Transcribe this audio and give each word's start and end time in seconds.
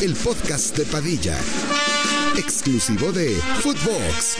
El 0.00 0.14
podcast 0.14 0.74
de 0.78 0.86
Padilla, 0.86 1.38
exclusivo 2.38 3.12
de 3.12 3.34
Footbox. 3.60 4.38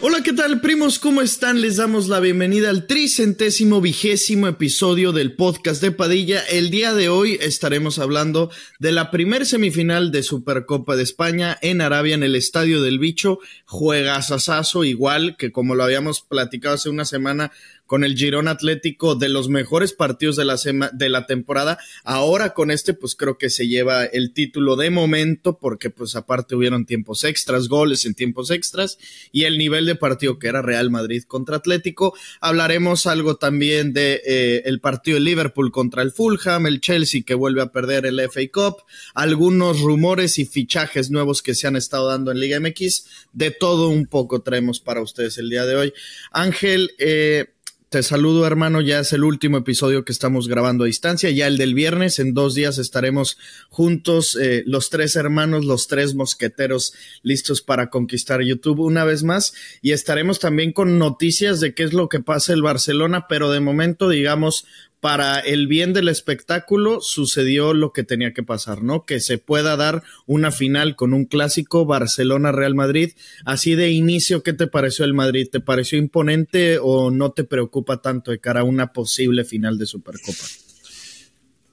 Hola, 0.00 0.22
¿qué 0.22 0.32
tal, 0.32 0.60
primos? 0.60 0.98
¿Cómo 0.98 1.22
están? 1.22 1.60
Les 1.60 1.76
damos 1.76 2.08
la 2.08 2.18
bienvenida 2.18 2.70
al 2.70 2.86
tricentésimo 2.86 3.80
vigésimo 3.80 4.48
episodio 4.48 5.12
del 5.12 5.36
podcast 5.36 5.80
de 5.80 5.92
Padilla. 5.92 6.40
El 6.40 6.70
día 6.70 6.92
de 6.92 7.08
hoy 7.08 7.38
estaremos 7.40 8.00
hablando 8.00 8.50
de 8.80 8.92
la 8.92 9.12
primer 9.12 9.46
semifinal 9.46 10.10
de 10.10 10.24
Supercopa 10.24 10.96
de 10.96 11.04
España 11.04 11.56
en 11.62 11.80
Arabia, 11.80 12.16
en 12.16 12.24
el 12.24 12.34
Estadio 12.34 12.82
del 12.82 12.98
Bicho. 12.98 13.38
Juega 13.64 14.20
Sasazo, 14.22 14.82
igual 14.84 15.36
que 15.38 15.52
como 15.52 15.74
lo 15.76 15.84
habíamos 15.84 16.20
platicado 16.20 16.74
hace 16.74 16.90
una 16.90 17.04
semana 17.04 17.52
con 17.94 18.02
el 18.02 18.16
Girón 18.16 18.48
Atlético 18.48 19.14
de 19.14 19.28
los 19.28 19.48
mejores 19.48 19.92
partidos 19.92 20.34
de 20.34 20.44
la, 20.44 20.56
de 20.92 21.08
la 21.08 21.26
temporada. 21.26 21.78
Ahora 22.02 22.52
con 22.52 22.72
este, 22.72 22.92
pues 22.92 23.14
creo 23.14 23.38
que 23.38 23.50
se 23.50 23.68
lleva 23.68 24.04
el 24.04 24.32
título 24.32 24.74
de 24.74 24.90
momento, 24.90 25.60
porque 25.60 25.90
pues 25.90 26.16
aparte 26.16 26.56
hubieron 26.56 26.86
tiempos 26.86 27.22
extras, 27.22 27.68
goles 27.68 28.04
en 28.04 28.14
tiempos 28.14 28.50
extras 28.50 28.98
y 29.30 29.44
el 29.44 29.58
nivel 29.58 29.86
de 29.86 29.94
partido 29.94 30.40
que 30.40 30.48
era 30.48 30.60
Real 30.60 30.90
Madrid 30.90 31.22
contra 31.22 31.58
Atlético. 31.58 32.16
Hablaremos 32.40 33.06
algo 33.06 33.36
también 33.36 33.92
de 33.92 34.20
eh, 34.26 34.62
el 34.64 34.80
partido 34.80 35.14
de 35.14 35.20
Liverpool 35.20 35.70
contra 35.70 36.02
el 36.02 36.10
Fulham, 36.10 36.66
el 36.66 36.80
Chelsea 36.80 37.22
que 37.24 37.34
vuelve 37.34 37.62
a 37.62 37.70
perder 37.70 38.06
el 38.06 38.18
FA 38.28 38.40
Cup, 38.52 38.82
algunos 39.14 39.82
rumores 39.82 40.40
y 40.40 40.46
fichajes 40.46 41.12
nuevos 41.12 41.42
que 41.42 41.54
se 41.54 41.68
han 41.68 41.76
estado 41.76 42.08
dando 42.08 42.32
en 42.32 42.40
Liga 42.40 42.58
MX. 42.58 43.04
De 43.32 43.52
todo 43.52 43.88
un 43.88 44.08
poco 44.08 44.42
traemos 44.42 44.80
para 44.80 45.00
ustedes 45.00 45.38
el 45.38 45.48
día 45.48 45.64
de 45.64 45.76
hoy. 45.76 45.92
Ángel, 46.32 46.90
eh, 46.98 47.53
te 47.94 48.02
saludo, 48.02 48.44
hermano. 48.44 48.80
Ya 48.80 48.98
es 48.98 49.12
el 49.12 49.22
último 49.22 49.58
episodio 49.58 50.04
que 50.04 50.10
estamos 50.10 50.48
grabando 50.48 50.82
a 50.82 50.88
distancia. 50.88 51.30
Ya 51.30 51.46
el 51.46 51.56
del 51.56 51.74
viernes. 51.74 52.18
En 52.18 52.34
dos 52.34 52.56
días 52.56 52.78
estaremos 52.78 53.38
juntos, 53.68 54.36
eh, 54.42 54.64
los 54.66 54.90
tres 54.90 55.14
hermanos, 55.14 55.64
los 55.64 55.86
tres 55.86 56.16
mosqueteros, 56.16 56.92
listos 57.22 57.62
para 57.62 57.90
conquistar 57.90 58.42
YouTube 58.42 58.80
una 58.80 59.04
vez 59.04 59.22
más. 59.22 59.54
Y 59.80 59.92
estaremos 59.92 60.40
también 60.40 60.72
con 60.72 60.98
noticias 60.98 61.60
de 61.60 61.72
qué 61.72 61.84
es 61.84 61.92
lo 61.92 62.08
que 62.08 62.18
pasa 62.18 62.52
el 62.52 62.62
Barcelona. 62.62 63.26
Pero 63.28 63.52
de 63.52 63.60
momento, 63.60 64.08
digamos, 64.08 64.66
para 65.04 65.38
el 65.38 65.66
bien 65.66 65.92
del 65.92 66.08
espectáculo 66.08 67.02
sucedió 67.02 67.74
lo 67.74 67.92
que 67.92 68.04
tenía 68.04 68.32
que 68.32 68.42
pasar, 68.42 68.82
¿no? 68.82 69.04
Que 69.04 69.20
se 69.20 69.36
pueda 69.36 69.76
dar 69.76 70.02
una 70.24 70.50
final 70.50 70.96
con 70.96 71.12
un 71.12 71.26
clásico 71.26 71.84
Barcelona-Real 71.84 72.74
Madrid. 72.74 73.10
Así 73.44 73.74
de 73.74 73.90
inicio, 73.90 74.42
¿qué 74.42 74.54
te 74.54 74.66
pareció 74.66 75.04
el 75.04 75.12
Madrid? 75.12 75.46
¿Te 75.52 75.60
pareció 75.60 75.98
imponente 75.98 76.78
o 76.80 77.10
no 77.10 77.32
te 77.32 77.44
preocupa 77.44 78.00
tanto 78.00 78.30
de 78.30 78.38
cara 78.38 78.60
a 78.60 78.64
una 78.64 78.94
posible 78.94 79.44
final 79.44 79.76
de 79.76 79.84
Supercopa? 79.84 80.44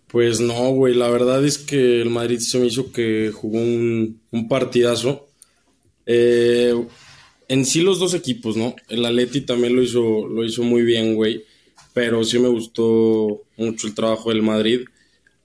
Pues 0.07 0.41
no, 0.41 0.71
güey, 0.71 0.93
la 0.93 1.09
verdad 1.09 1.45
es 1.45 1.57
que 1.57 2.01
el 2.01 2.09
Madrid 2.09 2.39
se 2.39 2.59
me 2.59 2.65
hizo 2.65 2.91
que 2.91 3.31
jugó 3.33 3.59
un, 3.59 4.19
un 4.31 4.49
partidazo. 4.49 5.29
Eh, 6.05 6.75
en 7.47 7.65
sí 7.65 7.79
los 7.79 7.97
dos 7.97 8.13
equipos, 8.13 8.57
¿no? 8.57 8.75
El 8.89 9.05
Atleti 9.05 9.39
también 9.39 9.73
lo 9.73 9.81
hizo, 9.81 10.27
lo 10.27 10.43
hizo 10.43 10.63
muy 10.63 10.81
bien, 10.81 11.15
güey, 11.15 11.45
pero 11.93 12.23
sí 12.23 12.39
me 12.39 12.47
gustó 12.47 13.43
mucho 13.57 13.87
el 13.87 13.95
trabajo 13.95 14.29
del 14.29 14.41
Madrid. 14.41 14.81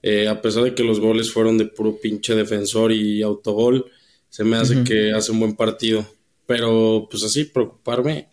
Eh, 0.03 0.27
a 0.27 0.41
pesar 0.41 0.63
de 0.63 0.75
que 0.75 0.83
los 0.83 0.99
goles 0.99 1.31
fueron 1.31 1.57
de 1.57 1.65
puro 1.65 1.99
pinche 1.99 2.35
defensor 2.35 2.91
y 2.91 3.21
autogol, 3.21 3.85
se 4.29 4.43
me 4.43 4.57
hace 4.57 4.83
que 4.83 5.11
hace 5.11 5.31
un 5.31 5.39
buen 5.39 5.55
partido. 5.55 6.05
Pero 6.45 7.07
pues 7.09 7.23
así, 7.23 7.45
preocuparme, 7.45 8.29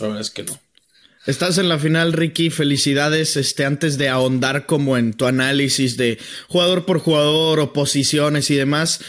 la 0.00 0.06
verdad 0.06 0.20
es 0.20 0.30
que 0.30 0.44
no. 0.44 0.58
Estás 1.26 1.56
en 1.56 1.70
la 1.70 1.78
final, 1.78 2.12
Ricky. 2.12 2.50
Felicidades. 2.50 3.36
Este, 3.38 3.64
antes 3.64 3.96
de 3.96 4.10
ahondar 4.10 4.66
como 4.66 4.98
en 4.98 5.14
tu 5.14 5.24
análisis 5.24 5.96
de 5.96 6.18
jugador 6.48 6.84
por 6.84 6.98
jugador 6.98 7.60
o 7.60 7.72
posiciones 7.72 8.50
y 8.50 8.56
demás, 8.56 9.00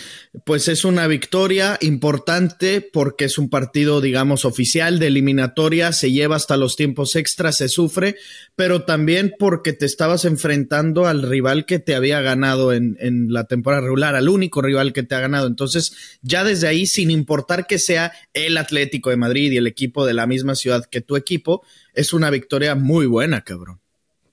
pues 0.44 0.68
es 0.68 0.86
una 0.86 1.08
victoria 1.08 1.78
importante 1.82 2.82
porque 2.82 3.26
es 3.26 3.38
un 3.38 3.50
partido, 3.50 4.02
digamos, 4.02 4.46
oficial 4.46 5.00
de 5.00 5.08
eliminatoria. 5.08 5.92
Se 5.92 6.12
lleva 6.12 6.36
hasta 6.36 6.58
los 6.58 6.76
tiempos 6.76 7.16
extras, 7.16 7.58
se 7.58 7.70
sufre, 7.70 8.16
pero 8.56 8.84
también 8.84 9.34
porque 9.40 9.74
te 9.74 9.86
estabas 9.86 10.26
enfrentando 10.26 11.08
al 11.08 11.22
rival 11.22 11.66
que 11.66 11.80
te 11.80 11.96
había 11.96 12.22
ganado 12.22 12.74
en, 12.74 12.98
en 13.00 13.32
la 13.32 13.46
temporada 13.46 13.84
regular, 13.84 14.16
al 14.16 14.30
único 14.30 14.62
rival 14.62 14.94
que 14.94 15.04
te 15.04 15.16
ha 15.16 15.20
ganado. 15.20 15.48
Entonces, 15.48 16.20
ya 16.22 16.44
desde 16.44 16.68
ahí, 16.68 16.86
sin 16.86 17.12
importar 17.12 17.68
que 17.68 17.80
sea 17.80 18.12
el 18.34 18.58
Atlético 18.58 19.10
de 19.10 19.18
Madrid 19.18 19.52
y 19.52 19.58
el 19.58 19.68
equipo 19.68 20.06
de 20.06 20.14
la 20.14 20.28
misma 20.28 20.56
ciudad 20.56 20.86
que 20.86 21.02
tu 21.02 21.16
equipo, 21.16 21.64
es 21.94 22.14
una 22.14 22.30
victoria 22.30 22.76
muy 22.76 23.06
buena, 23.06 23.42
cabrón. 23.42 23.80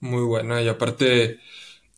Muy 0.01 0.23
buena, 0.23 0.61
y 0.61 0.69
aparte, 0.69 1.39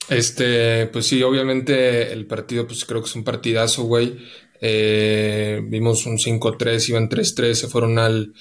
este, 0.09 0.87
pues 0.87 1.07
sí, 1.07 1.23
obviamente 1.23 2.13
el 2.13 2.27
partido, 2.27 2.67
pues 2.67 2.85
creo 2.85 3.01
que 3.01 3.09
es 3.09 3.17
un 3.17 3.25
partidazo, 3.25 3.85
güey. 3.85 4.19
Eh, 4.61 5.61
vimos 5.65 6.07
un 6.07 6.19
5-3, 6.19 6.89
iban 6.89 7.09
3-3, 7.09 7.55
se 7.55 7.69
fueron 7.69 7.99
al, 7.99 8.33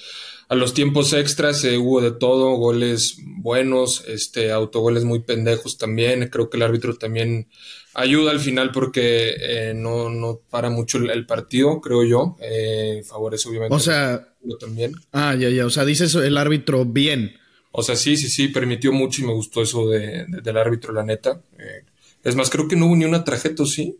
a 0.48 0.54
los 0.54 0.74
tiempos 0.74 1.12
extras, 1.12 1.64
eh, 1.64 1.76
hubo 1.78 2.00
de 2.00 2.12
todo, 2.12 2.52
goles 2.56 3.16
buenos, 3.24 4.04
este, 4.06 4.52
autogoles 4.52 5.04
muy 5.04 5.20
pendejos 5.20 5.78
también. 5.78 6.28
Creo 6.28 6.50
que 6.50 6.56
el 6.56 6.62
árbitro 6.62 6.96
también 6.96 7.48
ayuda 7.94 8.30
al 8.30 8.40
final 8.40 8.70
porque 8.72 9.34
eh, 9.38 9.72
no, 9.74 10.10
no 10.10 10.40
para 10.50 10.70
mucho 10.70 10.98
el, 10.98 11.10
el 11.10 11.26
partido, 11.26 11.80
creo 11.80 12.04
yo. 12.04 12.36
Eh, 12.40 13.02
favorece 13.06 13.48
obviamente 13.48 13.74
O 13.74 13.80
sea, 13.80 14.28
también. 14.60 14.94
ah, 15.12 15.34
ya, 15.34 15.48
ya, 15.48 15.66
o 15.66 15.70
sea, 15.70 15.84
dices 15.84 16.14
el 16.14 16.36
árbitro 16.36 16.84
bien. 16.84 17.36
O 17.76 17.82
sea, 17.82 17.96
sí, 17.96 18.16
sí, 18.16 18.28
sí, 18.28 18.48
permitió 18.48 18.92
mucho 18.92 19.22
y 19.22 19.26
me 19.26 19.32
gustó 19.34 19.62
eso 19.62 19.88
de, 19.88 20.26
de- 20.26 20.40
del 20.42 20.56
árbitro, 20.56 20.92
la 20.92 21.04
neta. 21.04 21.42
Eh, 21.58 21.84
es 22.22 22.36
más, 22.36 22.50
creo 22.50 22.68
que 22.68 22.76
no 22.76 22.86
hubo 22.86 22.96
ni 22.96 23.04
una 23.04 23.24
tarjeta, 23.24 23.62
¿o 23.64 23.66
¿sí? 23.66 23.98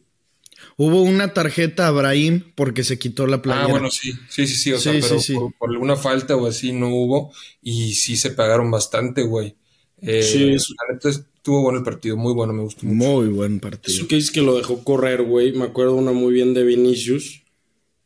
Hubo 0.76 1.03
una 1.03 1.32
tarjeta 1.32 1.87
a 1.87 1.91
Brahim 1.91 2.43
porque 2.55 2.85
se 2.85 2.99
quitó 2.99 3.26
la 3.26 3.43
playera. 3.43 3.65
Ah, 3.65 3.69
bueno, 3.71 3.91
sí, 3.91 4.12
sí, 4.29 4.47
sí, 4.47 4.56
sí, 4.56 4.73
o 4.73 4.79
sea, 4.79 4.93
Sí, 4.93 5.00
pero 5.03 5.19
sí, 5.19 5.21
sí. 5.21 5.35
Por, 5.38 5.53
por 5.59 5.71
alguna 5.71 5.97
falta 5.97 6.37
o 6.37 6.47
así 6.47 6.73
no 6.73 6.88
hubo 6.88 7.32
y 7.62 7.94
sí 7.94 8.17
se 8.17 8.31
pagaron 8.31 8.71
bastante, 8.71 9.23
güey. 9.23 9.56
Eh, 10.00 10.23
Sí, 10.23 10.50
eso- 10.55 10.75
la 10.88 10.94
neta 10.94 11.09
estuvo 11.11 11.62
bueno 11.62 11.79
el 11.79 11.85
partido, 11.85 12.17
muy 12.17 12.32
bueno, 12.32 12.53
me 12.53 12.62
gustó 12.62 12.87
mucho. 12.87 12.97
Muy 12.97 13.29
buen 13.29 13.61
partido. 13.61 13.94
Eso 13.97 14.09
que 14.09 14.17
dices 14.17 14.31
que 14.31 14.41
lo 14.43 14.56
dejó 14.56 14.82
correr, 14.82 15.23
güey. 15.23 15.53
Me 15.53 15.65
acuerdo 15.65 15.94
una 15.94 16.12
muy 16.12 16.32
bien 16.32 16.55
de 16.55 16.65
Vinicius, 16.65 17.43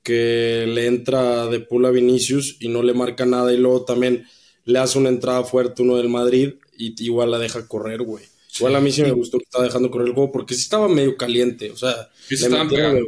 que 0.03 0.67
le 0.69 0.87
entra 0.87 1.47
de 1.49 1.61
pula 1.61 1.89
a 1.89 1.93
Vinicius 1.93 2.57
y 2.61 2.69
no 2.69 2.83
le 2.83 2.95
marca 2.95 3.27
nada. 3.27 3.53
Y 3.53 3.59
luego 3.59 3.85
también 3.85 4.27
le 4.69 4.79
hace 4.79 4.99
una 4.99 5.09
entrada 5.09 5.45
fuerte 5.45 5.81
uno 5.83 5.97
del 5.97 6.09
Madrid 6.11 6.55
y 6.77 6.95
igual 7.03 7.31
la 7.31 7.39
deja 7.39 7.67
correr, 7.67 8.03
güey. 8.03 8.25
Igual 8.59 8.77
a 8.77 8.81
mí 8.81 8.93
sí 8.93 9.03
me 9.03 9.13
gustó 9.13 9.39
que 9.39 9.45
estaba 9.45 9.65
dejando 9.65 9.91
correr 9.91 10.09
el 10.09 10.15
juego 10.15 10.31
porque 10.31 10.55
sí 10.55 10.61
estaba 10.63 10.89
medio 10.89 11.17
caliente. 11.17 11.71
O 11.71 11.77
sea, 11.77 12.11
Sí, 12.29 12.37
se 12.37 12.47
estaban 12.47 12.69
pegando. 12.69 13.01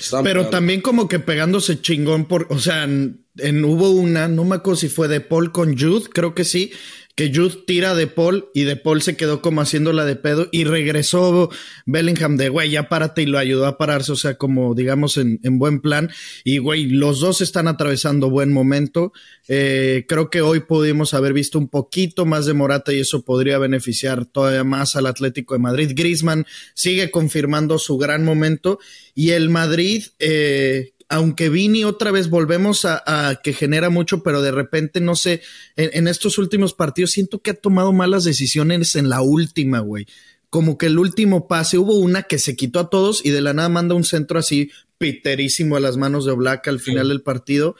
estaban 0.00 0.24
Pero 0.24 0.40
pegando. 0.40 0.50
también 0.50 0.80
como 0.80 1.06
que 1.08 1.18
pegándose 1.18 1.80
chingón 1.82 2.26
por, 2.26 2.46
o 2.50 2.58
sea, 2.58 2.88
en, 3.36 3.64
hubo 3.64 3.90
una, 3.90 4.28
no 4.28 4.44
me 4.44 4.56
acuerdo 4.56 4.80
si 4.80 4.88
fue 4.88 5.08
de 5.08 5.20
Paul 5.20 5.52
con 5.52 5.78
Jude, 5.78 6.08
creo 6.12 6.34
que 6.34 6.44
sí, 6.44 6.72
que 7.18 7.32
Jude 7.34 7.64
tira 7.66 7.96
de 7.96 8.06
Paul 8.06 8.48
y 8.54 8.62
de 8.62 8.76
Paul 8.76 9.02
se 9.02 9.16
quedó 9.16 9.42
como 9.42 9.60
haciéndola 9.60 10.04
de 10.04 10.14
pedo 10.14 10.48
y 10.52 10.62
regresó 10.62 11.50
Bellingham 11.84 12.36
de, 12.36 12.48
güey, 12.48 12.70
ya 12.70 12.88
párate 12.88 13.22
y 13.22 13.26
lo 13.26 13.38
ayudó 13.38 13.66
a 13.66 13.76
pararse, 13.76 14.12
o 14.12 14.16
sea, 14.16 14.36
como 14.36 14.72
digamos 14.76 15.16
en, 15.16 15.40
buen 15.58 15.80
plan. 15.80 16.10
Y, 16.44 16.58
güey, 16.58 16.86
los 16.86 17.18
dos 17.18 17.40
están 17.40 17.66
atravesando 17.66 18.30
buen 18.30 18.52
momento. 18.52 19.12
Eh, 19.48 20.04
creo 20.06 20.30
que 20.30 20.42
hoy 20.42 20.60
pudimos 20.60 21.12
haber 21.12 21.32
visto 21.32 21.58
un 21.58 21.66
poquito 21.66 22.24
más 22.24 22.46
de 22.46 22.54
Morata 22.54 22.92
y 22.92 23.00
eso 23.00 23.24
podría 23.24 23.58
beneficiar 23.58 24.24
todavía 24.24 24.62
más 24.62 24.94
al 24.94 25.06
Atlético 25.06 25.54
de 25.54 25.60
Madrid. 25.60 25.90
Griezmann 25.96 26.46
sigue 26.74 27.10
confirmando 27.10 27.80
su 27.80 27.98
gran 27.98 28.24
momento 28.24 28.78
y 29.16 29.30
el 29.30 29.50
Madrid, 29.50 30.04
eh, 30.20 30.92
aunque 31.08 31.48
Vini 31.48 31.84
otra 31.84 32.10
vez 32.10 32.28
volvemos 32.28 32.84
a, 32.84 33.40
que 33.42 33.52
genera 33.52 33.90
mucho, 33.90 34.22
pero 34.22 34.42
de 34.42 34.50
repente, 34.50 35.00
no 35.00 35.16
sé, 35.16 35.42
en, 35.76 36.06
estos 36.06 36.38
últimos 36.38 36.74
partidos 36.74 37.12
siento 37.12 37.40
que 37.40 37.52
ha 37.52 37.54
tomado 37.54 37.92
malas 37.92 38.24
decisiones 38.24 38.94
en 38.94 39.08
la 39.08 39.22
última, 39.22 39.80
güey. 39.80 40.06
Como 40.50 40.78
que 40.78 40.86
el 40.86 40.98
último 40.98 41.48
pase, 41.48 41.78
hubo 41.78 41.96
una 41.98 42.22
que 42.22 42.38
se 42.38 42.56
quitó 42.56 42.80
a 42.80 42.90
todos 42.90 43.24
y 43.24 43.30
de 43.30 43.40
la 43.40 43.52
nada 43.52 43.68
manda 43.68 43.94
un 43.94 44.04
centro 44.04 44.38
así 44.38 44.70
piterísimo 44.98 45.76
a 45.76 45.80
las 45.80 45.96
manos 45.96 46.24
de 46.24 46.32
Oblak 46.32 46.66
al 46.68 46.80
final 46.80 47.08
del 47.08 47.22
partido 47.22 47.76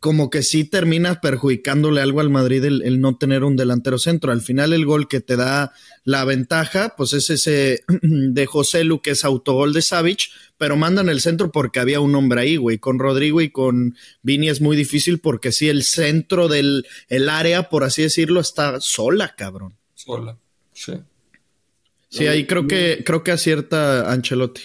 como 0.00 0.30
que 0.30 0.42
sí 0.42 0.64
termina 0.64 1.20
perjudicándole 1.20 2.00
algo 2.00 2.20
al 2.20 2.30
Madrid 2.30 2.64
el, 2.64 3.00
no 3.00 3.16
tener 3.16 3.42
un 3.42 3.56
delantero 3.56 3.98
centro. 3.98 4.30
Al 4.30 4.40
final 4.40 4.72
el 4.72 4.86
gol 4.86 5.08
que 5.08 5.20
te 5.20 5.36
da 5.36 5.72
la 6.04 6.24
ventaja, 6.24 6.94
pues 6.96 7.12
es 7.14 7.30
ese 7.30 7.84
de 8.02 8.46
José 8.46 8.84
Lu, 8.84 9.02
que 9.02 9.10
es 9.10 9.24
autogol 9.24 9.72
de 9.72 9.82
Savic, 9.82 10.30
pero 10.56 10.76
mandan 10.76 11.08
el 11.08 11.20
centro 11.20 11.50
porque 11.50 11.80
había 11.80 11.98
un 11.98 12.14
hombre 12.14 12.42
ahí, 12.42 12.56
güey. 12.56 12.78
Con 12.78 13.00
Rodrigo 13.00 13.40
y 13.40 13.50
con 13.50 13.96
Vini 14.22 14.48
es 14.48 14.60
muy 14.60 14.76
difícil 14.76 15.18
porque 15.18 15.50
sí, 15.50 15.68
el 15.68 15.82
centro 15.82 16.46
del 16.46 16.86
el 17.08 17.28
área, 17.28 17.68
por 17.68 17.82
así 17.82 18.02
decirlo, 18.02 18.40
está 18.40 18.80
sola, 18.80 19.34
cabrón. 19.36 19.74
Sola, 19.94 20.38
sí. 20.72 20.92
Sí, 22.08 22.26
ahí 22.26 22.46
creo 22.46 22.66
que, 22.66 23.02
creo 23.04 23.22
que 23.22 23.32
acierta 23.32 24.10
Ancelotti. 24.10 24.62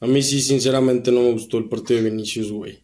A 0.00 0.06
mí 0.06 0.22
sí, 0.22 0.40
sinceramente, 0.40 1.10
no 1.10 1.22
me 1.22 1.32
gustó 1.32 1.58
el 1.58 1.68
partido 1.68 2.00
de 2.00 2.10
Vinicius, 2.10 2.52
güey 2.52 2.80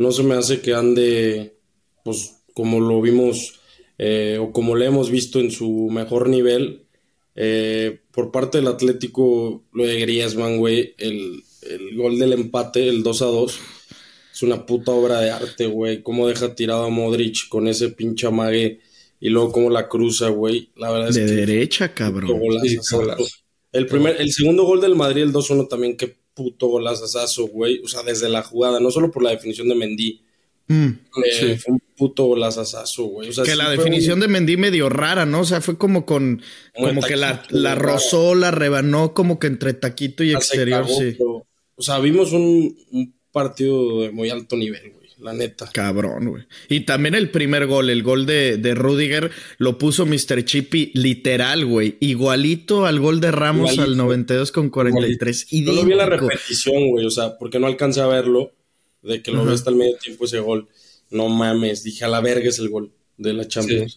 no 0.00 0.12
se 0.12 0.22
me 0.22 0.34
hace 0.34 0.62
que 0.62 0.72
ande, 0.72 1.58
pues 2.02 2.36
como 2.54 2.80
lo 2.80 3.02
vimos 3.02 3.60
eh, 3.98 4.38
o 4.40 4.50
como 4.50 4.74
le 4.74 4.86
hemos 4.86 5.10
visto 5.10 5.40
en 5.40 5.50
su 5.50 5.88
mejor 5.90 6.30
nivel. 6.30 6.86
Eh, 7.36 8.00
por 8.10 8.32
parte 8.32 8.58
del 8.58 8.68
Atlético, 8.68 9.62
lo 9.74 9.84
de 9.84 10.00
Griezmann, 10.00 10.56
güey, 10.56 10.94
el, 10.96 11.42
gol 11.96 12.18
del 12.18 12.32
empate, 12.32 12.88
el 12.88 13.02
2 13.02 13.22
a 13.22 13.26
2, 13.26 13.60
es 14.32 14.42
una 14.42 14.64
puta 14.64 14.92
obra 14.92 15.20
de 15.20 15.32
arte, 15.32 15.66
güey. 15.66 16.02
Cómo 16.02 16.26
deja 16.26 16.54
tirado 16.54 16.84
a 16.84 16.88
Modric 16.88 17.48
con 17.50 17.68
ese 17.68 17.90
pinche 17.90 18.26
amague 18.26 18.80
y 19.20 19.28
luego 19.28 19.52
cómo 19.52 19.68
la 19.68 19.86
cruza, 19.86 20.30
güey. 20.30 20.70
La 20.76 20.90
verdad 20.90 21.10
es 21.10 21.16
de 21.16 21.26
derecha, 21.26 21.92
cabrón. 21.92 22.40
el, 23.72 23.86
primer, 23.86 24.18
el 24.18 24.32
segundo 24.32 24.64
gol 24.64 24.80
del 24.80 24.96
Madrid, 24.96 25.24
el 25.24 25.32
2-1 25.34 25.68
también, 25.68 25.98
que 25.98 26.19
puto 26.34 26.68
golazazo, 26.68 27.46
güey. 27.48 27.80
O 27.84 27.88
sea, 27.88 28.02
desde 28.02 28.28
la 28.28 28.42
jugada, 28.42 28.80
no 28.80 28.90
solo 28.90 29.10
por 29.10 29.22
la 29.22 29.30
definición 29.30 29.68
de 29.68 29.74
Mendy. 29.74 30.20
Mm, 30.68 30.88
eh, 31.24 31.58
fue 31.58 31.74
un 31.74 31.82
puto 31.96 32.26
golazazo, 32.26 33.04
güey. 33.04 33.30
O 33.30 33.32
sea, 33.32 33.44
que 33.44 33.56
la 33.56 33.70
definición 33.70 34.20
de 34.20 34.28
Mendy 34.28 34.56
medio 34.56 34.88
rara, 34.88 35.26
¿no? 35.26 35.40
O 35.40 35.44
sea, 35.44 35.60
fue 35.60 35.76
como 35.76 36.06
con. 36.06 36.42
Como, 36.74 37.02
que 37.02 37.16
la, 37.16 37.42
la 37.50 37.74
rozó, 37.74 38.34
la 38.34 38.50
rebanó 38.50 39.12
como 39.12 39.38
que 39.38 39.48
entre 39.48 39.74
taquito 39.74 40.22
y 40.22 40.32
exterior, 40.32 40.86
sí. 40.86 41.16
o 41.18 41.82
sea, 41.82 41.98
vimos 41.98 42.32
un, 42.32 42.76
un 42.92 43.14
partido 43.32 44.02
de 44.02 44.10
muy 44.10 44.30
alto 44.30 44.56
nivel, 44.56 44.92
güey 44.92 44.99
la 45.20 45.32
neta. 45.32 45.70
Cabrón, 45.72 46.30
güey. 46.30 46.44
Y 46.68 46.80
también 46.80 47.14
el 47.14 47.30
primer 47.30 47.66
gol, 47.66 47.90
el 47.90 48.02
gol 48.02 48.26
de, 48.26 48.56
de 48.56 48.74
Rudiger, 48.74 49.30
lo 49.58 49.78
puso 49.78 50.06
Mr. 50.06 50.44
Chippy 50.44 50.90
literal, 50.94 51.64
güey. 51.66 51.96
Igualito 52.00 52.86
al 52.86 53.00
gol 53.00 53.20
de 53.20 53.30
Ramos 53.30 53.78
al 53.78 53.96
92 53.96 54.52
con 54.52 54.70
43. 54.70 55.46
Y 55.50 55.64
Yo 55.64 55.72
lo 55.72 55.84
vi 55.84 55.92
en 55.92 55.98
la 55.98 56.06
repetición, 56.06 56.90
güey, 56.90 57.06
o 57.06 57.10
sea, 57.10 57.36
porque 57.38 57.58
no 57.58 57.66
alcancé 57.66 58.00
a 58.00 58.06
verlo, 58.06 58.52
de 59.02 59.22
que 59.22 59.32
lo 59.32 59.44
ve 59.44 59.54
hasta 59.54 59.70
el 59.70 59.76
medio 59.76 59.96
tiempo 59.96 60.24
ese 60.24 60.40
gol. 60.40 60.68
No 61.10 61.28
mames, 61.28 61.82
dije 61.82 62.04
a 62.04 62.08
la 62.08 62.20
verga 62.20 62.48
es 62.48 62.58
el 62.58 62.68
gol 62.68 62.92
de 63.20 63.34
la 63.34 63.46
Champions. 63.46 63.94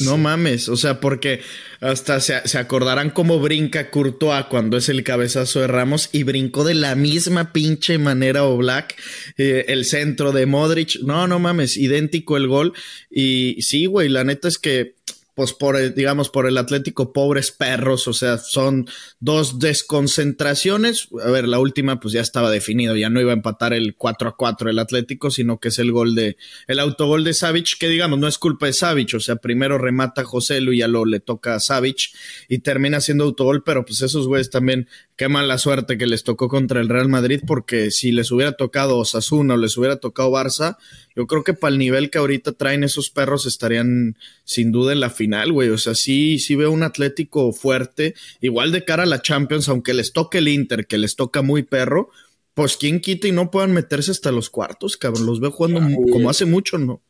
no 0.00 0.18
mames, 0.18 0.68
o 0.68 0.76
sea, 0.76 1.00
porque 1.00 1.40
hasta 1.80 2.20
se, 2.20 2.58
acordarán 2.58 3.08
cómo 3.08 3.40
brinca 3.40 3.90
Courtois 3.90 4.44
cuando 4.50 4.76
es 4.76 4.90
el 4.90 5.02
cabezazo 5.02 5.60
de 5.60 5.66
Ramos 5.66 6.10
y 6.12 6.24
brincó 6.24 6.62
de 6.64 6.74
la 6.74 6.94
misma 6.94 7.54
pinche 7.54 7.96
manera 7.96 8.44
o 8.44 8.58
Black, 8.58 9.00
eh, 9.38 9.64
el 9.68 9.86
centro 9.86 10.32
de 10.32 10.44
Modric. 10.44 11.00
No, 11.02 11.26
no 11.26 11.38
mames, 11.38 11.78
idéntico 11.78 12.36
el 12.36 12.48
gol. 12.48 12.74
Y 13.10 13.62
sí, 13.62 13.86
güey, 13.86 14.10
la 14.10 14.24
neta 14.24 14.48
es 14.48 14.58
que 14.58 14.96
pues 15.34 15.52
por, 15.52 15.94
digamos, 15.94 16.28
por 16.28 16.46
el 16.46 16.58
Atlético, 16.58 17.12
pobres 17.12 17.50
perros, 17.50 18.08
o 18.08 18.12
sea, 18.12 18.38
son 18.38 18.86
dos 19.20 19.58
desconcentraciones. 19.58 21.08
A 21.24 21.30
ver, 21.30 21.48
la 21.48 21.58
última 21.58 22.00
pues 22.00 22.12
ya 22.14 22.20
estaba 22.20 22.50
definido, 22.50 22.96
ya 22.96 23.10
no 23.10 23.20
iba 23.20 23.30
a 23.30 23.34
empatar 23.34 23.72
el 23.72 23.94
4 23.96 24.30
a 24.30 24.36
4 24.36 24.70
el 24.70 24.78
Atlético, 24.78 25.30
sino 25.30 25.58
que 25.58 25.68
es 25.68 25.78
el 25.78 25.92
gol 25.92 26.14
de, 26.14 26.36
el 26.66 26.78
autogol 26.78 27.24
de 27.24 27.34
Savic, 27.34 27.78
que 27.78 27.88
digamos, 27.88 28.18
no 28.18 28.28
es 28.28 28.38
culpa 28.38 28.66
de 28.66 28.72
Savic, 28.72 29.14
o 29.14 29.20
sea, 29.20 29.36
primero 29.36 29.78
remata 29.78 30.24
José 30.24 30.60
Lu 30.60 30.72
y 30.72 30.78
ya 30.78 30.88
lo 30.88 31.04
le 31.04 31.20
toca 31.20 31.54
a 31.54 31.60
Savic 31.60 32.10
y 32.48 32.58
termina 32.58 33.00
siendo 33.00 33.24
autogol, 33.24 33.62
pero 33.62 33.84
pues 33.84 34.02
esos 34.02 34.26
güeyes 34.26 34.50
también 34.50 34.88
qué 35.16 35.28
mala 35.28 35.58
suerte 35.58 35.98
que 35.98 36.06
les 36.06 36.24
tocó 36.24 36.48
contra 36.48 36.80
el 36.80 36.88
Real 36.88 37.08
Madrid, 37.08 37.42
porque 37.46 37.90
si 37.90 38.10
les 38.10 38.30
hubiera 38.32 38.52
tocado 38.52 38.96
Osasuna 38.96 39.52
o 39.52 39.56
les 39.58 39.76
hubiera 39.76 39.96
tocado 39.96 40.30
Barça, 40.30 40.78
yo 41.14 41.26
creo 41.26 41.44
que 41.44 41.52
para 41.52 41.72
el 41.72 41.78
nivel 41.78 42.08
que 42.08 42.16
ahorita 42.16 42.52
traen 42.52 42.84
esos 42.84 43.10
perros 43.10 43.44
estarían 43.44 44.16
sin 44.44 44.72
duda 44.72 44.92
en 44.92 45.00
la 45.00 45.10
final, 45.20 45.52
güey. 45.52 45.68
O 45.68 45.76
sea, 45.76 45.94
sí, 45.94 46.38
sí 46.38 46.56
veo 46.56 46.70
un 46.70 46.82
Atlético 46.82 47.52
fuerte, 47.52 48.14
igual 48.40 48.72
de 48.72 48.86
cara 48.86 49.02
a 49.02 49.06
la 49.06 49.20
Champions, 49.20 49.68
aunque 49.68 49.92
les 49.92 50.14
toque 50.14 50.38
el 50.38 50.48
Inter, 50.48 50.86
que 50.86 50.96
les 50.96 51.14
toca 51.14 51.42
muy 51.42 51.62
perro, 51.62 52.08
pues 52.54 52.78
quién 52.78 53.00
quita 53.00 53.28
y 53.28 53.32
no 53.32 53.50
puedan 53.50 53.72
meterse 53.72 54.10
hasta 54.10 54.32
los 54.32 54.48
cuartos, 54.48 54.96
cabrón. 54.96 55.26
Los 55.26 55.40
veo 55.40 55.50
jugando 55.50 55.80
como 56.10 56.30
hace 56.30 56.46
mucho, 56.46 56.78
¿no? 56.78 57.02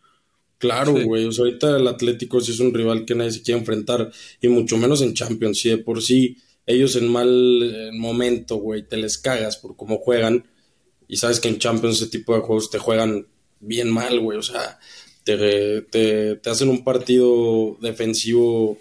Claro, 0.59 0.93
güey. 0.93 1.25
O 1.25 1.33
sea, 1.33 1.45
ahorita 1.45 1.77
el 1.77 1.87
Atlético 1.87 2.41
sí 2.41 2.51
es 2.51 2.59
un 2.59 2.75
rival 2.75 3.05
que 3.05 3.15
nadie 3.15 3.31
se 3.31 3.43
quiere 3.43 3.61
enfrentar, 3.61 4.11
y 4.41 4.49
mucho 4.49 4.77
menos 4.77 5.01
en 5.03 5.15
Champions. 5.15 5.61
Si 5.61 5.69
de 5.69 5.79
por 5.79 6.03
sí 6.03 6.37
ellos 6.67 6.97
en 6.97 7.09
mal 7.09 7.93
momento, 7.93 8.57
güey, 8.57 8.83
te 8.83 8.97
les 8.97 9.19
cagas 9.19 9.57
por 9.57 9.77
cómo 9.77 9.99
juegan. 9.99 10.45
Y 11.09 11.17
sabes 11.17 11.41
que 11.41 11.49
en 11.49 11.59
Champions 11.59 11.97
ese 11.97 12.11
tipo 12.11 12.35
de 12.35 12.41
juegos 12.41 12.71
te 12.71 12.79
juegan 12.79 13.27
bien 13.61 13.91
mal, 13.91 14.21
güey. 14.21 14.39
O 14.39 14.43
sea, 14.43 14.79
te, 15.25 15.83
te, 15.83 16.51
hacen 16.51 16.69
un 16.69 16.85
partido 16.85 17.77
defensivo 17.81 18.79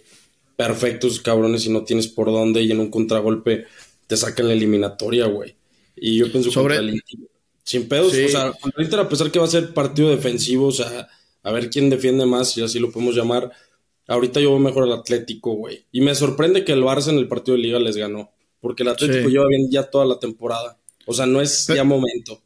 perfecto, 0.56 1.08
esos 1.08 1.22
cabrones, 1.22 1.66
y 1.66 1.70
no 1.70 1.84
tienes 1.84 2.08
por 2.08 2.28
dónde. 2.28 2.62
Y 2.62 2.72
en 2.72 2.80
un 2.80 2.90
contragolpe 2.90 3.66
te 4.08 4.18
sacan 4.18 4.48
la 4.48 4.54
eliminatoria, 4.54 5.26
güey. 5.26 5.56
Y 5.96 6.18
yo 6.18 6.32
pienso 6.32 6.52
Sobre... 6.52 6.78
el 6.78 7.02
sin 7.64 7.88
pedos, 7.88 8.14
o 8.14 8.30
sea, 8.30 8.52
Inter, 8.80 9.02
a 9.02 9.08
pesar 9.08 9.30
que 9.30 9.38
va 9.38 9.46
a 9.46 9.50
ser 9.50 9.76
partido 9.76 10.10
defensivo, 10.10 10.68
o 10.68 10.72
sea, 10.72 11.08
a 11.44 11.52
ver 11.52 11.70
quién 11.70 11.92
defiende 11.92 12.26
más, 12.26 12.58
y 12.58 12.64
así 12.64 12.80
lo 12.80 12.92
podemos 12.92 13.16
llamar 13.16 13.52
Ahorita 14.10 14.40
yo 14.40 14.50
veo 14.50 14.60
mejor 14.60 14.84
al 14.84 14.94
Atlético, 14.94 15.52
güey. 15.52 15.86
Y 15.92 16.02
me 16.02 16.16
sorprende 16.16 16.66
que 16.66 16.72
el 16.72 16.82
Barça 16.82 17.10
en 17.10 17.20
el 17.20 17.28
partido 17.28 17.56
de 17.56 17.62
Liga 17.62 17.80
les 17.80 17.96
ganó. 17.96 18.32
Porque 18.60 18.82
el 18.82 18.90
Atlético 18.90 19.30
lleva 19.30 19.48
bien 19.48 19.70
ya 19.70 19.84
toda 19.84 20.04
la 20.04 20.20
temporada. 20.20 20.80
O 21.06 21.14
sea, 21.14 21.28
no 21.28 21.40
es 21.42 21.68
ya 21.68 21.84
momento. 21.84 22.42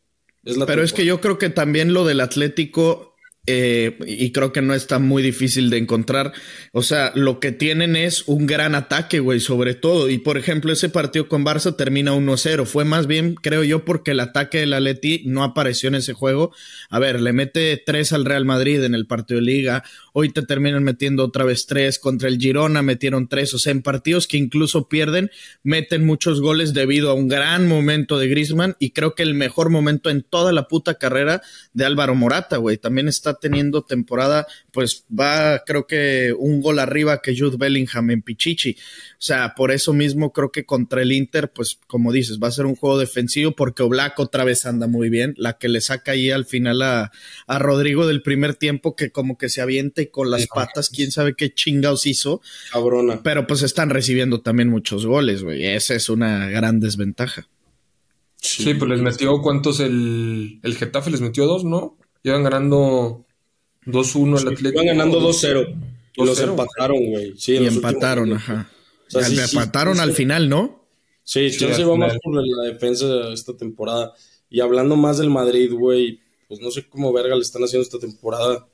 pero 0.67 0.83
es 0.83 0.91
que 0.91 1.05
yo 1.05 1.21
creo 1.21 1.37
que 1.37 1.49
también 1.49 1.93
lo 1.93 2.03
del 2.03 2.19
Atlético 2.19 3.12
eh, 3.45 3.97
y 4.07 4.31
creo 4.31 4.53
que 4.53 4.61
no 4.61 4.73
está 4.73 4.99
muy 4.99 5.21
difícil 5.21 5.69
de 5.69 5.77
encontrar. 5.77 6.31
O 6.71 6.81
sea, 6.81 7.11
lo 7.13 7.41
que 7.41 7.51
tienen 7.51 7.97
es 7.97 8.23
un 8.27 8.47
gran 8.47 8.73
ataque, 8.73 9.19
güey, 9.19 9.41
sobre 9.41 9.75
todo. 9.75 10.09
Y 10.09 10.17
por 10.17 10.37
ejemplo, 10.37 10.71
ese 10.71 10.87
partido 10.87 11.27
con 11.27 11.43
Barça 11.43 11.75
termina 11.75 12.13
1-0. 12.13 12.65
Fue 12.65 12.85
más 12.85 13.05
bien, 13.05 13.35
creo 13.35 13.63
yo, 13.63 13.83
porque 13.83 14.11
el 14.11 14.21
ataque 14.21 14.59
del 14.59 14.73
Atleti 14.73 15.23
no 15.25 15.43
apareció 15.43 15.89
en 15.89 15.95
ese 15.95 16.13
juego. 16.13 16.53
A 16.89 16.99
ver, 16.99 17.19
le 17.19 17.33
mete 17.33 17.75
3 17.85 18.13
al 18.13 18.25
Real 18.25 18.45
Madrid 18.45 18.81
en 18.83 18.95
el 18.95 19.07
partido 19.07 19.41
de 19.41 19.45
Liga. 19.45 19.83
Hoy 20.15 20.29
te 20.29 20.43
terminan 20.43 20.83
metiendo 20.83 21.25
otra 21.25 21.43
vez 21.43 21.65
3 21.65 21.97
contra 21.97 22.29
el 22.29 22.37
Girona, 22.37 22.83
metieron 22.83 23.27
3. 23.27 23.55
O 23.55 23.57
sea, 23.57 23.71
en 23.71 23.81
partidos 23.81 24.27
que 24.27 24.37
incluso 24.37 24.87
pierden, 24.87 25.31
meten 25.63 26.05
muchos 26.05 26.39
goles 26.39 26.73
debido 26.73 27.09
a 27.09 27.15
un 27.15 27.27
gran 27.27 27.67
momento 27.67 28.19
de 28.19 28.27
Griezmann. 28.27 28.75
Y 28.77 28.91
creo 28.91 29.15
que 29.15 29.23
el 29.23 29.33
mejor 29.33 29.71
momento 29.71 30.11
en 30.11 30.21
toda 30.21 30.51
la 30.51 30.67
puta 30.67 30.99
carrera 30.99 31.41
de 31.73 31.85
Álvaro 31.85 32.13
Morata, 32.13 32.57
güey. 32.57 32.77
También 32.77 33.07
está 33.07 33.33
teniendo 33.33 33.81
temporada, 33.81 34.45
pues 34.73 35.05
va 35.07 35.63
creo 35.65 35.85
que 35.85 36.33
un 36.35 36.59
gol 36.59 36.79
arriba 36.79 37.21
que 37.21 37.37
Jude 37.37 37.57
Bellingham 37.57 38.09
en 38.09 38.23
Pichichi. 38.23 38.71
O 38.71 38.75
sea, 39.19 39.53
por 39.55 39.71
eso 39.71 39.93
mismo 39.93 40.33
creo 40.33 40.51
que 40.51 40.65
contra 40.65 41.03
el 41.03 41.11
Inter, 41.11 41.51
pues 41.53 41.79
como 41.85 42.11
dices, 42.11 42.39
va 42.41 42.47
a 42.47 42.51
ser 42.51 42.65
un 42.65 42.75
juego 42.75 42.97
defensivo 42.97 43.51
porque 43.51 43.83
Oblak 43.83 44.19
otra 44.19 44.43
vez 44.43 44.65
anda 44.65 44.87
muy 44.87 45.09
bien. 45.09 45.35
La 45.37 45.59
que 45.59 45.69
le 45.69 45.79
saca 45.79 46.13
ahí 46.13 46.31
al 46.31 46.45
final 46.45 46.81
a, 46.81 47.11
a 47.45 47.59
Rodrigo 47.59 48.07
del 48.07 48.23
primer 48.23 48.55
tiempo 48.55 48.95
que 48.95 49.11
como 49.11 49.37
que 49.37 49.47
se 49.47 49.61
aviente 49.61 50.09
con 50.09 50.31
las 50.31 50.47
patas, 50.47 50.89
quién 50.89 51.11
sabe 51.11 51.35
qué 51.35 51.53
chingados 51.53 52.07
hizo. 52.07 52.41
Cabrona. 52.71 53.21
Pero 53.21 53.45
pues 53.45 53.61
están 53.61 53.91
recibiendo 53.91 54.41
también 54.41 54.69
muchos 54.69 55.05
goles, 55.05 55.43
güey. 55.43 55.65
Esa 55.67 55.93
es 55.93 56.09
una 56.09 56.49
gran 56.49 56.79
desventaja. 56.79 57.47
Sí, 58.37 58.73
pues 58.73 58.89
les 58.89 59.01
metió 59.01 59.39
cuántos 59.41 59.79
el, 59.79 60.59
el 60.63 60.75
Getafe 60.75 61.11
les 61.11 61.21
metió 61.21 61.45
dos, 61.45 61.63
¿no? 61.63 61.97
Iban 62.23 62.43
ganando 62.43 63.25
2-1 63.85 64.41
el 64.41 64.47
Atlético. 64.47 64.83
Iban 64.83 64.97
ganando 64.97 65.19
2-0. 65.19 65.75
Y 66.15 66.25
los 66.25 66.39
empataron, 66.39 67.05
güey. 67.09 67.33
Sí, 67.37 67.53
y 67.53 67.65
empataron, 67.65 68.33
ajá. 68.33 68.69
O 69.13 69.21
sea, 69.21 69.45
empataron 69.45 69.99
al 69.99 70.13
final, 70.13 70.49
¿no? 70.49 70.85
Sí, 71.23 71.49
Chelsea 71.51 71.85
va 71.85 71.95
más 71.95 72.17
por 72.21 72.35
la 72.45 72.63
defensa 72.65 73.31
esta 73.33 73.55
temporada. 73.55 74.13
Y 74.49 74.59
hablando 74.59 74.95
más 74.95 75.17
del 75.17 75.29
Madrid, 75.29 75.71
güey, 75.71 76.19
pues 76.47 76.59
no 76.59 76.69
sé 76.69 76.87
cómo 76.87 77.13
verga 77.13 77.35
le 77.35 77.41
están 77.41 77.63
haciendo 77.63 77.83
esta 77.83 77.99
temporada. 77.99 78.67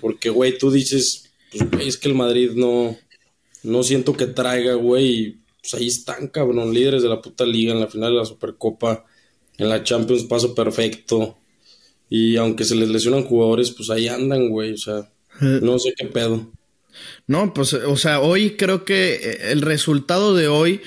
Porque, 0.00 0.30
güey, 0.30 0.58
tú 0.58 0.70
dices, 0.70 1.30
pues, 1.50 1.70
güey, 1.70 1.88
es 1.88 1.96
que 1.96 2.08
el 2.08 2.14
Madrid 2.14 2.52
no, 2.54 2.96
no 3.62 3.82
siento 3.82 4.14
que 4.14 4.26
traiga, 4.26 4.74
güey. 4.74 5.38
Pues 5.60 5.74
ahí 5.74 5.86
están, 5.86 6.28
cabrón, 6.28 6.72
líderes 6.72 7.02
de 7.02 7.08
la 7.08 7.20
puta 7.20 7.44
liga 7.44 7.72
en 7.72 7.80
la 7.80 7.88
final 7.88 8.12
de 8.12 8.18
la 8.18 8.24
Supercopa. 8.24 9.04
En 9.58 9.68
la 9.68 9.82
Champions 9.82 10.24
paso 10.24 10.54
perfecto. 10.54 11.36
Y 12.08 12.36
aunque 12.36 12.64
se 12.64 12.76
les 12.76 12.88
lesionan 12.88 13.24
jugadores, 13.24 13.70
pues 13.70 13.90
ahí 13.90 14.08
andan, 14.08 14.48
güey. 14.48 14.72
O 14.72 14.76
sea, 14.76 15.10
eh. 15.42 15.60
no 15.62 15.78
sé 15.78 15.92
qué 15.96 16.06
pedo. 16.06 16.50
No, 17.26 17.52
pues, 17.52 17.74
o 17.74 17.96
sea, 17.96 18.20
hoy 18.20 18.56
creo 18.56 18.84
que 18.84 19.14
eh, 19.14 19.38
el 19.50 19.62
resultado 19.62 20.34
de 20.34 20.48
hoy, 20.48 20.80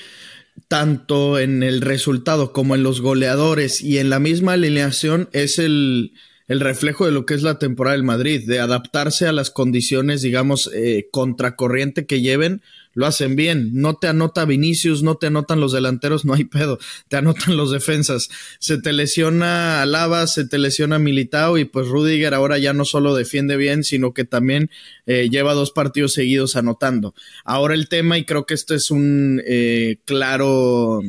tanto 0.68 1.38
en 1.38 1.62
el 1.62 1.80
resultado 1.80 2.52
como 2.52 2.74
en 2.74 2.82
los 2.82 3.00
goleadores 3.00 3.80
y 3.82 3.98
en 3.98 4.10
la 4.10 4.18
misma 4.18 4.54
alineación, 4.54 5.28
es 5.32 5.58
el, 5.58 6.12
el 6.48 6.60
reflejo 6.60 7.06
de 7.06 7.12
lo 7.12 7.26
que 7.26 7.34
es 7.34 7.42
la 7.42 7.58
temporada 7.58 7.96
del 7.96 8.04
Madrid, 8.04 8.42
de 8.46 8.58
adaptarse 8.58 9.26
a 9.26 9.32
las 9.32 9.50
condiciones, 9.50 10.22
digamos, 10.22 10.70
eh, 10.74 11.08
contracorriente 11.12 12.06
que 12.06 12.20
lleven 12.22 12.62
lo 12.94 13.06
hacen 13.06 13.36
bien. 13.36 13.70
No 13.74 13.94
te 13.94 14.08
anota 14.08 14.44
Vinicius, 14.44 15.02
no 15.02 15.16
te 15.16 15.28
anotan 15.28 15.60
los 15.60 15.72
delanteros, 15.72 16.24
no 16.24 16.34
hay 16.34 16.44
pedo. 16.44 16.78
Te 17.08 17.16
anotan 17.16 17.56
los 17.56 17.70
defensas. 17.70 18.30
Se 18.58 18.78
te 18.78 18.92
lesiona 18.92 19.82
Alaba, 19.82 20.26
se 20.26 20.46
te 20.46 20.58
lesiona 20.58 20.98
Militao 20.98 21.58
y 21.58 21.64
pues 21.64 21.88
Rudiger 21.88 22.34
ahora 22.34 22.58
ya 22.58 22.72
no 22.72 22.84
solo 22.84 23.14
defiende 23.14 23.56
bien, 23.56 23.84
sino 23.84 24.12
que 24.12 24.24
también 24.24 24.70
eh, 25.06 25.28
lleva 25.30 25.54
dos 25.54 25.70
partidos 25.70 26.12
seguidos 26.12 26.56
anotando. 26.56 27.14
Ahora 27.44 27.74
el 27.74 27.88
tema, 27.88 28.18
y 28.18 28.24
creo 28.24 28.46
que 28.46 28.54
esto 28.54 28.74
es 28.74 28.90
un 28.90 29.42
eh, 29.46 29.98
claro 30.04 31.00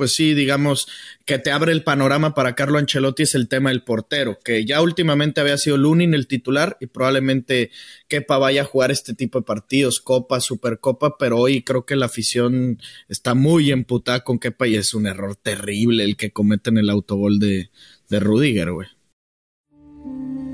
pues 0.00 0.14
sí, 0.14 0.32
digamos, 0.32 0.88
que 1.26 1.38
te 1.38 1.50
abre 1.50 1.72
el 1.72 1.84
panorama 1.84 2.32
para 2.32 2.54
Carlo 2.54 2.78
Ancelotti 2.78 3.24
es 3.24 3.34
el 3.34 3.48
tema 3.48 3.68
del 3.68 3.82
portero, 3.82 4.38
que 4.42 4.64
ya 4.64 4.80
últimamente 4.80 5.42
había 5.42 5.58
sido 5.58 5.76
Lunin 5.76 6.14
el 6.14 6.26
titular 6.26 6.78
y 6.80 6.86
probablemente 6.86 7.70
Kepa 8.08 8.38
vaya 8.38 8.62
a 8.62 8.64
jugar 8.64 8.90
este 8.90 9.12
tipo 9.12 9.40
de 9.40 9.44
partidos, 9.44 10.00
Copa, 10.00 10.40
Supercopa, 10.40 11.18
pero 11.18 11.36
hoy 11.36 11.62
creo 11.64 11.84
que 11.84 11.96
la 11.96 12.06
afición 12.06 12.80
está 13.10 13.34
muy 13.34 13.72
emputada 13.72 14.20
con 14.20 14.38
Kepa 14.38 14.68
y 14.68 14.76
es 14.76 14.94
un 14.94 15.06
error 15.06 15.36
terrible 15.36 16.04
el 16.04 16.16
que 16.16 16.32
cometen 16.32 16.78
el 16.78 16.88
autogol 16.88 17.38
de, 17.38 17.68
de 18.08 18.20
Rudiger, 18.20 18.72
güey. 18.72 18.88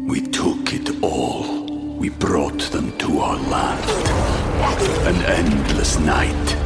We 0.09 0.23
took 0.23 0.73
it 0.73 0.91
all. 1.03 1.67
We 2.01 2.09
brought 2.09 2.59
them 2.73 2.91
to 2.99 3.21
our 3.21 3.39
land. 3.49 3.89
An 5.07 5.23
endless 5.23 6.01
night. 6.01 6.66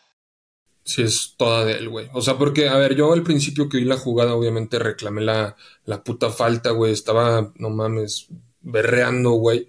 Sí, 0.91 1.03
es 1.03 1.35
toda 1.37 1.63
de 1.63 1.73
él, 1.73 1.87
güey. 1.87 2.09
O 2.11 2.21
sea, 2.21 2.37
porque, 2.37 2.67
a 2.67 2.75
ver, 2.75 2.95
yo 2.95 3.13
al 3.13 3.23
principio 3.23 3.69
que 3.69 3.77
vi 3.77 3.85
la 3.85 3.95
jugada, 3.95 4.35
obviamente 4.35 4.77
reclamé 4.77 5.21
la, 5.21 5.55
la 5.85 6.03
puta 6.03 6.29
falta, 6.31 6.71
güey. 6.71 6.91
Estaba, 6.91 7.53
no 7.55 7.69
mames, 7.69 8.27
berreando, 8.59 9.31
güey. 9.31 9.67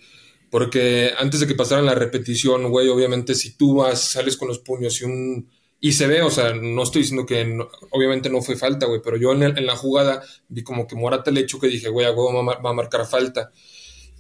Porque 0.51 1.13
antes 1.17 1.39
de 1.39 1.47
que 1.47 1.55
pasaran 1.55 1.87
la 1.87 1.95
repetición, 1.95 2.69
güey, 2.71 2.89
obviamente 2.89 3.37
si 3.37 3.57
tú 3.57 3.77
vas, 3.77 4.01
sales 4.01 4.37
con 4.37 4.49
los 4.49 4.59
puños 4.59 5.01
y 5.01 5.05
un... 5.05 5.49
Y 5.79 5.93
se 5.93 6.09
ve, 6.09 6.23
o 6.23 6.31
sea, 6.31 6.55
no 6.55 6.83
estoy 6.83 7.03
diciendo 7.03 7.25
que 7.25 7.57
obviamente 7.91 8.29
no 8.29 8.43
fue 8.43 8.57
falta, 8.57 8.87
güey, 8.87 9.01
pero 9.03 9.17
yo 9.17 9.33
en, 9.33 9.65
la 9.65 9.77
jugada 9.77 10.25
vi 10.49 10.65
como 10.65 10.89
que 10.89 10.97
Morata 10.97 11.31
el 11.31 11.39
hecho 11.39 11.61
que 11.61 11.69
dije, 11.69 11.89
güey, 11.89 12.07
a 12.07 12.11
huevo 12.11 12.45
va, 12.45 12.71
a 12.71 12.73
marcar 12.73 13.07
falta. 13.07 13.53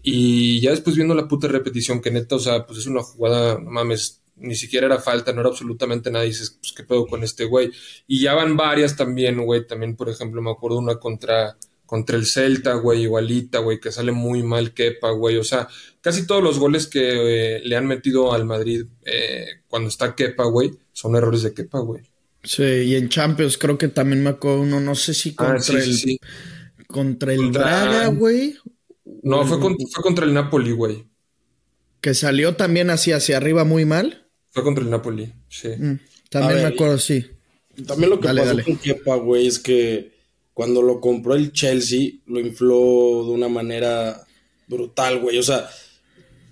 Y 0.02 0.60
ya 0.60 0.70
después 0.70 0.94
viendo 0.94 1.14
la 1.14 1.26
puta 1.26 1.48
repetición, 1.48 2.00
que 2.00 2.12
neta, 2.12 2.36
o 2.36 2.38
sea, 2.38 2.64
pues 2.64 2.78
es 2.78 2.86
una 2.86 3.02
jugada, 3.02 3.58
no 3.58 3.70
mames, 3.72 4.21
ni 4.36 4.54
siquiera 4.54 4.86
era 4.86 4.98
falta, 4.98 5.32
no 5.32 5.40
era 5.40 5.50
absolutamente 5.50 6.10
nada. 6.10 6.24
Y 6.24 6.28
dices, 6.28 6.58
pues 6.60 6.72
qué 6.72 6.82
pedo 6.84 7.06
con 7.06 7.22
este 7.22 7.44
güey. 7.44 7.70
Y 8.06 8.22
ya 8.22 8.34
van 8.34 8.56
varias 8.56 8.96
también, 8.96 9.44
güey. 9.44 9.66
También, 9.66 9.96
por 9.96 10.08
ejemplo, 10.08 10.42
me 10.42 10.50
acuerdo 10.50 10.78
una 10.78 10.96
contra, 10.96 11.56
contra 11.86 12.16
el 12.16 12.26
Celta, 12.26 12.74
güey, 12.74 13.02
igualita, 13.02 13.58
güey, 13.58 13.80
que 13.80 13.92
sale 13.92 14.12
muy 14.12 14.42
mal 14.42 14.72
Kepa, 14.72 15.10
güey. 15.10 15.36
O 15.36 15.44
sea, 15.44 15.68
casi 16.00 16.26
todos 16.26 16.42
los 16.42 16.58
goles 16.58 16.86
que 16.86 17.56
eh, 17.56 17.60
le 17.64 17.76
han 17.76 17.86
metido 17.86 18.32
al 18.32 18.44
Madrid 18.44 18.84
eh, 19.04 19.46
cuando 19.68 19.88
está 19.88 20.14
Kepa, 20.14 20.44
güey, 20.44 20.72
son 20.92 21.16
errores 21.16 21.42
de 21.42 21.54
Kepa, 21.54 21.80
güey. 21.80 22.02
Sí, 22.44 22.62
y 22.62 22.96
en 22.96 23.08
Champions 23.08 23.56
creo 23.56 23.78
que 23.78 23.88
también 23.88 24.22
me 24.22 24.30
acuerdo 24.30 24.62
uno, 24.62 24.80
no 24.80 24.96
sé 24.96 25.14
si 25.14 25.30
ah, 25.38 25.54
contra 25.54 25.78
el 25.78 26.18
contra 26.88 27.32
el 27.32 27.50
Braga, 27.50 28.08
güey. 28.08 28.56
No, 29.22 29.44
fue, 29.46 29.58
fue 29.58 30.02
contra 30.02 30.24
el 30.24 30.34
Napoli, 30.34 30.72
güey. 30.72 31.06
Que 32.00 32.14
salió 32.14 32.56
también 32.56 32.90
así 32.90 33.12
hacia 33.12 33.36
arriba 33.36 33.64
muy 33.64 33.84
mal. 33.84 34.21
Fue 34.52 34.62
contra 34.62 34.84
el 34.84 34.90
Napoli, 34.90 35.32
sí. 35.48 35.68
Mm, 35.68 35.98
también 36.28 36.62
me 36.62 36.68
acuerdo, 36.68 36.98
sí. 36.98 37.24
También 37.86 38.10
lo 38.10 38.20
que 38.20 38.28
pasó 38.28 38.62
con 38.62 38.76
Kepa, 38.76 39.16
güey, 39.16 39.46
es 39.46 39.58
que 39.58 40.12
cuando 40.52 40.82
lo 40.82 41.00
compró 41.00 41.34
el 41.34 41.52
Chelsea, 41.52 42.10
lo 42.26 42.38
infló 42.38 43.24
de 43.24 43.32
una 43.32 43.48
manera 43.48 44.26
brutal, 44.68 45.20
güey. 45.20 45.38
O 45.38 45.42
sea, 45.42 45.68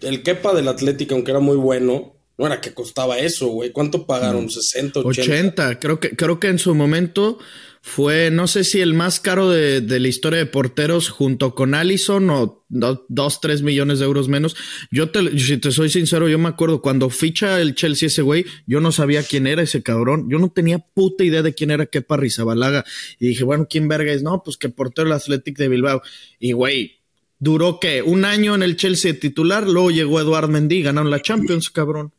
el 0.01 0.23
Kepa 0.23 0.55
del 0.55 0.69
Atlético, 0.69 1.15
aunque 1.15 1.31
era 1.31 1.41
muy 1.41 1.57
bueno, 1.57 2.15
no 2.39 2.47
era 2.47 2.63
que 2.63 2.73
costaba 2.73 3.19
eso, 3.19 3.49
güey. 3.49 3.71
¿Cuánto 3.71 4.07
pagaron? 4.07 4.49
¿60, 4.49 5.03
80? 5.05 5.23
80. 5.23 5.79
Creo 5.79 6.01
que, 6.01 6.17
creo 6.17 6.41
que 6.41 6.49
en 6.49 6.59
su 6.59 6.75
momento 6.75 7.39
fue, 7.83 8.31
no 8.31 8.47
sé 8.47 8.65
si 8.65 8.81
el 8.81 8.93
más 8.93 9.21
caro 9.21 9.49
de, 9.49 9.81
la 9.81 10.09
historia 10.09 10.39
de 10.39 10.47
porteros 10.47 11.09
junto 11.09 11.55
con 11.55 11.75
Allison 11.75 12.29
o 12.29 12.65
dos, 12.69 13.41
tres 13.41 13.63
millones 13.63 13.99
de 13.99 14.05
euros 14.05 14.29
menos. 14.29 14.55
Yo 14.91 15.11
te, 15.11 15.39
si 15.39 15.57
te 15.57 15.73
soy 15.73 15.89
sincero, 15.89 16.29
yo 16.29 16.39
me 16.39 16.49
acuerdo 16.51 16.83
cuando 16.83 17.09
ficha 17.09 17.61
el 17.61 17.75
Chelsea 17.75 18.09
ese 18.09 18.21
güey, 18.23 18.45
yo 18.67 18.81
no 18.81 18.93
sabía 18.93 19.23
quién 19.23 19.47
era 19.47 19.63
ese 19.63 19.83
cabrón. 19.83 20.29
Yo 20.31 20.39
no 20.39 20.51
tenía 20.51 20.79
puta 20.79 21.25
idea 21.25 21.43
de 21.43 21.55
quién 21.55 21.71
era 21.71 21.87
Kepa 21.87 22.19
Rizabalaga. 22.19 22.85
Y 23.19 23.29
dije, 23.29 23.45
bueno, 23.45 23.67
¿quién 23.69 23.89
verga 23.89 24.13
es? 24.13 24.23
No, 24.23 24.43
pues 24.43 24.59
que 24.59 24.69
portero 24.69 25.09
el 25.09 25.15
Athletic 25.15 25.57
de 25.57 25.69
Bilbao. 25.69 26.03
Y 26.39 26.53
güey, 26.53 26.99
duró 27.39 27.81
que 27.81 28.03
un 28.03 28.27
año 28.27 28.55
en 28.55 28.63
el 28.63 28.77
Chelsea 28.77 29.19
titular, 29.19 29.67
luego 29.67 29.91
llegó 29.91 30.21
Eduard 30.21 30.51
Mendy, 30.51 30.83
ganaron 30.83 31.11
la 31.11 31.23
Champions, 31.23 31.71
cabrón. 31.71 32.13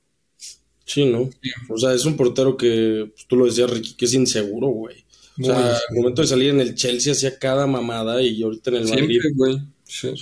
Sí, 0.86 1.06
¿no? 1.06 1.30
O 1.70 1.78
sea, 1.78 1.94
es 1.94 2.04
un 2.06 2.18
portero 2.18 2.58
que, 2.58 3.12
pues, 3.14 3.28
tú 3.28 3.38
lo 3.38 3.46
decías, 3.46 3.70
Ricky, 3.70 3.94
que 3.94 4.06
es 4.06 4.14
inseguro, 4.14 4.68
güey. 4.68 5.06
O 5.42 5.46
sea, 5.46 5.76
al 5.76 5.96
momento 5.96 6.22
de 6.22 6.28
salir 6.28 6.50
en 6.50 6.60
el 6.60 6.76
Chelsea 6.76 7.14
hacía 7.14 7.38
cada 7.38 7.68
mamada 7.68 8.22
y 8.22 8.42
ahorita 8.42 8.70
en 8.72 8.76
el 8.78 8.88
Madrid. 8.88 9.22
güey. 9.36 9.60
Sí. 9.86 10.14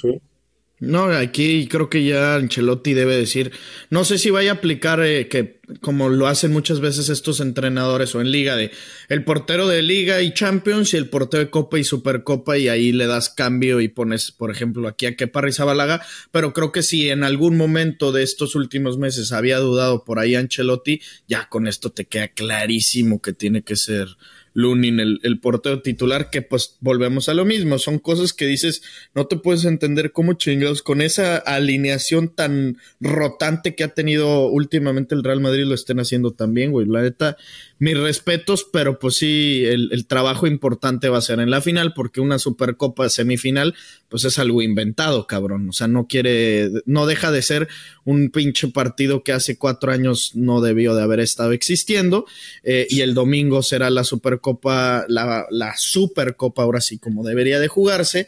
No, 0.79 1.05
aquí 1.11 1.67
creo 1.67 1.89
que 1.89 2.05
ya 2.05 2.35
Ancelotti 2.35 2.93
debe 2.93 3.17
decir, 3.17 3.51
no 3.89 4.05
sé 4.05 4.17
si 4.17 4.29
vaya 4.29 4.51
a 4.51 4.53
aplicar 4.55 5.03
eh, 5.03 5.27
que 5.27 5.59
como 5.81 6.07
lo 6.07 6.27
hacen 6.27 6.53
muchas 6.53 6.79
veces 6.79 7.09
estos 7.09 7.41
entrenadores 7.41 8.15
o 8.15 8.21
en 8.21 8.31
liga 8.31 8.55
de 8.55 8.71
el 9.09 9.25
portero 9.25 9.67
de 9.67 9.81
liga 9.81 10.21
y 10.21 10.33
Champions 10.33 10.93
y 10.93 10.97
el 10.97 11.09
portero 11.09 11.43
de 11.43 11.49
Copa 11.49 11.77
y 11.77 11.83
Supercopa 11.83 12.57
y 12.57 12.69
ahí 12.69 12.93
le 12.93 13.07
das 13.07 13.29
cambio 13.29 13.81
y 13.81 13.89
pones, 13.89 14.31
por 14.31 14.51
ejemplo, 14.51 14.87
aquí 14.87 15.05
a 15.05 15.17
Kepa 15.17 15.41
Rizabalaga, 15.41 16.01
pero 16.31 16.53
creo 16.53 16.71
que 16.71 16.81
si 16.81 17.09
en 17.09 17.25
algún 17.25 17.57
momento 17.57 18.13
de 18.13 18.23
estos 18.23 18.55
últimos 18.55 18.97
meses 18.97 19.33
había 19.33 19.59
dudado 19.59 20.05
por 20.05 20.17
ahí 20.17 20.35
Ancelotti, 20.35 21.01
ya 21.27 21.49
con 21.49 21.67
esto 21.67 21.91
te 21.91 22.05
queda 22.05 22.29
clarísimo 22.29 23.21
que 23.21 23.33
tiene 23.33 23.63
que 23.63 23.75
ser 23.75 24.07
Lunin, 24.53 24.99
el, 24.99 25.19
el, 25.23 25.39
portero 25.39 25.81
titular, 25.81 26.29
que 26.29 26.41
pues 26.41 26.77
volvemos 26.81 27.29
a 27.29 27.33
lo 27.33 27.45
mismo, 27.45 27.77
son 27.77 27.99
cosas 27.99 28.33
que 28.33 28.47
dices, 28.47 28.81
no 29.13 29.27
te 29.27 29.37
puedes 29.37 29.65
entender 29.65 30.11
cómo 30.11 30.33
chingados 30.33 30.81
con 30.81 31.01
esa 31.01 31.37
alineación 31.37 32.29
tan 32.29 32.77
rotante 32.99 33.75
que 33.75 33.83
ha 33.83 33.89
tenido 33.89 34.47
últimamente 34.47 35.15
el 35.15 35.23
Real 35.23 35.39
Madrid 35.39 35.65
lo 35.65 35.75
estén 35.75 35.99
haciendo 35.99 36.31
también, 36.31 36.71
güey. 36.71 36.87
La 36.87 37.01
neta, 37.01 37.37
mis 37.77 37.97
respetos, 37.97 38.67
pero 38.71 38.99
pues 38.99 39.17
sí, 39.17 39.63
el, 39.65 39.89
el, 39.91 40.07
trabajo 40.07 40.47
importante 40.47 41.09
va 41.09 41.19
a 41.19 41.21
ser 41.21 41.39
en 41.39 41.51
la 41.51 41.61
final, 41.61 41.93
porque 41.93 42.21
una 42.21 42.39
Supercopa 42.39 43.07
semifinal, 43.09 43.75
pues 44.09 44.25
es 44.25 44.39
algo 44.39 44.61
inventado, 44.61 45.27
cabrón. 45.27 45.69
O 45.69 45.73
sea, 45.73 45.87
no 45.87 46.07
quiere, 46.07 46.69
no 46.85 47.05
deja 47.05 47.31
de 47.31 47.41
ser 47.41 47.67
un 48.03 48.31
pinche 48.31 48.67
partido 48.69 49.23
que 49.23 49.31
hace 49.31 49.57
cuatro 49.57 49.91
años 49.91 50.31
no 50.33 50.61
debió 50.61 50.95
de 50.95 51.03
haber 51.03 51.19
estado 51.19 51.51
existiendo, 51.51 52.25
eh, 52.63 52.87
y 52.89 53.01
el 53.01 53.13
domingo 53.13 53.61
será 53.61 53.89
la 53.89 54.03
Supercopa 54.03 54.38
Copa, 54.39 55.05
la, 55.07 55.45
la 55.49 55.73
Supercopa, 55.77 56.63
ahora 56.63 56.81
sí, 56.81 56.97
como 56.97 57.23
debería 57.23 57.59
de 57.59 57.67
jugarse, 57.67 58.27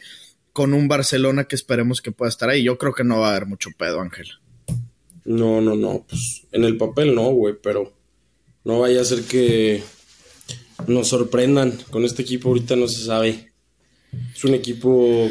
con 0.52 0.74
un 0.74 0.88
Barcelona 0.88 1.44
que 1.44 1.56
esperemos 1.56 2.00
que 2.00 2.12
pueda 2.12 2.28
estar 2.28 2.48
ahí. 2.48 2.62
Yo 2.62 2.78
creo 2.78 2.92
que 2.94 3.04
no 3.04 3.20
va 3.20 3.28
a 3.28 3.30
haber 3.30 3.46
mucho 3.46 3.70
pedo, 3.76 4.00
Ángel. 4.00 4.28
No, 5.24 5.60
no, 5.60 5.76
no, 5.76 6.04
pues 6.08 6.46
en 6.52 6.64
el 6.64 6.76
papel 6.76 7.14
no, 7.14 7.30
güey, 7.30 7.54
pero 7.62 7.92
No 8.64 8.80
vaya 8.80 9.00
a 9.00 9.04
ser 9.04 9.22
que 9.22 9.82
nos 10.86 11.08
sorprendan. 11.08 11.72
Con 11.90 12.04
este 12.04 12.22
equipo 12.22 12.48
ahorita 12.48 12.76
no 12.76 12.88
se 12.88 13.04
sabe. 13.04 13.52
Es 14.34 14.44
un 14.44 14.54
equipo 14.54 15.28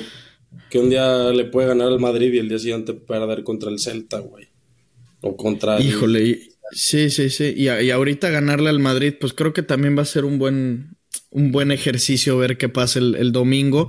que 0.69 0.79
un 0.79 0.89
día 0.89 1.29
le 1.31 1.45
puede 1.45 1.67
ganar 1.67 1.87
al 1.87 1.99
Madrid 1.99 2.33
y 2.33 2.39
el 2.39 2.49
día 2.49 2.59
siguiente 2.59 2.93
perder 2.93 3.43
contra 3.43 3.69
el 3.69 3.79
Celta, 3.79 4.19
güey. 4.19 4.47
O 5.21 5.35
contra 5.37 5.77
el... 5.77 5.93
Sí, 6.71 7.09
sí, 7.09 7.29
sí. 7.29 7.53
Y, 7.55 7.67
ahorita 7.67 8.29
ganarle 8.29 8.69
al 8.69 8.79
Madrid, 8.79 9.13
pues 9.19 9.33
creo 9.33 9.53
que 9.53 9.63
también 9.63 9.97
va 9.97 10.03
a 10.03 10.05
ser 10.05 10.25
un 10.25 10.37
buen, 10.39 10.97
un 11.29 11.51
buen 11.51 11.71
ejercicio 11.71 12.37
ver 12.37 12.57
qué 12.57 12.69
pasa 12.69 12.99
el, 12.99 13.15
el, 13.15 13.31
domingo. 13.31 13.87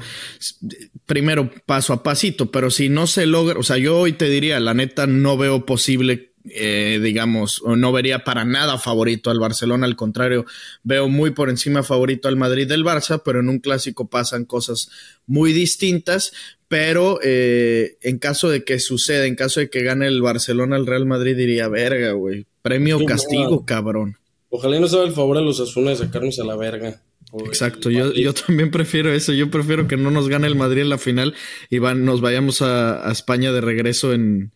Primero, 1.06 1.50
paso 1.66 1.92
a 1.92 2.02
pasito, 2.02 2.50
pero 2.50 2.70
si 2.70 2.88
no 2.88 3.06
se 3.06 3.26
logra, 3.26 3.58
o 3.58 3.62
sea, 3.62 3.78
yo 3.78 3.98
hoy 3.98 4.12
te 4.12 4.28
diría, 4.28 4.58
la 4.60 4.74
neta, 4.74 5.06
no 5.06 5.36
veo 5.36 5.64
posible 5.64 6.32
eh, 6.50 6.98
digamos, 7.00 7.62
no 7.64 7.92
vería 7.92 8.24
para 8.24 8.44
nada 8.44 8.76
favorito 8.76 9.30
al 9.30 9.38
Barcelona, 9.38 9.86
al 9.86 9.94
contrario, 9.94 10.44
veo 10.82 11.08
muy 11.08 11.30
por 11.30 11.50
encima 11.50 11.84
favorito 11.84 12.26
al 12.26 12.36
Madrid 12.36 12.66
del 12.66 12.84
Barça, 12.84 13.22
pero 13.24 13.40
en 13.40 13.48
un 13.48 13.60
clásico 13.60 14.08
pasan 14.08 14.44
cosas 14.44 14.90
muy 15.26 15.52
distintas, 15.52 16.32
pero 16.66 17.20
eh, 17.22 17.96
en 18.00 18.18
caso 18.18 18.50
de 18.50 18.64
que 18.64 18.80
suceda, 18.80 19.26
en 19.26 19.36
caso 19.36 19.60
de 19.60 19.70
que 19.70 19.84
gane 19.84 20.08
el 20.08 20.20
Barcelona 20.20 20.74
al 20.74 20.86
Real 20.86 21.06
Madrid, 21.06 21.36
diría, 21.36 21.68
verga, 21.68 22.12
güey, 22.12 22.46
premio 22.62 22.98
o 22.98 23.04
castigo, 23.04 23.64
cabrón. 23.66 24.16
Ojalá 24.50 24.80
no 24.80 24.88
sea 24.88 25.02
el 25.02 25.12
favor 25.12 25.38
a 25.38 25.40
los 25.40 25.60
Asuna 25.60 25.90
de 25.90 25.96
sacarnos 25.96 26.38
a 26.38 26.44
la 26.44 26.56
verga. 26.56 27.02
Exacto, 27.46 27.90
yo, 27.90 28.12
yo 28.12 28.34
también 28.34 28.70
prefiero 28.70 29.12
eso. 29.12 29.32
Yo 29.32 29.50
prefiero 29.50 29.88
que 29.88 29.96
no 29.96 30.10
nos 30.10 30.28
gane 30.28 30.46
el 30.46 30.54
Madrid 30.54 30.82
en 30.82 30.90
la 30.90 30.98
final 30.98 31.34
y 31.70 31.78
van, 31.78 32.04
nos 32.04 32.20
vayamos 32.20 32.60
a, 32.60 33.08
a 33.08 33.12
España 33.12 33.52
de 33.52 33.62
regreso 33.62 34.12
en, 34.12 34.52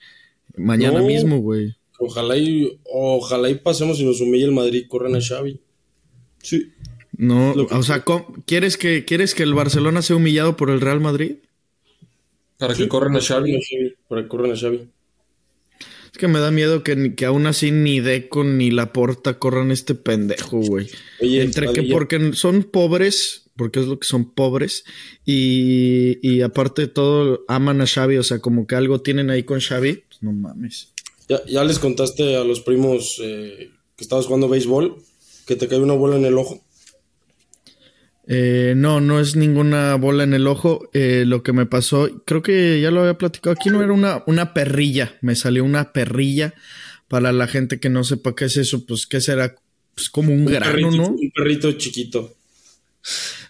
Mañana 0.57 1.01
no, 1.01 1.07
mismo, 1.07 1.39
güey. 1.39 1.77
Ojalá 1.99 2.37
y, 2.37 2.79
ojalá 2.85 3.51
y 3.51 3.57
pasemos 3.57 4.01
y 4.01 4.05
nos 4.05 4.21
humille 4.21 4.45
el 4.45 4.53
Madrid 4.53 4.85
y 4.85 4.89
corran 4.89 5.15
a 5.15 5.21
Xavi. 5.21 5.61
Sí. 6.43 6.73
No, 7.17 7.53
o 7.53 7.83
sea, 7.83 8.05
¿quieres 8.45 8.77
que, 8.77 9.05
¿quieres 9.05 9.35
que 9.35 9.43
el 9.43 9.55
Barcelona 9.55 10.03
sea 10.03 10.17
humillado 10.17 10.57
por 10.57 10.71
el 10.71 10.81
Real 10.81 11.01
Madrid? 11.01 11.37
Para 12.59 12.75
sí, 12.75 12.83
que 12.83 12.89
corran 12.89 13.17
a 13.17 13.21
Xavi. 13.21 13.59
Para 14.09 14.23
que 14.23 14.29
corran 14.29 14.53
a 14.53 14.57
Xavi. 14.57 14.89
Es 16.17 16.19
que 16.19 16.29
me 16.29 16.41
da 16.41 16.51
miedo 16.51 16.83
que, 16.83 17.15
que 17.15 17.27
aún 17.27 17.47
así 17.47 17.71
ni 17.71 18.01
Deco 18.01 18.43
ni 18.43 18.71
Laporta 18.71 19.39
corran 19.39 19.71
este 19.71 19.95
pendejo, 19.95 20.61
güey. 20.61 20.89
Entre 21.21 21.71
que 21.75 21.83
porque 21.83 22.33
son 22.33 22.63
pobres, 22.63 23.51
porque 23.55 23.81
es 23.81 23.87
lo 23.87 23.99
que 23.99 24.09
son 24.09 24.33
pobres, 24.33 24.85
y, 25.27 26.17
y 26.27 26.41
aparte 26.41 26.81
de 26.81 26.89
todo 26.89 27.45
aman 27.49 27.83
a 27.83 27.87
Xavi, 27.87 28.17
o 28.17 28.23
sea, 28.23 28.39
como 28.39 28.67
que 28.67 28.77
algo 28.77 29.03
tienen 29.03 29.29
ahí 29.29 29.43
con 29.43 29.61
Xavi, 29.61 30.05
pues 30.09 30.23
no 30.23 30.33
mames. 30.33 30.89
¿Ya, 31.29 31.45
ya 31.45 31.65
les 31.65 31.79
contaste 31.79 32.35
a 32.37 32.45
los 32.45 32.61
primos 32.61 33.21
eh, 33.23 33.73
que 33.95 34.03
estabas 34.03 34.25
jugando 34.25 34.49
béisbol 34.49 34.97
que 35.45 35.57
te 35.57 35.69
cayó 35.69 35.83
una 35.83 35.93
bola 35.93 36.17
en 36.17 36.25
el 36.25 36.39
ojo? 36.39 36.65
Eh, 38.29 38.75
no, 38.77 39.01
no 39.01 39.21
es 39.21 39.37
ninguna 39.37 39.95
bola 39.95 40.25
en 40.25 40.35
el 40.35 40.47
ojo. 40.47 40.89
Eh, 40.93 41.25
lo 41.27 41.43
que 41.43 41.53
me 41.53 41.67
pasó, 41.67 42.23
creo 42.25 42.43
que 42.43 42.81
ya 42.81 42.91
lo 42.91 43.01
había 43.01 43.19
platicado 43.19 43.55
aquí, 43.59 43.71
no 43.71 43.83
era 43.83 43.93
una, 43.93 44.23
una 44.27 44.53
perrilla. 44.53 45.17
Me 45.21 45.37
salió 45.37 45.65
una 45.65 45.93
perrilla. 45.93 46.55
Para 47.09 47.31
la 47.31 47.47
gente 47.47 47.79
que 47.79 47.89
no 47.89 48.03
sepa 48.03 48.35
qué 48.35 48.47
es 48.47 48.57
eso, 48.57 48.85
pues 48.85 49.07
qué 49.07 49.21
será, 49.21 49.55
pues 49.95 50.11
como 50.11 50.33
un, 50.33 50.41
un 50.41 50.47
grano, 50.47 50.73
perrito, 50.73 50.91
¿no? 50.91 51.09
Un 51.11 51.31
perrito 51.31 51.73
chiquito. 51.73 52.35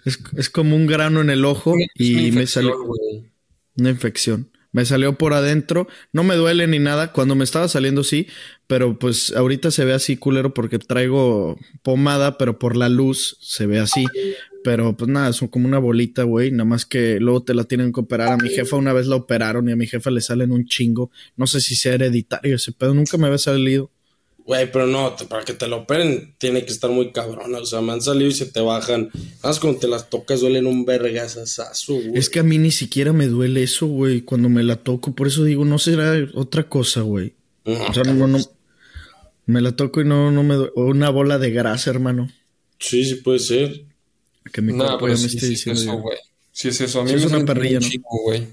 Es, 0.05 0.19
es, 0.37 0.51
como 0.51 0.77
un 0.77 0.87
grano 0.87 1.23
en 1.23 1.31
el 1.31 1.43
ojo 1.47 1.75
y 1.95 2.33
me 2.33 2.47
salió 2.47 2.77
una 3.79 3.89
infección. 3.89 4.51
Me 4.73 4.85
salió 4.85 5.17
por 5.17 5.33
adentro, 5.33 5.89
no 6.13 6.23
me 6.23 6.35
duele 6.37 6.67
ni 6.67 6.79
nada. 6.79 7.11
Cuando 7.13 7.35
me 7.35 7.45
estaba 7.45 7.67
saliendo 7.67 8.05
sí, 8.05 8.27
pero 8.67 8.99
pues 8.99 9.33
ahorita 9.35 9.71
se 9.71 9.87
ve 9.87 9.95
así 9.95 10.19
culero 10.19 10.53
porque 10.53 10.79
traigo 10.79 11.59
pomada, 11.83 12.37
pero 12.37 12.59
por 12.59 12.77
la 12.77 12.91
luz 12.91 13.39
se 13.41 13.65
ve 13.65 13.79
así. 13.79 14.05
Pero 14.67 14.97
pues 14.97 15.09
nada, 15.09 15.29
es 15.29 15.39
como 15.49 15.69
una 15.69 15.79
bolita, 15.79 16.25
güey. 16.25 16.51
Nada 16.51 16.65
más 16.65 16.85
que 16.85 17.21
luego 17.21 17.45
te 17.45 17.55
la 17.55 17.63
tienen 17.63 17.93
que 17.93 18.01
operar. 18.01 18.33
A 18.33 18.37
mi 18.37 18.49
jefa 18.49 18.75
una 18.75 18.93
vez 18.93 19.07
la 19.07 19.15
operaron 19.15 19.69
y 19.69 19.71
a 19.71 19.77
mi 19.77 19.87
jefa 19.87 20.11
le 20.11 20.21
salen 20.21 20.51
un 20.51 20.67
chingo. 20.67 21.13
No 21.37 21.47
sé 21.47 21.61
si 21.61 21.77
sea 21.77 21.95
hereditario 21.95 22.57
ese 22.57 22.73
pedo, 22.73 22.93
nunca 22.93 23.17
me 23.17 23.29
había 23.29 23.39
salido. 23.39 23.93
Güey, 24.39 24.73
pero 24.73 24.89
no, 24.89 25.15
para 25.29 25.45
que 25.45 25.53
te 25.53 25.69
lo 25.69 25.83
operen 25.83 26.35
tiene 26.39 26.65
que 26.65 26.73
estar 26.73 26.91
muy 26.91 27.13
cabrón. 27.13 27.55
O 27.55 27.65
sea, 27.65 27.81
me 27.81 27.93
han 27.93 28.03
salido 28.03 28.29
y 28.29 28.33
se 28.33 28.47
te 28.47 28.61
bajan. 28.61 29.09
Más 29.45 29.61
cuando 29.61 29.79
te 29.79 29.87
las 29.87 30.11
tocas 30.11 30.41
duelen 30.41 30.67
un 30.67 30.85
vergasazo, 30.85 31.93
güey. 31.95 32.19
Es 32.19 32.29
que 32.29 32.41
a 32.41 32.43
mí 32.43 32.59
ni 32.59 32.73
siquiera 32.73 33.13
me 33.13 33.29
duele 33.29 33.63
eso, 33.63 33.87
güey, 33.87 34.23
cuando 34.23 34.49
me 34.49 34.65
la 34.65 34.75
toco. 34.75 35.15
Por 35.15 35.29
eso 35.29 35.45
digo, 35.45 35.65
no 35.65 35.79
será 35.79 36.13
otra 36.35 36.69
cosa, 36.69 37.03
güey. 37.03 37.35
No, 37.65 37.87
o 37.87 37.95
sea, 37.95 38.03
no, 38.03 38.27
no, 38.27 38.39
me 39.47 39.61
la 39.61 39.77
toco 39.77 40.01
y 40.01 40.05
no, 40.05 40.33
no 40.33 40.43
me 40.43 40.57
duele. 40.57 40.73
O 40.75 40.87
una 40.87 41.11
bola 41.11 41.39
de 41.39 41.53
grasa, 41.53 41.91
hermano. 41.91 42.29
Sí, 42.81 43.05
sí 43.05 43.15
puede 43.15 43.39
ser. 43.39 43.86
Que 44.57 44.63
mi 44.63 44.73
No, 44.73 44.87
cuerpo 44.87 45.09
ya 45.09 45.13
me 45.13 45.19
sí, 45.19 45.27
esté 45.27 45.41
sí 45.41 45.45
es 45.45 45.51
diciendo. 45.51 45.81
eso, 45.83 45.93
ya. 45.93 46.01
güey. 46.01 46.19
Sí 46.51 46.69
es 46.69 46.81
eso. 46.81 47.01
A 47.01 47.05
mí 47.05 47.11
Sí 47.11 47.17
me 47.17 47.21
es 47.21 47.27
una 47.27 47.39
¿no? 47.79 47.87
chingo, 47.87 48.23
güey. 48.25 48.47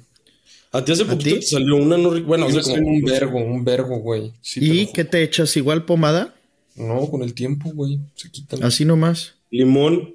A 0.73 0.83
ti 0.83 0.91
hace 0.91 1.05
poquito 1.05 1.35
ti? 1.35 1.39
te 1.39 1.45
salió 1.47 1.77
una, 1.77 1.97
no, 1.97 2.21
bueno, 2.23 2.49
me 2.49 2.61
salió 2.61 2.83
como 2.83 2.89
un 2.97 3.01
vergo, 3.03 3.37
un 3.39 3.63
vergo, 3.63 3.99
güey. 3.99 4.33
Sí, 4.41 4.59
¿Y 4.81 4.87
qué 4.91 5.05
te 5.05 5.23
echas? 5.23 5.55
¿Igual 5.55 5.85
pomada? 5.85 6.35
No, 6.75 7.09
con 7.09 7.23
el 7.23 7.33
tiempo, 7.33 7.71
güey. 7.73 7.99
Se 8.15 8.29
quitan. 8.31 8.61
Así 8.65 8.83
nomás. 8.83 9.35
limón. 9.49 10.13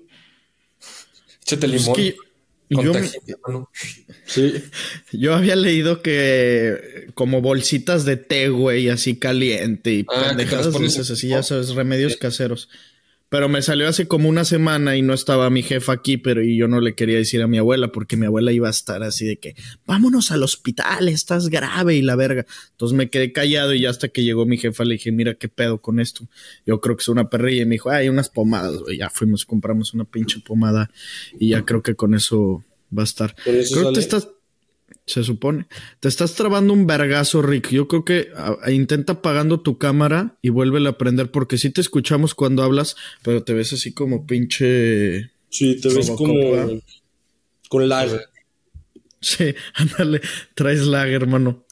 Échate 1.42 1.64
Es 1.66 1.72
limón. 1.72 1.94
que 1.96 2.16
con 2.74 2.84
yo. 2.84 2.92
Sí. 4.26 4.52
yo 5.12 5.34
había 5.34 5.56
leído 5.56 6.02
que 6.02 7.06
como 7.14 7.40
bolsitas 7.40 8.04
de 8.04 8.18
té, 8.18 8.50
güey, 8.50 8.90
así 8.90 9.16
caliente 9.16 9.94
y 9.94 10.06
Ah, 10.08 10.20
que 10.22 10.28
pendejadas 10.28 10.74
en 10.74 10.84
así 10.84 11.28
ya 11.28 11.42
sabes, 11.42 11.70
remedios 11.70 12.18
caseros. 12.18 12.68
Pero 13.28 13.48
me 13.48 13.60
salió 13.60 13.88
hace 13.88 14.08
como 14.08 14.28
una 14.28 14.44
semana 14.44 14.96
y 14.96 15.02
no 15.02 15.12
estaba 15.12 15.50
mi 15.50 15.62
jefa 15.62 15.92
aquí, 15.92 16.16
pero 16.16 16.42
y 16.42 16.56
yo 16.56 16.66
no 16.66 16.80
le 16.80 16.94
quería 16.94 17.18
decir 17.18 17.42
a 17.42 17.46
mi 17.46 17.58
abuela 17.58 17.92
porque 17.92 18.16
mi 18.16 18.26
abuela 18.26 18.52
iba 18.52 18.68
a 18.68 18.70
estar 18.70 19.02
así 19.02 19.26
de 19.26 19.38
que 19.38 19.54
vámonos 19.86 20.30
al 20.30 20.42
hospital, 20.42 21.08
estás 21.08 21.48
grave 21.48 21.96
y 21.96 22.02
la 22.02 22.16
verga. 22.16 22.46
Entonces 22.70 22.96
me 22.96 23.10
quedé 23.10 23.32
callado 23.32 23.74
y 23.74 23.80
ya 23.82 23.90
hasta 23.90 24.08
que 24.08 24.24
llegó 24.24 24.46
mi 24.46 24.56
jefa 24.56 24.84
le 24.84 24.94
dije, 24.94 25.12
mira 25.12 25.34
qué 25.34 25.48
pedo 25.48 25.78
con 25.78 26.00
esto. 26.00 26.26
Yo 26.64 26.80
creo 26.80 26.96
que 26.96 27.02
es 27.02 27.08
una 27.08 27.28
perrilla 27.28 27.62
y 27.62 27.66
me 27.66 27.74
dijo, 27.74 27.90
hay 27.90 28.08
unas 28.08 28.30
pomadas, 28.30 28.76
güey. 28.78 28.98
Ya 28.98 29.10
fuimos, 29.10 29.44
compramos 29.44 29.92
una 29.92 30.04
pinche 30.04 30.40
pomada 30.40 30.90
y 31.38 31.50
ya 31.50 31.64
creo 31.64 31.82
que 31.82 31.94
con 31.94 32.14
eso 32.14 32.64
va 32.96 33.02
a 33.02 33.04
estar. 33.04 33.34
¿Con 33.44 33.56
eso 33.56 33.74
Creo 33.74 33.88
que 33.88 33.94
te 33.94 34.00
estás, 34.00 34.28
se 35.08 35.24
supone. 35.24 35.66
Te 36.00 36.08
estás 36.08 36.34
trabando 36.34 36.72
un 36.72 36.86
vergazo, 36.86 37.42
Rick. 37.42 37.70
Yo 37.70 37.88
creo 37.88 38.04
que 38.04 38.28
a- 38.36 38.56
a- 38.62 38.70
intenta 38.70 39.14
apagando 39.14 39.60
tu 39.60 39.78
cámara 39.78 40.36
y 40.42 40.50
vuélvela 40.50 40.90
a 40.90 40.98
prender 40.98 41.30
porque 41.30 41.58
sí 41.58 41.70
te 41.70 41.80
escuchamos 41.80 42.34
cuando 42.34 42.62
hablas, 42.62 42.96
pero 43.22 43.42
te 43.42 43.52
ves 43.54 43.72
así 43.72 43.92
como 43.92 44.26
pinche... 44.26 45.30
Sí, 45.50 45.80
te 45.80 45.88
ves 45.94 46.10
como 46.10 46.34
con 47.68 47.88
lag. 47.88 48.20
Sí, 49.20 49.54
ándale, 49.74 50.20
traes 50.54 50.80
lag, 50.86 51.08
hermano. 51.10 51.64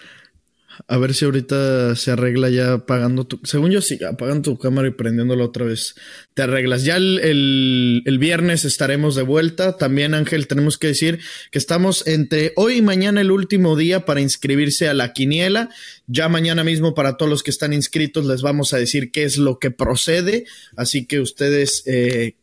A 0.89 0.99
ver 0.99 1.15
si 1.15 1.25
ahorita 1.25 1.97
se 1.97 2.11
arregla 2.11 2.51
ya 2.51 2.75
apagando 2.75 3.27
tu... 3.27 3.41
Según 3.45 3.71
yo, 3.71 3.81
sí, 3.81 3.99
apagando 4.05 4.51
tu 4.53 4.59
cámara 4.59 4.89
y 4.89 4.93
prendiéndola 4.93 5.45
otra 5.45 5.65
vez. 5.65 5.95
Te 6.35 6.43
arreglas. 6.43 6.85
Ya 6.85 6.97
el, 6.97 7.19
el, 7.21 8.03
el 8.05 8.19
viernes 8.19 8.65
estaremos 8.65 9.15
de 9.15 9.23
vuelta. 9.23 9.77
También, 9.77 10.15
Ángel, 10.15 10.47
tenemos 10.47 10.79
que 10.79 10.89
decir 10.89 11.21
que 11.51 11.59
estamos 11.59 12.07
entre 12.07 12.53
hoy 12.57 12.77
y 12.77 12.83
mañana 12.83 13.21
el 13.21 13.31
último 13.31 13.77
día 13.77 14.05
para 14.05 14.21
inscribirse 14.21 14.89
a 14.89 14.95
la 14.95 15.12
quiniela. 15.12 15.71
Ya 16.07 16.29
mañana 16.29 16.65
mismo 16.65 16.95
para 16.95 17.17
todos 17.17 17.31
los 17.31 17.43
que 17.43 17.51
están 17.51 17.73
inscritos 17.73 18.27
les 18.27 18.43
vamos 18.43 18.73
a 18.73 18.79
decir 18.79 19.11
qué 19.11 19.25
es 19.25 19.39
lo 19.39 19.59
que 19.59 19.71
procede. 19.71 20.45
Así 20.77 21.07
que 21.07 21.21
ustedes... 21.21 21.83
Eh, 21.87 22.37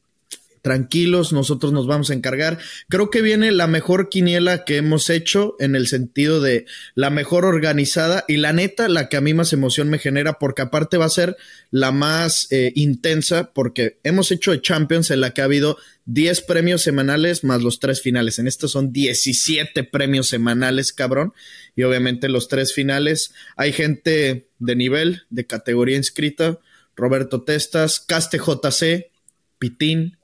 tranquilos, 0.63 1.33
nosotros 1.33 1.73
nos 1.73 1.85
vamos 1.85 2.09
a 2.09 2.13
encargar. 2.13 2.57
Creo 2.89 3.09
que 3.11 3.21
viene 3.21 3.51
la 3.51 3.67
mejor 3.67 4.09
quiniela 4.09 4.63
que 4.63 4.77
hemos 4.77 5.09
hecho 5.09 5.55
en 5.59 5.75
el 5.75 5.87
sentido 5.87 6.41
de 6.41 6.65
la 6.95 7.09
mejor 7.09 7.45
organizada 7.45 8.23
y 8.27 8.37
la 8.37 8.53
neta, 8.53 8.87
la 8.87 9.09
que 9.09 9.17
a 9.17 9.21
mí 9.21 9.33
más 9.33 9.51
emoción 9.53 9.89
me 9.89 9.99
genera, 9.99 10.39
porque 10.39 10.61
aparte 10.61 10.97
va 10.97 11.05
a 11.05 11.09
ser 11.09 11.35
la 11.69 11.91
más 11.91 12.47
eh, 12.49 12.71
intensa, 12.75 13.51
porque 13.53 13.99
hemos 14.03 14.31
hecho 14.31 14.51
de 14.51 14.61
Champions 14.61 15.11
en 15.11 15.19
la 15.19 15.31
que 15.31 15.41
ha 15.41 15.45
habido 15.45 15.77
10 16.05 16.41
premios 16.41 16.81
semanales 16.81 17.43
más 17.43 17.61
los 17.61 17.79
tres 17.79 18.01
finales. 18.01 18.39
En 18.39 18.47
estos 18.47 18.71
son 18.71 18.93
17 18.93 19.83
premios 19.83 20.29
semanales, 20.29 20.93
cabrón. 20.93 21.33
Y 21.75 21.83
obviamente 21.83 22.29
los 22.29 22.47
tres 22.47 22.73
finales. 22.73 23.33
Hay 23.57 23.73
gente 23.73 24.47
de 24.59 24.75
nivel, 24.75 25.23
de 25.29 25.45
categoría 25.45 25.97
inscrita. 25.97 26.59
Roberto 26.95 27.41
Testas, 27.41 27.99
Caste 27.99 28.37
JC, 28.37 29.11
Pitín, 29.57 30.17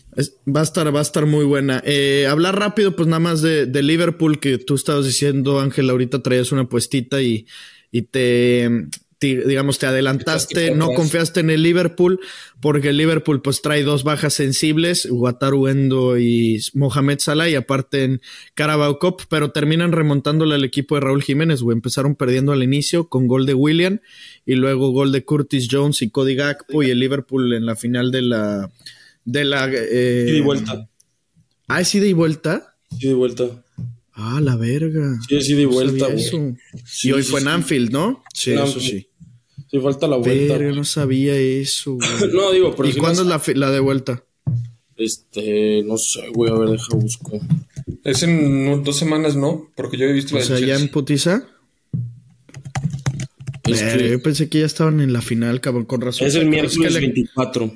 va 0.44 0.60
a 0.60 0.64
estar, 0.64 0.92
va 0.92 0.98
a 0.98 1.02
estar 1.02 1.24
muy 1.24 1.44
buena. 1.44 1.80
Eh, 1.86 2.26
hablar 2.28 2.58
rápido, 2.58 2.96
pues 2.96 3.06
nada 3.06 3.20
más 3.20 3.42
de, 3.42 3.66
de, 3.66 3.82
Liverpool, 3.82 4.40
que 4.40 4.58
tú 4.58 4.74
estabas 4.74 5.06
diciendo, 5.06 5.60
Ángel, 5.60 5.88
ahorita 5.88 6.20
traías 6.20 6.50
una 6.50 6.68
puestita 6.68 7.22
y, 7.22 7.46
y 7.92 8.02
te, 8.02 8.88
digamos, 9.20 9.78
te 9.78 9.86
adelantaste, 9.86 10.72
no 10.72 10.92
confiaste 10.92 11.40
en 11.40 11.50
el 11.50 11.62
Liverpool, 11.62 12.20
porque 12.60 12.90
el 12.90 12.96
Liverpool 12.96 13.40
pues 13.40 13.62
trae 13.62 13.82
dos 13.82 14.04
bajas 14.04 14.34
sensibles, 14.34 15.08
Wataru 15.10 15.68
Endo 15.68 16.18
y 16.18 16.60
Mohamed 16.74 17.18
Salah, 17.20 17.48
y 17.48 17.54
aparte 17.54 18.04
en 18.04 18.20
Carabao 18.54 18.98
Cup, 18.98 19.22
pero 19.28 19.52
terminan 19.52 19.92
remontándole 19.92 20.54
al 20.54 20.64
equipo 20.64 20.94
de 20.94 21.00
Raúl 21.00 21.22
Jiménez, 21.22 21.62
güey. 21.62 21.74
Empezaron 21.74 22.14
perdiendo 22.14 22.52
al 22.52 22.62
inicio 22.62 23.08
con 23.08 23.26
gol 23.26 23.46
de 23.46 23.54
William, 23.54 24.00
y 24.44 24.54
luego 24.54 24.90
gol 24.90 25.12
de 25.12 25.24
Curtis 25.24 25.68
Jones 25.70 26.02
y 26.02 26.10
Cody 26.10 26.34
Gakpo, 26.34 26.82
y 26.82 26.90
el 26.90 27.00
Liverpool 27.00 27.52
en 27.54 27.66
la 27.66 27.76
final 27.76 28.10
de 28.10 28.22
la 28.22 28.70
de 29.24 29.44
la. 29.44 29.68
Eh... 29.72 30.34
y 30.36 30.40
vuelta. 30.40 30.88
Ah, 31.68 31.80
¿es 31.80 31.94
ida 31.94 32.06
y 32.06 32.12
vuelta? 32.12 32.76
Sí, 32.98 33.08
de 33.08 33.14
vuelta. 33.14 33.44
Ah, 34.18 34.40
la 34.40 34.56
verga. 34.56 35.18
Sí, 35.28 35.42
sí, 35.42 35.52
de 35.52 35.66
vuelta, 35.66 36.08
y 37.02 37.12
hoy 37.12 37.22
fue 37.22 37.40
en 37.40 37.48
Anfield, 37.48 37.92
¿no? 37.92 38.24
Sí, 38.32 38.52
eso 38.52 38.80
sí. 38.80 39.10
Sí, 39.70 39.78
falta 39.78 40.08
la 40.08 40.16
vuelta. 40.16 40.56
Verga, 40.56 40.74
no 40.74 40.84
sabía 40.84 41.36
eso, 41.36 41.98
no, 42.32 42.52
digo, 42.52 42.74
pero 42.74 42.88
¿Y 42.88 42.94
cuándo 42.94 43.22
es 43.22 43.28
la, 43.28 43.42
la, 43.54 43.70
de 43.70 43.80
vuelta? 43.80 44.24
Este, 44.96 45.82
no 45.82 45.98
sé, 45.98 46.28
güey, 46.32 46.50
a 46.50 46.54
ver, 46.54 46.70
deja 46.70 46.94
busco. 46.94 47.38
Es 48.04 48.22
en 48.22 48.82
dos 48.82 48.96
semanas, 48.96 49.36
¿no? 49.36 49.70
Porque 49.76 49.98
yo 49.98 50.06
he 50.06 50.12
visto 50.12 50.34
o 50.34 50.40
sea, 50.40 50.58
ya 50.58 50.76
en 50.76 50.88
putiza. 50.88 51.46
Es 53.64 53.82
que... 53.82 54.10
Yo 54.12 54.22
pensé 54.22 54.48
que 54.48 54.60
ya 54.60 54.66
estaban 54.66 55.00
en 55.00 55.12
la 55.12 55.20
final, 55.20 55.60
cabrón, 55.60 55.84
con 55.84 56.00
razón. 56.00 56.26
Es 56.26 56.36
el 56.36 56.46
miércoles 56.46 56.94
24. 56.94 57.74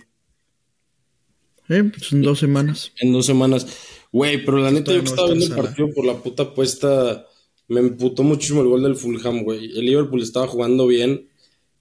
Eh, 1.69 1.85
pues 1.85 2.13
en 2.13 2.23
dos 2.23 2.39
semanas. 2.39 2.93
En 2.99 3.13
dos 3.13 3.27
semanas. 3.27 3.67
Güey, 4.13 4.45
pero 4.45 4.59
la 4.59 4.71
neta, 4.71 4.93
yo 4.93 5.03
que 5.03 5.11
estaba 5.11 5.29
viendo 5.29 5.47
el 5.47 5.63
partido 5.63 5.91
por 5.95 6.05
la 6.05 6.15
puta 6.15 6.43
apuesta, 6.45 7.27
me 7.69 7.81
emputó 7.81 8.23
muchísimo 8.23 8.63
el 8.63 8.69
gol 8.69 8.83
del 8.83 8.97
Fulham, 8.97 9.45
güey. 9.45 9.67
El 9.79 9.87
Liverpool 9.87 10.23
estaba 10.23 10.49
jugando 10.49 10.87
bien 10.87 11.29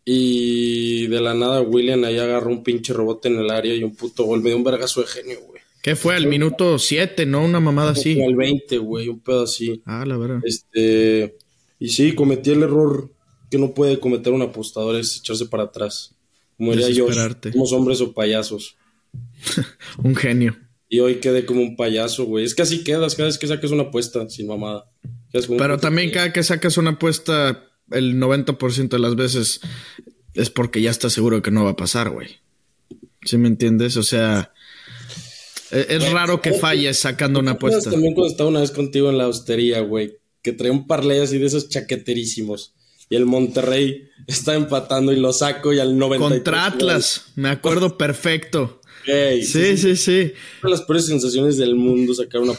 y 0.05 1.07
de 1.07 1.21
la 1.21 1.33
nada 1.33 1.61
William 1.61 2.03
ahí 2.03 2.17
agarró 2.17 2.49
un 2.49 2.63
pinche 2.63 2.93
rebote 2.93 3.27
en 3.29 3.39
el 3.39 3.49
área 3.49 3.73
y 3.73 3.83
un 3.83 3.95
puto 3.95 4.23
gol. 4.23 4.41
Me 4.41 4.49
dio 4.49 4.57
un 4.57 4.63
vergazo 4.63 5.01
de 5.01 5.07
genio, 5.07 5.39
güey. 5.47 5.61
¿Qué 5.81 5.95
fue? 5.95 6.15
Al 6.15 6.27
minuto 6.27 6.77
7, 6.77 7.25
¿no? 7.25 7.43
Una 7.43 7.59
mamada 7.59 7.91
así. 7.91 8.21
Al 8.21 8.35
20, 8.35 8.77
güey, 8.79 9.07
un 9.07 9.19
pedo 9.19 9.43
así. 9.43 9.81
Ah, 9.85 10.05
la 10.05 10.17
verdad. 10.17 10.39
Este. 10.43 11.37
Y 11.79 11.89
sí, 11.89 12.13
cometí 12.13 12.51
el 12.51 12.63
error 12.63 13.09
que 13.49 13.57
no 13.57 13.73
puede 13.73 13.99
cometer 13.99 14.33
un 14.33 14.41
apostador, 14.41 14.95
es 14.95 15.17
echarse 15.17 15.45
para 15.45 15.63
atrás. 15.63 16.13
Como 16.57 16.71
diría 16.71 16.89
yo, 16.89 17.07
somos 17.11 17.71
hombres 17.71 18.01
o 18.01 18.13
payasos. 18.13 18.75
un 20.03 20.15
genio. 20.15 20.57
Y 20.89 20.99
hoy 20.99 21.19
quedé 21.19 21.45
como 21.45 21.61
un 21.61 21.75
payaso, 21.75 22.25
güey. 22.25 22.43
Es 22.43 22.55
que 22.55 22.63
así 22.63 22.83
quedas 22.83 23.15
cada 23.15 23.27
vez 23.27 23.37
que 23.37 23.47
saques 23.47 23.69
una 23.69 23.83
apuesta, 23.83 24.27
sin 24.27 24.47
mamada. 24.47 24.89
Pero 25.31 25.77
también 25.77 26.09
cada 26.09 26.33
que 26.33 26.41
sacas 26.41 26.77
una 26.77 26.91
apuesta, 26.91 27.63
el 27.91 28.19
90% 28.19 28.89
de 28.89 28.99
las 28.99 29.15
veces 29.15 29.61
es 30.33 30.49
porque 30.49 30.81
ya 30.81 30.89
estás 30.89 31.13
seguro 31.13 31.43
que 31.43 31.51
no 31.51 31.63
va 31.63 31.71
a 31.71 31.75
pasar, 31.75 32.09
güey. 32.09 32.39
¿Sí 33.23 33.37
me 33.37 33.47
entiendes? 33.47 33.97
O 33.97 34.03
sea, 34.03 34.51
e-, 35.71 35.85
es, 35.89 36.11
raro 36.11 36.41
que 36.41 36.53
falles 36.53 36.97
sacando 36.97 37.39
una 37.39 37.51
apuesta. 37.51 37.91
También 37.91 38.15
cuando 38.15 38.31
estaba 38.31 38.49
una 38.49 38.61
vez 38.61 38.71
contigo 38.71 39.11
en 39.11 39.19
la 39.19 39.27
hostería, 39.27 39.81
güey, 39.81 40.17
que 40.41 40.53
traía 40.53 40.73
un 40.73 40.87
parlay 40.87 41.19
así 41.19 41.37
de 41.37 41.45
esos 41.45 41.69
chaqueterísimos 41.69 42.73
y 43.09 43.15
el 43.15 43.25
Monterrey 43.25 44.09
está 44.27 44.55
empatando 44.55 45.11
y 45.11 45.17
lo 45.17 45.33
saco 45.33 45.71
y 45.73 45.79
al 45.79 45.97
90. 45.97 46.27
Contra 46.27 46.65
Atlas, 46.65 47.25
me 47.35 47.49
acuerdo 47.49 47.97
perfecto 47.99 48.78
sí, 49.05 49.77
sí, 49.77 49.95
sí, 49.95 50.33
Una 50.61 50.71
de 50.71 50.77
las 50.77 50.81
peores 50.81 51.05
sensaciones 51.05 51.57
del 51.57 51.75
mundo 51.75 52.13
sacar 52.13 52.41
una 52.41 52.53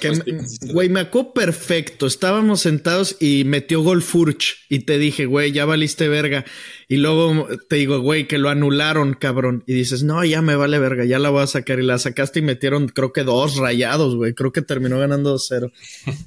Güey, 0.72 0.88
me 0.88 1.00
acuerdo 1.00 1.32
perfecto. 1.32 2.06
Estábamos 2.06 2.60
sentados 2.60 3.16
y 3.20 3.44
metió 3.44 3.82
gol 3.82 4.02
Furch. 4.02 4.64
Y 4.68 4.80
te 4.80 4.98
dije, 4.98 5.26
güey, 5.26 5.52
ya 5.52 5.64
valiste 5.64 6.08
verga. 6.08 6.44
Y 6.88 6.96
luego 6.96 7.48
te 7.68 7.76
digo, 7.76 8.00
güey, 8.00 8.26
que 8.26 8.38
lo 8.38 8.48
anularon, 8.48 9.14
cabrón. 9.14 9.62
Y 9.66 9.74
dices, 9.74 10.02
no, 10.02 10.24
ya 10.24 10.42
me 10.42 10.56
vale 10.56 10.78
verga, 10.78 11.04
ya 11.04 11.18
la 11.18 11.30
voy 11.30 11.42
a 11.42 11.46
sacar. 11.46 11.78
Y 11.78 11.82
la 11.82 11.98
sacaste 11.98 12.40
y 12.40 12.42
metieron, 12.42 12.88
creo 12.88 13.12
que 13.12 13.22
dos 13.22 13.56
rayados, 13.56 14.16
güey. 14.16 14.34
Creo 14.34 14.52
que 14.52 14.62
terminó 14.62 14.98
ganando 14.98 15.36
2-0. 15.36 15.72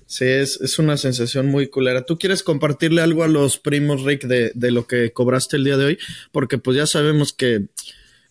sí, 0.06 0.26
es, 0.26 0.60
es, 0.62 0.80
una 0.80 0.98
sensación 0.98 1.48
muy 1.48 1.68
culera. 1.68 2.06
¿Tú 2.06 2.18
quieres 2.18 2.44
compartirle 2.44 3.02
algo 3.02 3.24
a 3.24 3.28
los 3.28 3.58
primos, 3.58 4.04
Rick, 4.04 4.26
de, 4.26 4.52
de 4.56 4.72
lo 4.72 4.88
que 4.88 5.12
cobraste 5.12 5.58
el 5.58 5.64
día 5.64 5.78
de 5.78 5.86
hoy? 5.86 5.98
Porque 6.32 6.58
pues 6.58 6.78
ya 6.78 6.88
sabemos 6.88 7.34
que 7.34 7.68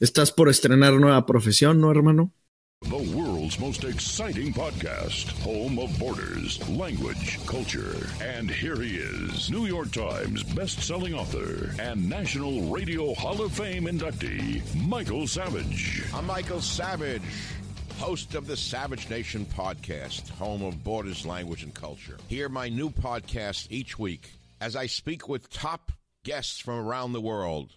Estás 0.03 0.33
por 0.33 0.49
estrenar 0.49 0.95
nueva 0.95 1.25
profesión, 1.27 1.81
¿no, 1.81 1.89
hermano? 1.93 2.33
The 2.81 3.15
world's 3.17 3.61
most 3.61 3.85
exciting 3.85 4.53
podcast, 4.53 5.31
home 5.45 5.79
of 5.79 5.97
borders, 5.97 6.59
language, 6.69 7.39
culture. 7.47 8.09
And 8.21 8.51
here 8.51 8.75
he 8.75 8.97
is, 8.97 9.49
New 9.49 9.67
York 9.67 9.93
Times 9.93 10.43
best-selling 10.43 11.15
author 11.15 11.73
and 11.79 12.09
National 12.09 12.63
Radio 12.63 13.15
Hall 13.15 13.41
of 13.43 13.53
Fame 13.53 13.85
inductee, 13.85 14.61
Michael 14.75 15.29
Savage. 15.29 16.03
I'm 16.13 16.27
Michael 16.27 16.61
Savage, 16.61 17.23
host 18.01 18.35
of 18.35 18.49
the 18.49 18.57
Savage 18.57 19.09
Nation 19.09 19.47
podcast, 19.55 20.31
home 20.31 20.65
of 20.65 20.83
borders, 20.83 21.25
language, 21.25 21.63
and 21.63 21.73
culture. 21.73 22.19
Hear 22.27 22.49
my 22.49 22.69
new 22.69 22.91
podcast 22.91 23.69
each 23.71 24.01
week 24.01 24.33
as 24.61 24.75
I 24.75 24.87
speak 24.87 25.29
with 25.29 25.49
top 25.49 25.93
guests 26.25 26.59
from 26.59 26.81
around 26.81 27.13
the 27.13 27.21
world 27.21 27.77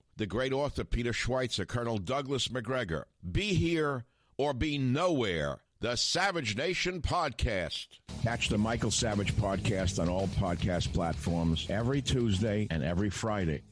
the 0.17 0.25
great 0.25 0.53
author 0.53 0.83
Peter 0.83 1.13
Schweitzer, 1.13 1.65
Colonel 1.65 1.97
Douglas 1.97 2.49
McGregor. 2.49 3.05
Be 3.31 3.53
here 3.53 4.05
or 4.37 4.53
be 4.53 4.77
nowhere. 4.77 5.59
The 5.79 5.95
Savage 5.97 6.55
Nation 6.55 7.01
Podcast. 7.01 7.87
Catch 8.21 8.49
the 8.49 8.57
Michael 8.57 8.91
Savage 8.91 9.35
Podcast 9.35 9.99
on 9.99 10.09
all 10.09 10.27
podcast 10.27 10.93
platforms 10.93 11.65
every 11.69 12.01
Tuesday 12.01 12.67
and 12.69 12.83
every 12.83 13.09
Friday. 13.09 13.63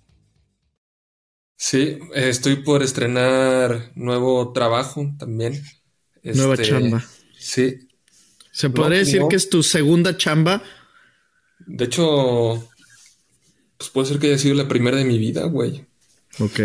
Sí, 1.56 2.00
estoy 2.16 2.64
por 2.64 2.82
estrenar 2.82 3.92
nuevo 3.96 4.54
trabajo 4.54 5.14
también. 5.18 5.62
Nueva 6.24 6.58
chamba. 6.58 7.04
Sí. 7.38 7.90
¿Se 8.52 8.70
podría 8.70 9.00
decir 9.00 9.22
que 9.30 9.36
es 9.36 9.50
tu 9.50 9.62
segunda 9.62 10.18
chamba? 10.18 10.64
De 11.68 11.86
hecho, 11.86 12.68
pues 13.78 13.90
puede 13.92 14.08
ser 14.08 14.20
que 14.20 14.28
haya 14.28 14.38
sido 14.38 14.56
la 14.56 14.68
primera 14.68 14.98
de 14.98 15.06
mi 15.06 15.18
vida, 15.18 15.44
güey. 15.44 15.86
Ok. 16.40 16.60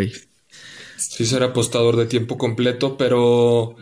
Sí, 0.97 1.27
ser 1.27 1.43
apostador 1.43 1.97
de 1.97 2.07
tiempo 2.07 2.39
completo, 2.39 2.97
pero 2.97 3.77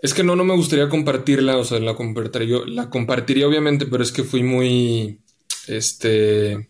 es 0.00 0.14
que 0.14 0.24
no, 0.24 0.36
no 0.36 0.44
me 0.44 0.56
gustaría 0.56 0.88
compartirla, 0.88 1.56
o 1.56 1.64
sea, 1.64 1.78
la 1.78 1.94
compartiría, 1.94 2.58
la 2.66 2.90
compartiría 2.90 3.46
obviamente, 3.46 3.86
pero 3.86 4.02
es 4.02 4.12
que 4.12 4.24
fui 4.24 4.42
muy, 4.42 5.20
este, 5.66 6.68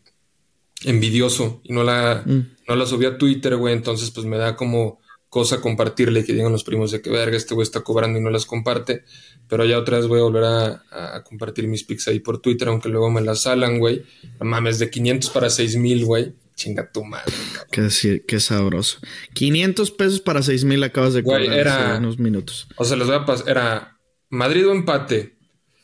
envidioso 0.84 1.60
y 1.64 1.72
no 1.72 1.82
la, 1.82 2.22
mm. 2.24 2.56
no 2.68 2.76
la 2.76 2.86
subí 2.86 3.06
a 3.06 3.18
Twitter, 3.18 3.56
güey, 3.56 3.74
entonces 3.74 4.10
pues 4.10 4.26
me 4.26 4.38
da 4.38 4.56
como 4.56 5.00
cosa 5.28 5.60
compartirle 5.60 6.24
que 6.24 6.32
digan 6.32 6.52
los 6.52 6.64
primos 6.64 6.90
de 6.90 7.02
que 7.02 7.10
verga, 7.10 7.36
este 7.36 7.54
güey 7.54 7.64
está 7.64 7.82
cobrando 7.82 8.18
y 8.18 8.22
no 8.22 8.30
las 8.30 8.46
comparte. 8.46 9.04
Pero 9.46 9.64
ya 9.64 9.78
otra 9.78 9.98
vez 9.98 10.06
voy 10.06 10.20
a 10.20 10.24
volver 10.24 10.44
a, 10.44 10.82
a 10.90 11.22
compartir 11.22 11.68
mis 11.68 11.84
pics 11.84 12.08
ahí 12.08 12.20
por 12.20 12.40
Twitter, 12.40 12.68
aunque 12.68 12.88
luego 12.88 13.10
me 13.10 13.20
las 13.20 13.42
salan, 13.42 13.78
güey. 13.78 14.04
Mames, 14.40 14.78
de 14.78 14.90
500 14.90 15.30
para 15.30 15.48
6000, 15.48 16.04
güey. 16.04 16.34
Chinga 16.58 16.90
tu 16.90 17.04
madre, 17.04 17.32
cabrón. 17.54 17.90
Qué, 18.00 18.22
qué 18.26 18.40
sabroso. 18.40 18.98
500 19.34 19.90
pesos 19.92 20.20
para 20.20 20.42
6000 20.42 20.82
acabas 20.82 21.14
de 21.14 21.22
Güey, 21.22 21.44
cobrar 21.44 21.58
era- 21.60 21.90
hace 21.92 21.98
unos 22.00 22.18
minutos. 22.18 22.66
O 22.76 22.84
sea, 22.84 22.96
les 22.96 23.06
voy 23.06 23.16
a 23.16 23.24
pasar. 23.24 23.48
Era 23.48 23.96
Madrid 24.28 24.66
o 24.66 24.72
empate. 24.72 25.36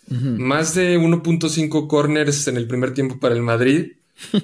Más 0.08 0.74
de 0.74 0.98
1.5 0.98 1.86
corners 1.88 2.46
en 2.48 2.56
el 2.58 2.66
primer 2.66 2.92
tiempo 2.92 3.18
para 3.20 3.34
el 3.34 3.40
Madrid. 3.42 3.92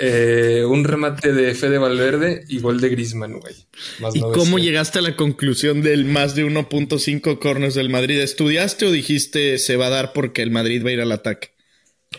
Eh, 0.00 0.64
un 0.64 0.84
remate 0.84 1.32
de 1.32 1.52
Fede 1.56 1.76
Valverde 1.78 2.44
y 2.48 2.60
gol 2.60 2.80
de 2.80 2.88
Griezmann, 2.88 3.40
güey. 3.40 3.54
Más 3.98 4.14
¿Y 4.14 4.20
900. 4.20 4.32
cómo 4.38 4.58
llegaste 4.60 5.00
a 5.00 5.02
la 5.02 5.16
conclusión 5.16 5.82
del 5.82 6.04
más 6.04 6.36
de 6.36 6.44
1.5 6.44 7.40
corners 7.40 7.74
del 7.74 7.88
Madrid? 7.88 8.20
¿Estudiaste 8.20 8.86
o 8.86 8.92
dijiste 8.92 9.58
se 9.58 9.74
va 9.76 9.86
a 9.86 9.90
dar 9.90 10.12
porque 10.12 10.42
el 10.42 10.52
Madrid 10.52 10.84
va 10.84 10.90
a 10.90 10.92
ir 10.92 11.00
al 11.00 11.10
ataque? 11.10 11.48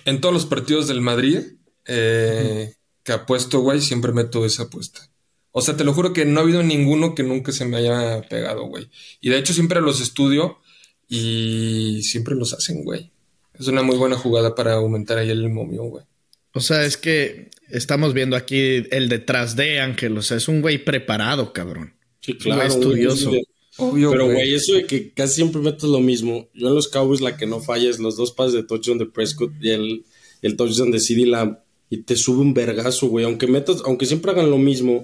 En 0.04 0.20
todos 0.20 0.34
los 0.34 0.46
partidos 0.46 0.90
del 0.90 1.00
Madrid 1.00 1.40
eh, 1.86 2.74
que 3.10 3.14
apuesto, 3.16 3.60
güey, 3.62 3.82
siempre 3.82 4.12
meto 4.12 4.46
esa 4.46 4.64
apuesta. 4.64 5.10
O 5.52 5.62
sea, 5.62 5.76
te 5.76 5.84
lo 5.84 5.94
juro 5.94 6.14
que 6.14 6.26
no 6.26 6.40
ha 6.40 6.44
habido 6.44 6.62
ninguno 6.62 7.16
que 7.16 7.24
nunca 7.24 7.52
se 7.52 7.66
me 7.66 7.78
haya 7.78 8.22
pegado, 8.30 8.66
güey. 8.66 8.88
Y 9.20 9.30
de 9.30 9.40
hecho 9.40 9.54
siempre 9.54 9.82
los 9.82 10.00
estudio 10.00 10.60
y 11.08 12.02
siempre 12.04 12.36
los 12.36 12.54
hacen, 12.54 12.84
güey. 12.84 13.12
Es 13.60 13.68
una 13.68 13.82
muy 13.82 13.98
buena 13.98 14.16
jugada 14.16 14.54
para 14.56 14.74
aumentar 14.74 15.18
ahí 15.18 15.30
el 15.32 15.50
momio, 15.50 15.84
güey. 15.84 16.06
O 16.54 16.60
sea, 16.62 16.86
es 16.86 16.98
que 16.98 17.50
estamos 17.70 18.14
viendo 18.14 18.36
aquí 18.36 18.84
el 18.92 19.10
detrás 19.10 19.56
de 19.56 19.80
Ángel. 19.82 20.18
O 20.18 20.22
sea, 20.22 20.38
es 20.38 20.48
un 20.48 20.62
güey 20.62 20.84
preparado, 20.84 21.52
cabrón. 21.52 21.96
Sí, 22.22 22.34
Es 22.34 22.38
claro. 22.44 22.62
estudioso. 22.64 23.30
güey. 23.30 23.44
Obvio, 23.78 24.12
Pero, 24.12 24.26
güey. 24.26 24.54
eso 24.54 24.74
de 24.74 24.86
que 24.86 25.12
casi 25.14 25.36
siempre 25.36 25.62
metes 25.62 25.84
lo 25.84 26.00
mismo. 26.00 26.48
Yo 26.54 26.68
en 26.68 26.76
los 26.76 26.90
Cowboys 26.90 27.22
la 27.22 27.38
que 27.38 27.46
no 27.48 27.60
falla 27.60 27.90
es 27.90 27.98
los 28.00 28.18
dos 28.18 28.32
pases 28.34 28.54
de 28.54 28.64
touchdown 28.64 28.98
de 29.00 29.06
Prescott 29.08 29.52
y 29.62 29.70
el, 29.72 30.06
el 30.42 30.56
touchdown 30.56 30.92
de 30.92 31.00
CeeDee 31.00 31.26
Lamb. 31.26 31.58
Y 31.90 32.04
te 32.04 32.16
sube 32.16 32.42
un 32.42 32.54
vergazo, 32.54 33.08
güey. 33.08 33.26
Aunque 33.26 33.48
metas, 33.48 33.82
aunque 33.86 34.06
siempre 34.06 34.32
hagan 34.32 34.50
lo 34.52 34.58
mismo, 34.58 35.04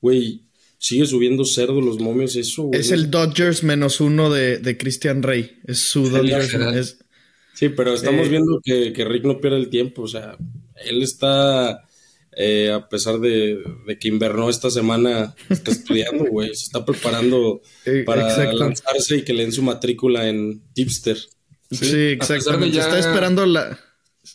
güey, 0.00 0.42
sigue 0.78 1.06
subiendo 1.06 1.44
cerdo 1.44 1.80
los 1.80 2.00
momios 2.00 2.36
eso, 2.36 2.64
güey. 2.64 2.80
Es 2.80 2.90
el 2.90 3.10
Dodgers 3.10 3.62
menos 3.62 4.00
uno 4.00 4.30
de, 4.30 4.58
de 4.58 4.76
Christian 4.78 5.22
Rey. 5.22 5.58
Es 5.66 5.78
su 5.80 6.08
Dodgers. 6.08 6.54
es- 6.54 6.98
Sí, 7.54 7.68
pero 7.68 7.92
estamos 7.94 8.26
Eh, 8.26 8.30
viendo 8.30 8.60
que, 8.64 8.92
que 8.94 9.04
Rick 9.04 9.24
no 9.24 9.40
pierde 9.40 9.58
el 9.58 9.68
tiempo. 9.68 10.02
O 10.02 10.08
sea, 10.08 10.36
él 10.86 11.02
está, 11.02 11.86
eh, 12.34 12.70
a 12.72 12.88
pesar 12.88 13.20
de, 13.20 13.58
de 13.86 13.98
que 13.98 14.08
invernó 14.08 14.48
esta 14.48 14.70
semana, 14.70 15.34
está 15.50 15.70
estudiando, 15.70 16.24
güey. 16.24 16.48
Se 16.54 16.64
está 16.64 16.84
preparando 16.84 17.60
Eh, 17.84 18.04
para 18.06 18.22
exacto. 18.28 18.56
lanzarse 18.56 19.18
y 19.18 19.22
que 19.22 19.34
le 19.34 19.42
den 19.42 19.52
su 19.52 19.62
matrícula 19.62 20.26
en 20.28 20.62
Tipster. 20.72 21.18
sí, 21.70 21.86
de 21.94 22.12
exactamente. 22.14 22.74
ya- 22.76 22.82
Está 22.84 22.98
esperando 22.98 23.44
la. 23.44 23.78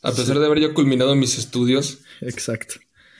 A 0.02 0.12
pesar 0.12 0.40
de 0.40 0.46
haber 0.46 0.60
ya 0.60 0.74
culminado 0.74 1.16
mis 1.16 1.38
estudios. 1.38 2.00
Exacto. 2.22 2.76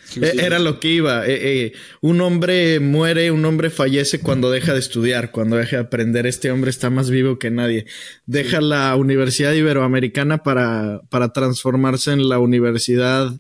Sí, 0.10 0.22
sí. 0.22 0.40
Era 0.40 0.60
lo 0.60 0.80
que 0.80 0.90
iba. 0.90 1.28
Eh, 1.28 1.66
eh, 1.66 1.74
un 2.00 2.22
hombre 2.22 2.80
muere, 2.80 3.30
un 3.32 3.44
hombre 3.44 3.70
fallece 3.70 4.22
cuando 4.22 4.50
deja 4.50 4.74
de 4.74 4.80
estudiar, 4.80 5.32
cuando 5.32 5.58
deja 5.58 5.78
de 5.78 5.82
aprender. 5.84 6.26
Este 6.26 6.50
hombre 6.50 6.70
está 6.70 6.90
más 6.90 7.10
vivo 7.10 7.38
que 7.38 7.52
nadie. 7.52 7.86
Deja 8.26 8.62
la 8.62 8.96
Universidad 8.96 9.54
Iberoamericana 9.54 10.44
para, 10.44 11.02
para 11.10 11.34
transformarse 11.34 12.12
en 12.14 12.30
la 12.30 12.40
Universidad 12.40 13.34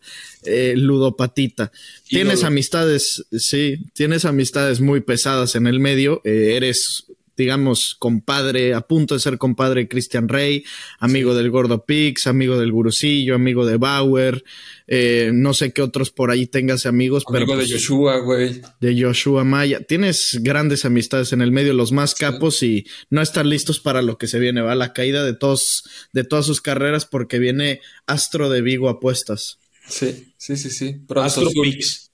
eh, 0.43 0.73
Ludopatita. 0.75 1.71
Tienes 2.07 2.43
amistades, 2.43 3.25
sí, 3.31 3.85
tienes 3.93 4.25
amistades 4.25 4.81
muy 4.81 5.01
pesadas 5.01 5.55
en 5.55 5.67
el 5.67 5.79
medio. 5.79 6.21
Eh, 6.25 6.55
eres 6.57 7.05
digamos, 7.38 7.95
compadre, 8.00 8.73
a 8.73 8.82
punto 8.82 9.13
de 9.13 9.19
ser 9.19 9.38
compadre 9.38 9.82
de 9.82 9.88
Christian 9.88 10.28
Rey, 10.28 10.65
amigo 11.00 11.36
del 11.36 11.52
Gordo 11.52 11.86
Pix, 11.86 12.26
amigo 12.26 12.58
del 12.60 12.71
Gurusillo, 12.71 13.36
amigo 13.36 13.65
de 13.65 13.78
Bauer, 13.78 14.43
eh, 14.88 15.30
no 15.34 15.54
sé 15.54 15.71
qué 15.71 15.84
otros 15.84 16.10
por 16.10 16.32
ahí 16.32 16.47
tengas 16.47 16.88
amigos, 16.88 17.23
pero 17.26 17.43
Amigo 17.43 17.58
de 17.58 17.67
pues, 17.67 17.73
Joshua, 17.73 18.17
güey. 18.19 18.62
de 18.82 19.02
Joshua 19.02 19.43
Maya. 19.43 19.82
Tienes 19.82 20.39
grandes 20.41 20.84
amistades 20.84 21.32
en 21.32 21.41
el 21.41 21.52
medio, 21.52 21.73
los 21.73 21.91
más 21.91 22.15
capos 22.15 22.63
y 22.63 22.88
no 23.12 23.21
están 23.21 23.50
listos 23.50 23.80
para 23.80 24.02
lo 24.02 24.17
que 24.17 24.28
se 24.28 24.39
viene, 24.39 24.62
va 24.62 24.73
la 24.73 24.93
caída 24.93 25.23
de 25.23 25.34
todos, 25.34 25.84
de 26.13 26.23
todas 26.23 26.45
sus 26.45 26.60
carreras 26.60 27.06
porque 27.06 27.38
viene 27.38 27.82
Astro 28.08 28.50
de 28.50 28.62
Vigo 28.62 28.89
Apuestas. 28.89 29.60
Sí, 29.88 30.34
sí, 30.38 30.58
sí, 30.58 30.71
sí. 30.71 30.95
Pronto 31.08 31.28
Astro. 31.28 31.50
Pix. 31.62 32.10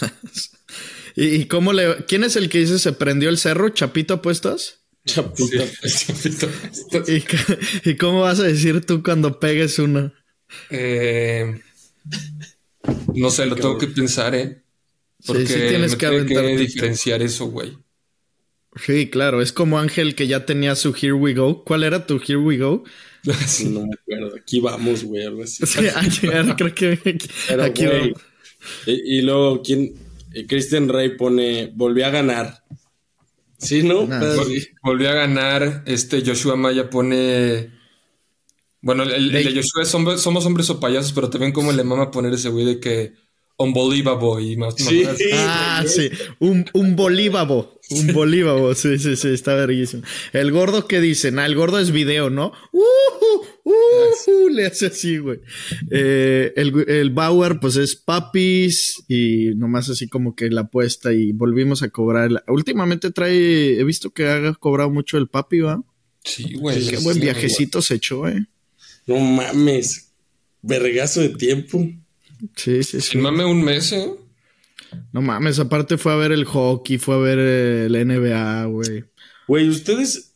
¿Y, 1.16 1.26
y 1.28 1.44
cómo 1.46 1.72
le, 1.72 2.04
quién 2.06 2.24
es 2.24 2.36
el 2.36 2.48
que 2.48 2.58
dice 2.58 2.78
se 2.78 2.92
prendió 2.92 3.28
el 3.30 3.38
cerro? 3.38 3.70
¿Chapito 3.70 4.14
Apuestas? 4.14 4.80
Chapita. 5.06 5.64
Sí, 5.84 6.30
Chapito. 6.38 7.12
¿Y, 7.12 7.20
c- 7.20 7.58
y 7.90 7.96
cómo 7.96 8.20
vas 8.22 8.40
a 8.40 8.44
decir 8.44 8.84
tú 8.84 9.02
cuando 9.02 9.38
pegues 9.40 9.78
una? 9.78 10.12
Eh, 10.70 11.60
no 13.14 13.30
sé, 13.30 13.46
lo 13.46 13.56
tengo 13.56 13.78
que 13.78 13.88
pensar, 13.88 14.34
¿eh? 14.34 14.62
Porque 15.26 15.46
sí 15.46 15.54
tienes 15.68 15.92
me 15.92 15.98
que 15.98 16.06
tiene 16.08 16.26
que 16.26 16.36
aventarte. 16.36 16.56
diferenciar 16.58 17.22
eso, 17.22 17.46
güey. 17.46 17.76
Sí, 18.84 19.08
claro, 19.08 19.40
es 19.40 19.52
como 19.52 19.78
Ángel 19.78 20.14
que 20.14 20.26
ya 20.26 20.44
tenía 20.44 20.74
su 20.76 20.94
Here 20.94 21.14
We 21.14 21.32
Go. 21.34 21.64
¿Cuál 21.64 21.82
era 21.82 22.06
tu 22.06 22.16
Here 22.16 22.36
We 22.36 22.58
Go? 22.58 22.84
No 23.64 23.86
me 23.86 23.94
acuerdo. 23.94 24.36
Aquí 24.36 24.60
vamos, 24.60 25.02
güey, 25.02 25.24
algo 25.24 25.42
así. 25.42 25.64
Sí, 25.66 25.86
aquí, 25.96 26.28
creo 26.56 26.74
que 26.74 26.92
aquí, 26.92 27.28
Pero, 27.48 27.64
aquí 27.64 27.86
güey, 27.86 28.00
vamos. 28.12 28.22
Y, 28.86 29.18
y 29.18 29.22
luego, 29.22 29.62
¿quién? 29.62 29.94
Eh, 30.36 30.46
Christian 30.46 30.88
Rey 30.88 31.16
pone, 31.16 31.72
volvió 31.74 32.06
a 32.06 32.10
ganar. 32.10 32.62
¿Sí, 33.58 33.82
no? 33.82 34.06
Nah, 34.06 34.20
Pero- 34.20 34.34
a 35.10 35.14
ganar. 35.14 35.82
Este 35.86 36.22
Joshua 36.24 36.56
Maya 36.56 36.90
pone. 36.90 37.70
Bueno, 38.82 39.02
el, 39.04 39.12
el 39.12 39.32
de 39.32 39.44
De- 39.44 39.54
Joshua 39.56 39.82
es 39.82 39.94
hombre- 39.94 40.18
somos 40.18 40.44
hombres 40.44 40.68
o 40.70 40.78
payasos, 40.78 41.12
pero 41.12 41.30
también 41.30 41.52
como 41.52 41.72
le 41.72 41.82
mama 41.84 42.10
poner 42.10 42.34
ese 42.34 42.50
güey 42.50 42.66
de 42.66 42.80
que 42.80 43.14
unbelievable 43.58 44.42
y 44.44 44.56
más. 44.56 44.74
Sí. 44.76 45.02
más- 45.04 45.16
Ah, 45.32 45.84
sí, 45.86 46.10
un, 46.40 46.66
un 46.74 46.96
bolívavo, 46.96 47.78
un 47.90 48.12
bolívavo, 48.12 48.74
sí, 48.74 48.98
sí, 48.98 49.16
sí, 49.16 49.28
está 49.28 49.54
verguísimo. 49.54 50.02
El 50.32 50.52
gordo 50.52 50.86
que 50.86 51.00
dicen, 51.00 51.38
ah, 51.38 51.46
el 51.46 51.54
gordo 51.54 51.78
es 51.78 51.90
video, 51.90 52.28
¿no? 52.30 52.52
Uh, 52.72 52.80
uh, 53.64 53.72
uh, 54.30 54.48
le 54.48 54.66
hace 54.66 54.86
así, 54.86 55.18
güey. 55.18 55.40
Eh, 55.90 56.52
el, 56.56 56.84
el 56.88 57.10
Bauer, 57.10 57.58
pues 57.60 57.76
es 57.76 57.96
papis 57.96 59.02
y 59.08 59.52
nomás 59.56 59.88
así 59.88 60.08
como 60.08 60.34
que 60.34 60.50
la 60.50 60.62
apuesta 60.62 61.12
y 61.12 61.32
volvimos 61.32 61.82
a 61.82 61.88
cobrar. 61.88 62.44
Últimamente 62.48 63.10
trae, 63.10 63.78
he 63.80 63.84
visto 63.84 64.10
que 64.10 64.26
ha 64.26 64.52
cobrado 64.54 64.90
mucho 64.90 65.16
el 65.18 65.28
papi, 65.28 65.60
¿va? 65.60 65.82
Sí, 66.24 66.54
güey. 66.54 66.86
Qué 66.86 66.98
buen 66.98 67.14
sí, 67.16 67.22
viajecito 67.22 67.80
se 67.82 67.94
echó, 67.94 68.26
eh. 68.28 68.46
No 69.06 69.18
mames. 69.18 70.12
Vergazo 70.62 71.20
de 71.20 71.28
tiempo. 71.30 71.86
Sí, 72.54 72.82
sí, 72.82 73.00
sí. 73.00 73.12
Sin 73.12 73.22
mame 73.22 73.44
un 73.44 73.62
mes, 73.62 73.92
¿eh? 73.92 74.12
No 75.12 75.22
mames, 75.22 75.58
aparte 75.58 75.98
fue 75.98 76.12
a 76.12 76.16
ver 76.16 76.32
el 76.32 76.44
hockey, 76.44 76.98
fue 76.98 77.14
a 77.14 77.18
ver 77.18 77.38
el 77.38 77.92
NBA, 78.06 78.66
güey. 78.66 79.04
Güey, 79.48 79.68
ustedes, 79.68 80.32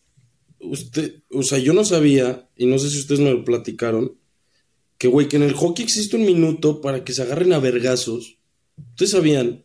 usted, 0.60 1.22
o 1.30 1.42
sea, 1.42 1.58
yo 1.58 1.72
no 1.72 1.84
sabía, 1.84 2.48
y 2.56 2.66
no 2.66 2.78
sé 2.78 2.90
si 2.90 2.98
ustedes 2.98 3.20
me 3.20 3.30
lo 3.30 3.44
platicaron, 3.44 4.16
que, 4.98 5.08
güey, 5.08 5.28
que 5.28 5.36
en 5.36 5.44
el 5.44 5.54
hockey 5.54 5.84
existe 5.84 6.16
un 6.16 6.24
minuto 6.26 6.80
para 6.80 7.04
que 7.04 7.12
se 7.12 7.22
agarren 7.22 7.52
a 7.52 7.58
vergazos. 7.58 8.36
¿Ustedes 8.90 9.12
sabían? 9.12 9.64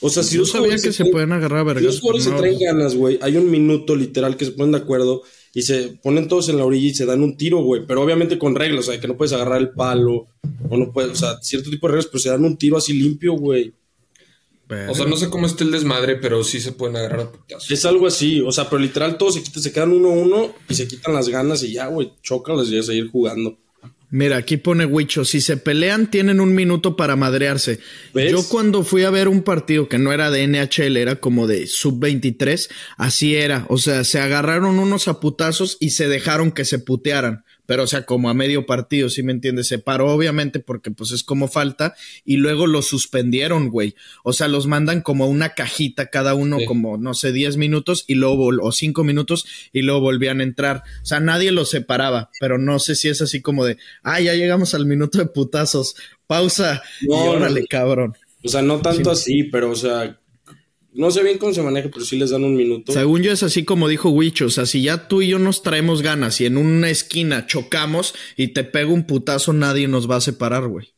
O 0.00 0.10
sea, 0.10 0.22
si 0.22 0.34
Yo 0.36 0.40
dos 0.42 0.50
sabía 0.50 0.76
que 0.76 0.92
se 0.92 1.06
pueden 1.06 1.32
agarrar 1.32 1.60
a 1.60 1.62
si 1.62 1.66
vergas. 1.66 1.84
dos 1.84 2.00
jugadores 2.00 2.24
se 2.24 2.32
traen 2.32 2.58
ganas, 2.58 2.94
güey, 2.94 3.18
hay 3.22 3.36
un 3.36 3.50
minuto 3.50 3.94
literal 3.96 4.36
que 4.36 4.44
se 4.44 4.52
ponen 4.52 4.72
de 4.72 4.78
acuerdo 4.78 5.22
y 5.54 5.62
se 5.62 5.98
ponen 6.02 6.28
todos 6.28 6.48
en 6.48 6.56
la 6.56 6.64
orilla 6.64 6.88
y 6.88 6.94
se 6.94 7.06
dan 7.06 7.22
un 7.22 7.36
tiro, 7.36 7.62
güey, 7.62 7.86
pero 7.86 8.02
obviamente 8.02 8.38
con 8.38 8.54
reglas, 8.54 8.88
o 8.88 8.90
sea, 8.92 9.00
que 9.00 9.08
no 9.08 9.16
puedes 9.16 9.32
agarrar 9.32 9.60
el 9.60 9.70
palo, 9.70 10.28
o 10.68 10.76
no 10.76 10.92
puedes, 10.92 11.12
o 11.12 11.14
sea, 11.16 11.42
cierto 11.42 11.70
tipo 11.70 11.86
de 11.86 11.92
reglas, 11.92 12.06
pero 12.06 12.20
se 12.20 12.30
dan 12.30 12.44
un 12.44 12.56
tiro 12.56 12.76
así 12.76 12.94
limpio, 12.94 13.34
güey. 13.34 13.74
O 14.88 14.94
sea, 14.94 15.04
no 15.04 15.16
sé 15.18 15.28
cómo 15.28 15.46
está 15.46 15.64
el 15.64 15.70
desmadre, 15.70 16.16
pero 16.16 16.42
sí 16.42 16.58
se 16.58 16.72
pueden 16.72 16.96
agarrar 16.96 17.20
a 17.20 17.32
putazos. 17.32 17.70
Es 17.70 17.84
algo 17.84 18.06
así, 18.06 18.40
o 18.40 18.50
sea, 18.50 18.70
pero 18.70 18.80
literal 18.80 19.18
todos 19.18 19.34
se 19.34 19.42
quitan, 19.42 19.62
se 19.62 19.72
quedan 19.72 19.92
uno 19.92 20.08
a 20.08 20.12
uno 20.12 20.54
y 20.66 20.74
se 20.74 20.88
quitan 20.88 21.12
las 21.12 21.28
ganas 21.28 21.62
y 21.62 21.72
ya, 21.72 21.88
güey, 21.88 22.12
chócalas 22.22 22.68
y 22.68 22.78
a 22.78 22.82
seguir 22.82 23.10
jugando. 23.10 23.58
Mira, 24.12 24.36
aquí 24.36 24.58
pone 24.58 24.84
Huicho, 24.84 25.24
si 25.24 25.40
se 25.40 25.56
pelean 25.56 26.10
tienen 26.10 26.38
un 26.38 26.54
minuto 26.54 26.96
para 26.96 27.16
madrearse. 27.16 27.80
¿Ves? 28.12 28.30
Yo 28.30 28.46
cuando 28.46 28.84
fui 28.84 29.04
a 29.04 29.10
ver 29.10 29.26
un 29.26 29.42
partido 29.42 29.88
que 29.88 29.96
no 29.96 30.12
era 30.12 30.30
de 30.30 30.46
NHL, 30.46 30.98
era 30.98 31.16
como 31.16 31.46
de 31.46 31.66
sub-23, 31.66 32.68
así 32.98 33.36
era. 33.36 33.64
O 33.70 33.78
sea, 33.78 34.04
se 34.04 34.20
agarraron 34.20 34.78
unos 34.78 35.08
a 35.08 35.18
putazos 35.18 35.78
y 35.80 35.90
se 35.90 36.08
dejaron 36.08 36.52
que 36.52 36.66
se 36.66 36.78
putearan. 36.78 37.44
Pero, 37.66 37.84
o 37.84 37.86
sea, 37.86 38.04
como 38.04 38.28
a 38.28 38.34
medio 38.34 38.66
partido, 38.66 39.08
¿sí 39.08 39.22
me 39.22 39.32
entiendes? 39.32 39.68
Se 39.68 39.78
paró, 39.78 40.12
obviamente, 40.12 40.58
porque 40.58 40.90
pues 40.90 41.12
es 41.12 41.22
como 41.22 41.48
falta. 41.48 41.94
Y 42.24 42.36
luego 42.38 42.66
los 42.66 42.86
suspendieron, 42.88 43.70
güey. 43.70 43.94
O 44.24 44.32
sea, 44.32 44.48
los 44.48 44.66
mandan 44.66 45.00
como 45.00 45.26
una 45.28 45.50
cajita 45.54 46.10
cada 46.10 46.34
uno, 46.34 46.58
Sí. 46.58 46.64
como, 46.66 46.98
no 46.98 47.14
sé, 47.14 47.32
10 47.32 47.56
minutos 47.56 48.04
y 48.08 48.14
luego, 48.14 48.48
o 48.60 48.72
5 48.72 49.04
minutos 49.04 49.46
y 49.72 49.82
luego 49.82 50.00
volvían 50.00 50.40
a 50.40 50.44
entrar. 50.44 50.82
O 51.02 51.06
sea, 51.06 51.20
nadie 51.20 51.52
los 51.52 51.70
separaba. 51.70 52.30
Pero 52.40 52.58
no 52.58 52.78
sé 52.78 52.94
si 52.94 53.08
es 53.08 53.22
así 53.22 53.40
como 53.40 53.64
de, 53.64 53.76
ah, 54.02 54.20
ya 54.20 54.34
llegamos 54.34 54.74
al 54.74 54.86
minuto 54.86 55.18
de 55.18 55.26
putazos. 55.26 55.94
Pausa. 56.26 56.82
No, 57.02 57.24
y 57.24 57.28
órale, 57.28 57.60
no. 57.60 57.66
cabrón. 57.68 58.16
O 58.44 58.48
sea, 58.48 58.62
no 58.62 58.80
tanto 58.80 59.14
Sí. 59.14 59.22
así, 59.34 59.42
pero 59.44 59.70
o 59.70 59.76
sea, 59.76 60.18
No 60.94 61.10
sé 61.10 61.22
bien 61.22 61.38
cómo 61.38 61.54
se 61.54 61.62
maneja, 61.62 61.88
pero 61.92 62.04
sí 62.04 62.18
les 62.18 62.30
dan 62.30 62.44
un 62.44 62.54
minuto. 62.54 62.92
Según 62.92 63.22
yo 63.22 63.32
es 63.32 63.42
así 63.42 63.64
como 63.64 63.88
dijo 63.88 64.10
Wicho, 64.10 64.46
o 64.46 64.50
sea, 64.50 64.66
si 64.66 64.82
ya 64.82 65.08
tú 65.08 65.22
y 65.22 65.28
yo 65.28 65.38
nos 65.38 65.62
traemos 65.62 66.02
ganas 66.02 66.40
y 66.40 66.46
en 66.46 66.58
una 66.58 66.90
esquina 66.90 67.46
chocamos 67.46 68.14
y 68.36 68.48
te 68.48 68.64
pego 68.64 68.92
un 68.92 69.06
putazo, 69.06 69.52
nadie 69.52 69.88
nos 69.88 70.10
va 70.10 70.16
a 70.16 70.20
separar, 70.20 70.68
güey. 70.68 70.88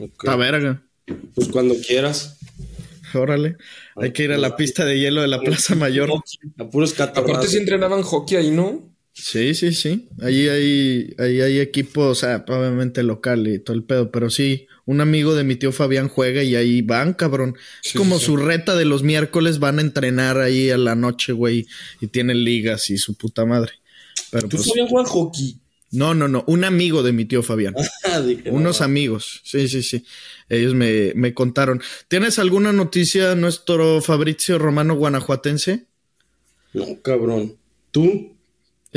Ok. 0.00 0.28
A 0.28 0.36
verga. 0.36 0.82
Pues 1.34 1.48
cuando 1.48 1.74
quieras. 1.74 2.38
Órale. 3.14 3.56
Hay 3.96 4.12
que 4.12 4.24
ir 4.24 4.32
a 4.32 4.38
la 4.38 4.56
pista 4.56 4.84
de 4.84 4.98
hielo 4.98 5.22
de 5.22 5.28
la 5.28 5.40
Plaza 5.40 5.74
Mayor. 5.74 6.10
A 6.58 6.68
puros 6.68 6.92
catarrazos. 6.92 7.30
Aparte 7.30 7.48
sí 7.48 7.56
entrenaban 7.58 8.02
hockey 8.02 8.36
ahí, 8.36 8.50
¿no? 8.50 8.95
Sí, 9.18 9.54
sí, 9.54 9.72
sí. 9.72 10.08
Ahí 10.20 10.46
hay, 10.48 11.14
ahí 11.18 11.40
hay 11.40 11.60
equipo, 11.60 12.02
o 12.02 12.14
sea, 12.14 12.44
obviamente 12.46 13.02
local 13.02 13.46
y 13.48 13.58
todo 13.58 13.74
el 13.74 13.82
pedo, 13.82 14.10
pero 14.10 14.28
sí, 14.28 14.66
un 14.84 15.00
amigo 15.00 15.34
de 15.34 15.42
mi 15.42 15.56
tío 15.56 15.72
Fabián 15.72 16.08
juega 16.08 16.42
y 16.42 16.54
ahí 16.54 16.82
van, 16.82 17.14
cabrón. 17.14 17.56
Es 17.82 17.92
Sí, 17.92 17.98
como 17.98 18.18
sí, 18.18 18.26
su 18.26 18.36
reta 18.36 18.76
de 18.76 18.84
los 18.84 19.02
miércoles, 19.02 19.58
van 19.58 19.78
a 19.78 19.82
entrenar 19.82 20.38
ahí 20.38 20.68
a 20.70 20.76
la 20.76 20.94
noche, 20.96 21.32
güey, 21.32 21.66
y 22.00 22.08
tienen 22.08 22.44
ligas 22.44 22.90
y 22.90 22.98
su 22.98 23.14
puta 23.16 23.46
madre. 23.46 23.72
Pero 24.30 24.48
¿Tú 24.48 24.58
pues, 24.58 24.68
sabías 24.68 24.90
jugar 24.90 25.06
hockey? 25.06 25.56
no, 25.92 26.14
no, 26.14 26.28
no, 26.28 26.44
un 26.46 26.64
amigo 26.64 27.02
de 27.02 27.12
mi 27.12 27.24
tío 27.24 27.42
Fabián. 27.42 27.74
Ah, 28.04 28.22
Unos 28.50 28.80
no, 28.80 28.84
amigos, 28.84 29.40
sí, 29.44 29.66
sí, 29.68 29.82
sí. 29.82 30.04
Ellos 30.48 30.74
me, 30.74 31.12
me 31.14 31.34
contaron. 31.34 31.82
¿Tienes 32.08 32.38
alguna 32.38 32.72
noticia, 32.72 33.34
nuestro 33.34 34.00
Fabrizio 34.00 34.58
Romano 34.58 34.94
guanajuatense? 34.94 35.86
No, 36.72 37.00
cabrón. 37.02 37.56
¿Tú? 37.90 38.35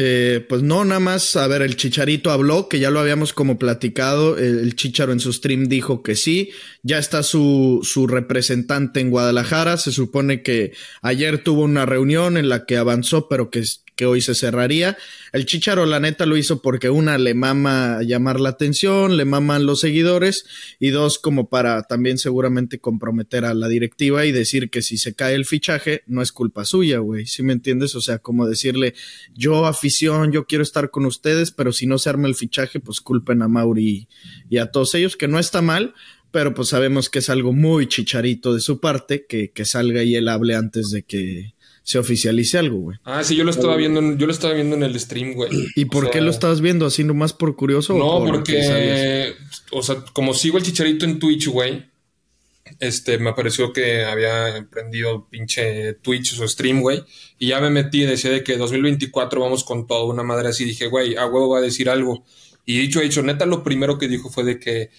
Eh, 0.01 0.45
pues 0.47 0.63
no, 0.63 0.85
nada 0.85 1.01
más, 1.01 1.35
a 1.35 1.45
ver, 1.47 1.61
el 1.61 1.75
Chicharito 1.75 2.31
habló, 2.31 2.69
que 2.69 2.79
ya 2.79 2.89
lo 2.89 3.01
habíamos 3.01 3.33
como 3.33 3.59
platicado, 3.59 4.37
el, 4.37 4.59
el 4.59 4.77
Chicharo 4.77 5.11
en 5.11 5.19
su 5.19 5.33
stream 5.33 5.67
dijo 5.67 6.03
que 6.03 6.15
sí, 6.15 6.51
ya 6.83 6.99
está 6.99 7.21
su, 7.21 7.81
su 7.83 8.07
representante 8.07 9.01
en 9.01 9.09
Guadalajara, 9.09 9.75
se 9.75 9.91
supone 9.91 10.41
que 10.41 10.71
ayer 11.01 11.43
tuvo 11.43 11.63
una 11.63 11.85
reunión 11.85 12.37
en 12.37 12.47
la 12.47 12.65
que 12.65 12.77
avanzó, 12.77 13.27
pero 13.27 13.49
que, 13.49 13.65
que 13.99 14.05
hoy 14.05 14.21
se 14.21 14.33
cerraría. 14.33 14.97
El 15.33 15.45
Chicharo, 15.45 15.85
la 15.85 15.99
neta, 15.99 16.25
lo 16.25 16.37
hizo 16.37 16.61
porque 16.61 16.89
una, 16.89 17.17
le 17.17 17.33
mama 17.33 17.99
llamar 18.01 18.39
la 18.39 18.47
atención, 18.47 19.17
le 19.17 19.25
maman 19.25 19.65
los 19.65 19.81
seguidores, 19.81 20.45
y 20.79 20.91
dos, 20.91 21.19
como 21.19 21.49
para 21.49 21.83
también 21.83 22.17
seguramente 22.17 22.79
comprometer 22.79 23.43
a 23.43 23.53
la 23.53 23.67
directiva 23.67 24.25
y 24.25 24.31
decir 24.31 24.69
que 24.69 24.81
si 24.81 24.97
se 24.97 25.15
cae 25.15 25.35
el 25.35 25.45
fichaje, 25.45 26.03
no 26.07 26.21
es 26.21 26.31
culpa 26.31 26.63
suya, 26.63 26.99
güey, 26.99 27.25
¿sí 27.25 27.43
me 27.43 27.51
entiendes? 27.51 27.93
O 27.93 27.99
sea, 27.99 28.19
como 28.19 28.47
decirle, 28.47 28.93
yo 29.35 29.65
afición, 29.65 30.31
yo 30.31 30.45
quiero 30.45 30.63
estar 30.63 30.91
con 30.91 31.05
ustedes, 31.05 31.51
pero 31.51 31.73
si 31.73 31.85
no 31.85 31.97
se 31.97 32.09
arma 32.09 32.29
el 32.29 32.35
fichaje, 32.35 32.79
pues 32.79 33.01
culpen 33.01 33.41
a 33.41 33.49
Mauri 33.49 33.85
y, 33.85 34.07
y 34.49 34.59
a 34.59 34.71
todos 34.71 34.95
ellos, 34.95 35.17
que 35.17 35.27
no 35.27 35.39
está 35.39 35.61
mal, 35.61 35.93
pero 36.31 36.53
pues 36.53 36.69
sabemos 36.69 37.09
que 37.09 37.19
es 37.19 37.29
algo 37.29 37.51
muy 37.51 37.89
chicharito 37.89 38.53
de 38.53 38.61
su 38.61 38.79
parte, 38.79 39.25
que, 39.27 39.51
que 39.51 39.65
salga 39.65 40.03
y 40.03 40.15
él 40.15 40.29
hable 40.29 40.55
antes 40.55 40.89
de 40.89 41.03
que 41.03 41.58
se 41.89 41.97
oficialice 41.97 42.55
algo, 42.59 42.77
güey. 42.77 42.99
Ah, 43.03 43.23
sí, 43.23 43.35
yo 43.35 43.43
lo 43.43 43.49
estaba 43.49 43.75
viendo, 43.75 43.99
en- 43.99 44.19
yo 44.19 44.27
lo 44.27 44.31
estaba 44.31 44.53
viendo 44.53 44.75
en 44.75 44.83
el 44.83 44.99
stream, 44.99 45.33
güey. 45.33 45.49
¿Y 45.75 45.85
por 45.85 46.05
O 46.05 46.11
qué 46.11 46.21
lo 46.21 46.29
estabas 46.29 46.61
viendo 46.61 46.85
así 46.85 47.03
nomás 47.03 47.33
por 47.33 47.55
curioso? 47.55 47.97
No, 47.97 48.17
o 48.17 48.25
porque 48.27 48.61
sabías? 48.63 49.33
porque, 49.33 49.35
o 49.71 49.81
sea, 49.81 49.95
como 50.13 50.35
sigo 50.35 50.59
el 50.59 50.63
chicharito 50.63 51.05
en 51.05 51.17
Twitch, 51.17 51.47
güey, 51.47 51.87
este, 52.79 53.17
me 53.17 53.33
pareció 53.33 53.73
que 53.73 54.03
había 54.05 54.55
emprendido 54.55 55.27
pinche 55.31 55.93
Twitch 55.95 56.39
o 56.39 56.47
stream, 56.47 56.81
güey, 56.81 57.01
y 57.39 57.47
ya 57.47 57.59
me 57.59 57.71
metí 57.71 58.03
y 58.03 58.05
decía 58.05 58.29
de 58.29 58.43
que 58.43 58.55
2024 58.55 59.41
vamos 59.41 59.63
con 59.63 59.87
todo, 59.87 60.05
una 60.05 60.21
madre 60.21 60.49
así, 60.49 60.65
dije, 60.65 60.85
güey, 60.89 61.15
a 61.15 61.25
huevo 61.25 61.49
va 61.49 61.57
a 61.57 61.61
decir 61.61 61.89
algo. 61.89 62.23
Y 62.67 62.77
dicho, 62.77 63.01
hecho, 63.01 63.23
neta, 63.23 63.47
lo 63.47 63.63
primero 63.63 63.97
que 63.97 64.07
dijo 64.07 64.29
fue 64.29 64.43
de 64.43 64.59
que, 64.59 64.91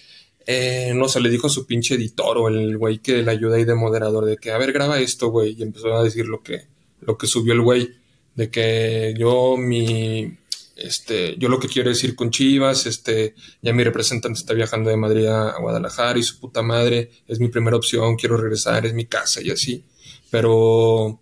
eh, 0.45 0.91
no 0.93 1.07
sé, 1.07 1.21
le 1.21 1.29
dijo 1.29 1.47
a 1.47 1.49
su 1.49 1.65
pinche 1.65 1.95
editor 1.95 2.37
o 2.37 2.49
el 2.49 2.77
güey 2.77 2.99
que 2.99 3.21
le 3.23 3.31
ayuda 3.31 3.55
ahí 3.55 3.63
de 3.63 3.75
moderador, 3.75 4.25
de 4.25 4.35
que, 4.35 4.51
a 4.51 4.57
ver, 4.57 4.73
graba 4.73 4.99
esto, 4.99 5.29
güey, 5.29 5.55
y 5.57 5.61
empezó 5.63 5.95
a 5.95 6.03
decir 6.03 6.25
lo 6.25 6.43
que, 6.43 6.63
lo 7.01 7.17
que 7.17 7.27
subió 7.27 7.53
el 7.53 7.61
güey, 7.61 7.89
de 8.35 8.49
que 8.49 9.13
yo, 9.17 9.57
mi, 9.57 10.37
este, 10.75 11.37
yo 11.37 11.49
lo 11.49 11.59
que 11.59 11.67
quiero 11.67 11.89
decir 11.89 12.15
con 12.15 12.31
Chivas, 12.31 12.85
este, 12.85 13.35
ya 13.61 13.73
mi 13.73 13.83
representante 13.83 14.39
está 14.39 14.53
viajando 14.53 14.89
de 14.89 14.97
Madrid 14.97 15.27
a, 15.27 15.59
Guadalajara 15.59 16.17
y 16.17 16.23
su 16.23 16.39
puta 16.39 16.61
madre 16.61 17.11
es 17.27 17.39
mi 17.39 17.49
primera 17.49 17.77
opción, 17.77 18.15
quiero 18.15 18.37
regresar, 18.37 18.85
es 18.85 18.93
mi 18.93 19.05
casa 19.05 19.41
y 19.41 19.51
así. 19.51 19.83
Pero, 20.29 21.21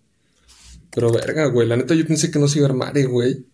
pero 0.94 1.12
verga, 1.12 1.46
güey, 1.46 1.66
la 1.66 1.76
neta 1.76 1.94
yo 1.94 2.06
pensé 2.06 2.30
que 2.30 2.38
no 2.38 2.48
se 2.48 2.58
iba 2.58 2.68
a 2.68 2.70
armar, 2.70 2.96
eh, 2.96 3.06
güey. 3.06 3.44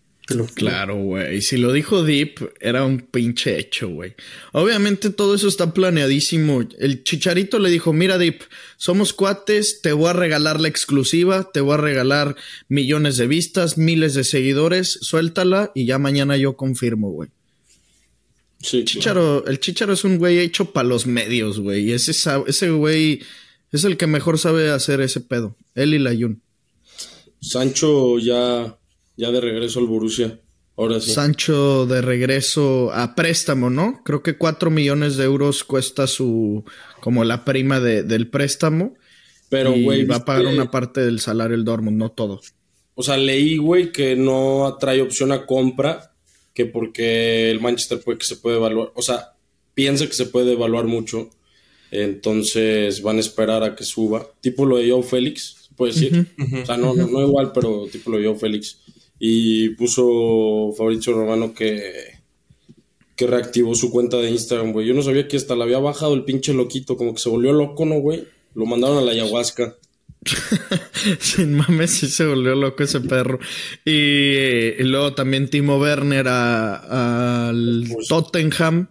Claro, 0.54 0.96
güey. 0.96 1.40
Si 1.40 1.56
lo 1.56 1.72
dijo 1.72 2.02
Deep, 2.02 2.54
era 2.60 2.84
un 2.84 2.98
pinche 2.98 3.58
hecho, 3.58 3.88
güey. 3.88 4.14
Obviamente 4.52 5.10
todo 5.10 5.36
eso 5.36 5.46
está 5.46 5.72
planeadísimo. 5.72 6.66
El 6.78 7.04
chicharito 7.04 7.60
le 7.60 7.70
dijo, 7.70 7.92
mira 7.92 8.18
Deep, 8.18 8.40
somos 8.76 9.12
cuates, 9.12 9.80
te 9.82 9.92
voy 9.92 10.08
a 10.08 10.14
regalar 10.14 10.60
la 10.60 10.66
exclusiva, 10.66 11.50
te 11.52 11.60
voy 11.60 11.74
a 11.74 11.76
regalar 11.76 12.34
millones 12.68 13.18
de 13.18 13.28
vistas, 13.28 13.78
miles 13.78 14.14
de 14.14 14.24
seguidores, 14.24 14.98
suéltala 15.00 15.70
y 15.76 15.86
ya 15.86 15.98
mañana 15.98 16.36
yo 16.36 16.56
confirmo, 16.56 17.10
güey. 17.10 17.30
Sí, 18.60 18.84
Chicharo, 18.84 19.46
el 19.46 19.60
Chicharo 19.60 19.92
es 19.92 20.02
un 20.02 20.18
güey 20.18 20.40
hecho 20.40 20.72
para 20.72 20.88
los 20.88 21.06
medios, 21.06 21.60
güey. 21.60 21.90
Y 21.90 21.92
ese, 21.92 22.12
ese 22.48 22.70
güey 22.70 23.22
es 23.70 23.84
el 23.84 23.96
que 23.96 24.08
mejor 24.08 24.40
sabe 24.40 24.70
hacer 24.70 25.00
ese 25.02 25.20
pedo. 25.20 25.56
Él 25.76 25.94
y 25.94 26.00
la 26.00 26.12
Yun. 26.12 26.42
Sancho 27.40 28.18
ya, 28.18 28.76
ya 29.16 29.30
de 29.30 29.40
regreso 29.40 29.80
al 29.80 29.86
Borussia. 29.86 30.40
Ahora 30.78 31.00
sí. 31.00 31.10
Sancho 31.12 31.86
de 31.86 32.02
regreso 32.02 32.92
a 32.92 33.14
préstamo, 33.14 33.70
¿no? 33.70 34.02
Creo 34.04 34.22
que 34.22 34.36
cuatro 34.36 34.70
millones 34.70 35.16
de 35.16 35.24
euros 35.24 35.64
cuesta 35.64 36.06
su, 36.06 36.64
como 37.00 37.24
la 37.24 37.44
prima 37.46 37.80
de- 37.80 38.02
del 38.02 38.28
préstamo. 38.28 38.94
Pero, 39.48 39.74
y 39.74 39.84
güey, 39.84 40.04
va 40.04 40.16
a 40.16 40.24
pagar 40.24 40.46
una 40.46 40.70
parte 40.70 41.00
del 41.02 41.20
salario 41.20 41.54
el 41.56 41.64
Dortmund, 41.64 41.96
no 41.96 42.10
todo. 42.10 42.40
O 42.94 43.02
sea, 43.02 43.16
leí, 43.16 43.56
güey, 43.56 43.90
que 43.92 44.16
no 44.16 44.76
trae 44.80 45.00
opción 45.00 45.32
a 45.32 45.46
compra, 45.46 46.12
que 46.52 46.66
porque 46.66 47.50
el 47.50 47.60
Manchester 47.60 48.00
puede 48.02 48.18
que 48.18 48.26
se 48.26 48.36
puede 48.36 48.56
evaluar, 48.56 48.90
o 48.94 49.02
sea, 49.02 49.34
piensa 49.74 50.06
que 50.06 50.14
se 50.14 50.26
puede 50.26 50.52
evaluar 50.52 50.84
mucho, 50.86 51.30
entonces 51.90 53.02
van 53.02 53.16
a 53.18 53.20
esperar 53.20 53.62
a 53.62 53.74
que 53.76 53.84
suba, 53.84 54.26
tipo 54.40 54.64
lo 54.66 54.76
de 54.78 54.90
Joe 54.90 55.02
Félix, 55.02 55.68
se 55.68 55.74
puede 55.74 55.92
decir, 55.92 56.26
o 56.62 56.66
sea, 56.66 56.76
no, 56.76 56.94
no, 56.94 57.06
no 57.06 57.22
igual, 57.26 57.52
pero 57.52 57.86
tipo 57.90 58.10
lo 58.10 58.18
de 58.18 58.26
Joe 58.26 58.36
Félix, 58.38 58.78
y 59.18 59.70
puso 59.70 60.72
Fabrizio 60.76 61.14
Romano 61.14 61.54
que 61.54 62.16
que 63.16 63.26
reactivó 63.26 63.74
su 63.74 63.90
cuenta 63.90 64.18
de 64.18 64.30
Instagram, 64.30 64.72
güey. 64.72 64.86
Yo 64.86 64.94
no 64.94 65.02
sabía 65.02 65.26
que 65.26 65.38
hasta 65.38 65.56
la 65.56 65.64
había 65.64 65.78
bajado 65.78 66.14
el 66.14 66.24
pinche 66.24 66.52
loquito, 66.52 66.96
como 66.96 67.14
que 67.14 67.20
se 67.20 67.30
volvió 67.30 67.52
loco, 67.52 67.86
¿no, 67.86 67.96
güey? 67.96 68.28
Lo 68.54 68.66
mandaron 68.66 68.98
a 68.98 69.00
la 69.00 69.12
ayahuasca. 69.12 69.74
Sin 71.20 71.54
mames, 71.54 71.92
sí 71.92 72.08
se 72.08 72.26
volvió 72.26 72.54
loco 72.54 72.82
ese 72.82 73.00
perro. 73.00 73.38
Y, 73.84 73.90
eh, 74.36 74.76
y 74.80 74.82
luego 74.82 75.14
también 75.14 75.48
Timo 75.48 75.78
Werner 75.78 76.28
al 76.28 77.88
Tottenham 78.06 78.88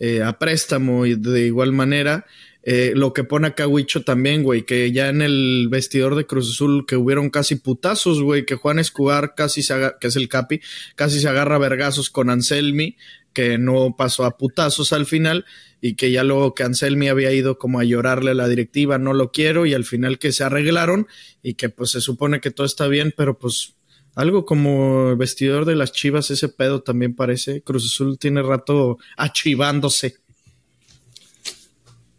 eh, 0.00 0.22
a 0.22 0.36
préstamo 0.38 1.06
y 1.06 1.14
de 1.14 1.46
igual 1.46 1.72
manera. 1.72 2.26
Eh, 2.66 2.92
lo 2.94 3.12
que 3.12 3.24
pone 3.24 3.48
acá 3.48 3.68
Huicho 3.68 4.02
también, 4.04 4.42
güey, 4.42 4.64
que 4.64 4.90
ya 4.90 5.08
en 5.08 5.20
el 5.20 5.68
vestidor 5.70 6.14
de 6.14 6.26
Cruz 6.26 6.50
Azul 6.50 6.86
que 6.86 6.96
hubieron 6.96 7.28
casi 7.28 7.56
putazos, 7.56 8.22
güey, 8.22 8.46
que 8.46 8.54
Juan 8.54 8.78
Escobar 8.78 9.34
casi 9.34 9.62
se 9.62 9.74
que 10.00 10.06
es 10.06 10.16
el 10.16 10.28
capi, 10.28 10.60
casi 10.94 11.20
se 11.20 11.28
agarra 11.28 11.58
vergazos 11.58 12.08
con 12.08 12.30
Anselmi, 12.30 12.96
que 13.34 13.58
no 13.58 13.96
pasó 13.98 14.24
a 14.24 14.38
putazos 14.38 14.94
al 14.94 15.04
final 15.04 15.44
y 15.82 15.96
que 15.96 16.10
ya 16.10 16.24
luego 16.24 16.54
que 16.54 16.62
Anselmi 16.62 17.08
había 17.08 17.32
ido 17.32 17.58
como 17.58 17.80
a 17.80 17.84
llorarle 17.84 18.30
a 18.30 18.34
la 18.34 18.48
directiva, 18.48 18.96
no 18.96 19.12
lo 19.12 19.30
quiero 19.30 19.66
y 19.66 19.74
al 19.74 19.84
final 19.84 20.18
que 20.18 20.32
se 20.32 20.44
arreglaron 20.44 21.06
y 21.42 21.54
que 21.54 21.68
pues 21.68 21.90
se 21.90 22.00
supone 22.00 22.40
que 22.40 22.50
todo 22.50 22.66
está 22.66 22.86
bien, 22.88 23.12
pero 23.14 23.38
pues 23.38 23.74
algo 24.14 24.46
como 24.46 25.16
vestidor 25.16 25.64
de 25.64 25.74
las 25.74 25.92
Chivas, 25.92 26.30
ese 26.30 26.48
pedo 26.48 26.82
también 26.82 27.14
parece. 27.14 27.62
Cruz 27.62 27.84
Azul 27.86 28.18
tiene 28.18 28.42
rato 28.42 28.98
achivándose. 29.16 30.23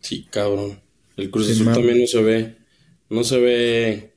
Sí, 0.06 0.26
cabrón. 0.30 0.80
El 1.18 1.30
Cruz 1.32 1.48
Sí, 1.48 1.54
Azul 1.54 1.74
también 1.74 2.00
no 2.02 2.08
se 2.08 2.22
ve. 2.22 2.56
No 3.10 3.24
se 3.24 3.40
ve 3.40 4.14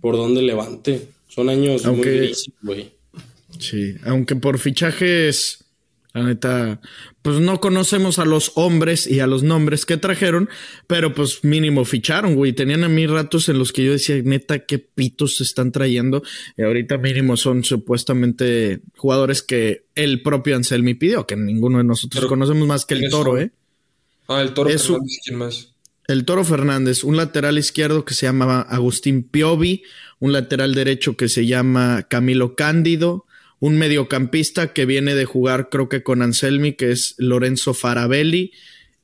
por 0.00 0.16
dónde 0.16 0.42
levante. 0.42 1.08
Son 1.28 1.48
años 1.48 1.84
Aunque- 1.86 2.08
muy 2.10 2.18
grises, 2.18 2.52
güey. 2.62 2.92
Sí, 3.58 3.94
aunque 4.04 4.36
por 4.36 4.58
fichajes, 4.58 5.64
la 6.12 6.22
neta, 6.24 6.80
pues 7.22 7.40
no 7.40 7.60
conocemos 7.60 8.18
a 8.18 8.24
los 8.26 8.52
hombres 8.54 9.06
y 9.06 9.20
a 9.20 9.26
los 9.26 9.42
nombres 9.42 9.86
que 9.86 9.96
trajeron, 9.96 10.48
pero 10.86 11.14
pues 11.14 11.42
mínimo 11.44 11.84
ficharon, 11.84 12.34
güey. 12.34 12.52
Tenían 12.52 12.84
a 12.84 12.88
mí 12.88 13.06
ratos 13.06 13.48
en 13.48 13.58
los 13.58 13.72
que 13.72 13.84
yo 13.84 13.92
decía, 13.92 14.20
neta, 14.22 14.60
qué 14.66 14.78
pitos 14.78 15.36
se 15.36 15.44
están 15.44 15.72
trayendo. 15.72 16.22
Y 16.56 16.62
ahorita 16.62 16.98
mínimo 16.98 17.36
son 17.36 17.64
supuestamente 17.64 18.80
jugadores 18.96 19.42
que 19.42 19.84
el 19.94 20.22
propio 20.22 20.56
Anselmi 20.56 20.94
pidió, 20.94 21.26
que 21.26 21.36
ninguno 21.36 21.78
de 21.78 21.84
nosotros 21.84 22.20
Pero, 22.20 22.28
conocemos 22.28 22.66
más 22.68 22.84
que 22.86 22.94
el 22.94 23.00
¿quiénes 23.00 23.12
toro, 23.12 23.32
son? 23.32 23.40
¿eh? 23.42 23.50
Ah, 24.28 24.42
el 24.42 24.54
Toro 24.54 24.70
Es 24.70 24.82
Fernández, 24.82 25.18
¿quién 25.24 25.38
más? 25.38 25.72
El 26.08 26.24
Toro 26.24 26.44
Fernández, 26.44 27.02
un 27.02 27.16
lateral 27.16 27.58
izquierdo 27.58 28.04
que 28.04 28.14
se 28.14 28.26
llama 28.26 28.60
Agustín 28.60 29.24
Piovi, 29.24 29.82
un 30.20 30.32
lateral 30.32 30.74
derecho 30.74 31.16
que 31.16 31.28
se 31.28 31.46
llama 31.46 32.06
Camilo 32.08 32.54
Cándido, 32.54 33.26
un 33.58 33.76
mediocampista 33.76 34.72
que 34.72 34.86
viene 34.86 35.14
de 35.14 35.24
jugar 35.24 35.68
creo 35.68 35.88
que 35.88 36.02
con 36.02 36.22
Anselmi, 36.22 36.74
que 36.74 36.92
es 36.92 37.14
Lorenzo 37.18 37.74
Farabelli, 37.74 38.52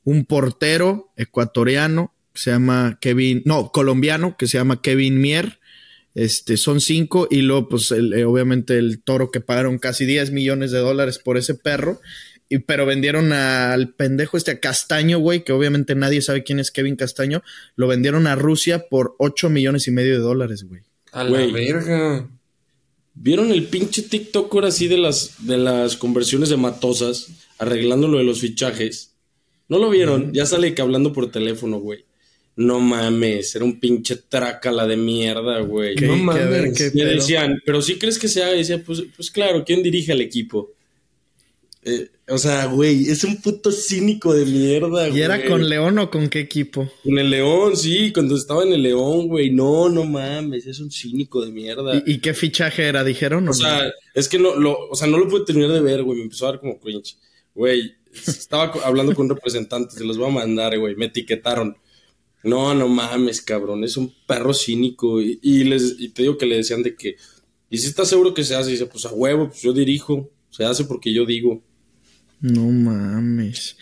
un 0.03 0.25
portero 0.25 1.11
ecuatoriano 1.17 2.13
que 2.33 2.41
se 2.41 2.51
llama 2.51 2.97
Kevin, 2.99 3.43
no, 3.45 3.71
colombiano, 3.71 4.35
que 4.37 4.47
se 4.47 4.57
llama 4.57 4.81
Kevin 4.81 5.21
Mier. 5.21 5.59
Este, 6.15 6.57
son 6.57 6.79
cinco 6.79 7.27
y 7.29 7.41
luego, 7.41 7.69
pues, 7.69 7.91
eh, 7.91 8.25
obviamente 8.25 8.77
el 8.77 9.01
toro 9.01 9.31
que 9.31 9.41
pagaron 9.41 9.79
casi 9.79 10.05
10 10.05 10.31
millones 10.31 10.71
de 10.71 10.79
dólares 10.79 11.19
por 11.19 11.37
ese 11.37 11.55
perro. 11.55 11.99
Y, 12.53 12.59
pero 12.59 12.85
vendieron 12.85 13.33
al 13.33 13.95
pendejo 13.95 14.37
este 14.37 14.51
a 14.51 14.59
Castaño, 14.59 15.17
güey, 15.17 15.43
que 15.43 15.53
obviamente 15.53 15.95
nadie 15.95 16.21
sabe 16.21 16.43
quién 16.43 16.59
es 16.59 16.69
Kevin 16.69 16.95
Castaño. 16.95 17.41
Lo 17.75 17.87
vendieron 17.87 18.27
a 18.27 18.35
Rusia 18.35 18.87
por 18.89 19.15
8 19.17 19.49
millones 19.49 19.87
y 19.87 19.91
medio 19.91 20.13
de 20.13 20.19
dólares, 20.19 20.63
güey. 20.65 20.81
A 21.11 21.23
la 21.23 21.47
verga. 21.47 22.29
¿Vieron 23.15 23.49
el 23.49 23.65
pinche 23.65 24.03
TikTok 24.03 24.53
ahora 24.53 24.69
sí 24.69 24.87
de 24.87 24.99
las, 24.99 25.47
de 25.47 25.57
las 25.57 25.97
conversiones 25.97 26.49
de 26.49 26.57
matosas? 26.57 27.29
Arreglando 27.57 28.07
lo 28.07 28.19
de 28.19 28.23
los 28.23 28.39
fichajes. 28.39 29.13
¿No 29.67 29.79
lo 29.79 29.89
vieron? 29.89 30.31
Ya 30.31 30.45
sale 30.45 30.75
que 30.75 30.83
hablando 30.83 31.11
por 31.11 31.31
teléfono, 31.31 31.79
güey. 31.79 32.05
No 32.55 32.79
mames, 32.79 33.55
era 33.55 33.65
un 33.65 33.79
pinche 33.79 34.15
trácala 34.29 34.85
de 34.85 34.97
mierda, 34.97 35.59
güey. 35.61 35.95
No 35.95 36.17
mames. 36.17 36.93
Y 36.93 36.99
le 36.99 37.15
decían, 37.15 37.59
pero 37.65 37.81
sí 37.81 37.97
crees 37.97 38.19
que 38.19 38.27
se 38.27 38.43
haga. 38.43 38.53
Y 38.53 38.59
decía, 38.59 38.83
pues, 38.83 39.03
pues 39.15 39.31
claro, 39.31 39.63
¿quién 39.65 39.81
dirige 39.81 40.11
al 40.11 40.21
equipo? 40.21 40.69
Eh, 41.85 42.09
o 42.29 42.37
sea, 42.37 42.65
güey, 42.67 43.09
es 43.09 43.25
un 43.25 43.41
puto 43.41 43.71
cínico 43.71 44.33
de 44.33 44.45
mierda, 44.45 45.09
güey. 45.09 45.17
¿Y 45.17 45.21
era 45.21 45.45
con 45.45 45.67
León 45.67 45.99
o 45.99 46.09
con 46.09 46.29
qué 46.29 46.39
equipo? 46.39 46.89
Con 47.03 47.19
el 47.19 47.29
León, 47.29 47.75
sí, 47.75 48.13
cuando 48.13 48.37
estaba 48.37 48.63
en 48.63 48.71
el 48.71 48.83
León, 48.83 49.27
güey. 49.27 49.51
No, 49.51 49.89
no 49.89 50.05
mames, 50.05 50.65
es 50.65 50.79
un 50.79 50.89
cínico 50.89 51.43
de 51.43 51.51
mierda. 51.51 52.01
¿Y, 52.05 52.13
y 52.13 52.17
qué 52.19 52.33
fichaje 52.33 52.83
era? 52.83 53.03
¿Dijeron? 53.03 53.49
O 53.49 53.53
sea, 53.53 53.91
es 54.13 54.29
que 54.29 54.39
no 54.39 54.55
lo, 54.55 54.77
o 54.89 54.95
sea, 54.95 55.07
no 55.07 55.17
lo 55.17 55.27
pude 55.27 55.45
terminar 55.45 55.71
de 55.71 55.81
ver, 55.81 56.03
güey. 56.03 56.19
Me 56.19 56.23
empezó 56.23 56.47
a 56.47 56.51
dar 56.51 56.59
como 56.61 56.79
cringe. 56.79 57.17
Güey, 57.53 57.95
estaba 58.25 58.71
hablando 58.85 59.13
con 59.13 59.25
un 59.25 59.35
representante, 59.35 59.95
se 59.95 60.05
los 60.05 60.17
voy 60.17 60.27
a 60.29 60.33
mandar, 60.33 60.77
güey. 60.79 60.95
Me 60.95 61.05
etiquetaron. 61.05 61.75
No, 62.43 62.73
no 62.73 62.87
mames, 62.87 63.41
cabrón, 63.41 63.83
es 63.83 63.97
un 63.97 64.13
perro 64.25 64.53
cínico. 64.53 65.21
Y, 65.21 65.39
y 65.41 65.65
les, 65.65 65.95
y 65.99 66.09
te 66.09 66.23
digo 66.23 66.37
que 66.37 66.45
le 66.45 66.57
decían 66.57 66.81
de 66.83 66.95
que, 66.95 67.17
¿y 67.69 67.77
si 67.77 67.87
estás 67.87 68.07
seguro 68.07 68.33
que 68.33 68.43
se 68.45 68.55
hace? 68.55 68.69
Y 68.69 68.73
dice, 68.73 68.85
pues 68.85 69.05
a 69.05 69.11
huevo, 69.11 69.49
pues 69.49 69.61
yo 69.61 69.73
dirijo. 69.73 70.29
Se 70.49 70.63
hace 70.63 70.85
porque 70.85 71.11
yo 71.11 71.25
digo. 71.25 71.61
No 72.43 72.67
mames. 72.69 73.77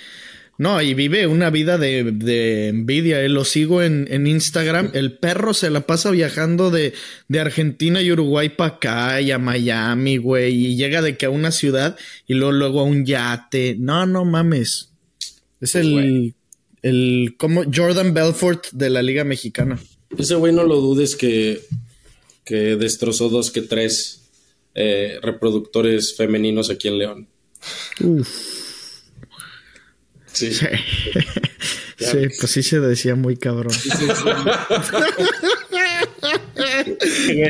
No, 0.60 0.80
y 0.80 0.94
vive 0.94 1.26
una 1.26 1.50
vida 1.50 1.80
de, 1.80 2.04
de 2.04 2.68
envidia. 2.68 3.20
eh. 3.24 3.30
Lo 3.30 3.46
sigo 3.46 3.82
en, 3.82 4.08
en 4.12 4.28
Instagram. 4.28 4.92
El 4.94 5.18
perro 5.18 5.56
se 5.56 5.72
la 5.72 5.88
pasa 5.88 6.12
viajando 6.12 6.70
de, 6.70 6.94
de 7.28 7.40
Argentina 7.40 8.00
y 8.04 8.12
Uruguay 8.12 8.50
para 8.50 8.76
acá 8.76 9.22
y 9.22 9.32
a 9.32 9.40
Miami, 9.40 10.18
güey. 10.18 10.54
Y 10.54 10.76
llega 10.76 11.02
de 11.02 11.18
que 11.18 11.26
a 11.26 11.32
una 11.32 11.52
ciudad 11.52 11.98
y 12.28 12.36
luego, 12.36 12.52
luego 12.52 12.82
a 12.82 12.84
un 12.84 13.08
yate. 13.08 13.76
No, 13.80 14.06
no 14.06 14.24
mames. 14.24 14.92
Es 15.60 15.74
el, 15.74 16.36
el 16.84 17.34
como 17.38 17.64
Jordan 17.64 18.14
Belfort 18.14 18.68
de 18.74 18.92
la 18.92 19.02
Liga 19.02 19.24
Mexicana. 19.24 19.80
Ese 20.16 20.36
güey 20.36 20.54
no 20.54 20.64
lo 20.64 20.80
dudes 20.80 21.16
que, 21.16 21.62
que 22.46 22.76
destrozó 22.76 23.30
dos 23.30 23.50
que 23.50 23.64
tres 23.64 24.30
eh, 24.76 25.18
reproductores 25.24 26.16
femeninos 26.16 26.70
aquí 26.70 26.88
en 26.88 26.98
León. 27.00 27.28
Uf. 28.02 28.30
Sí. 30.34 30.52
Sí. 30.54 30.66
Sí, 31.98 32.18
pues 32.40 32.52
sí 32.52 32.64
se 32.64 32.80
decía 32.80 33.14
muy 33.16 33.38
cabrón. 33.38 33.74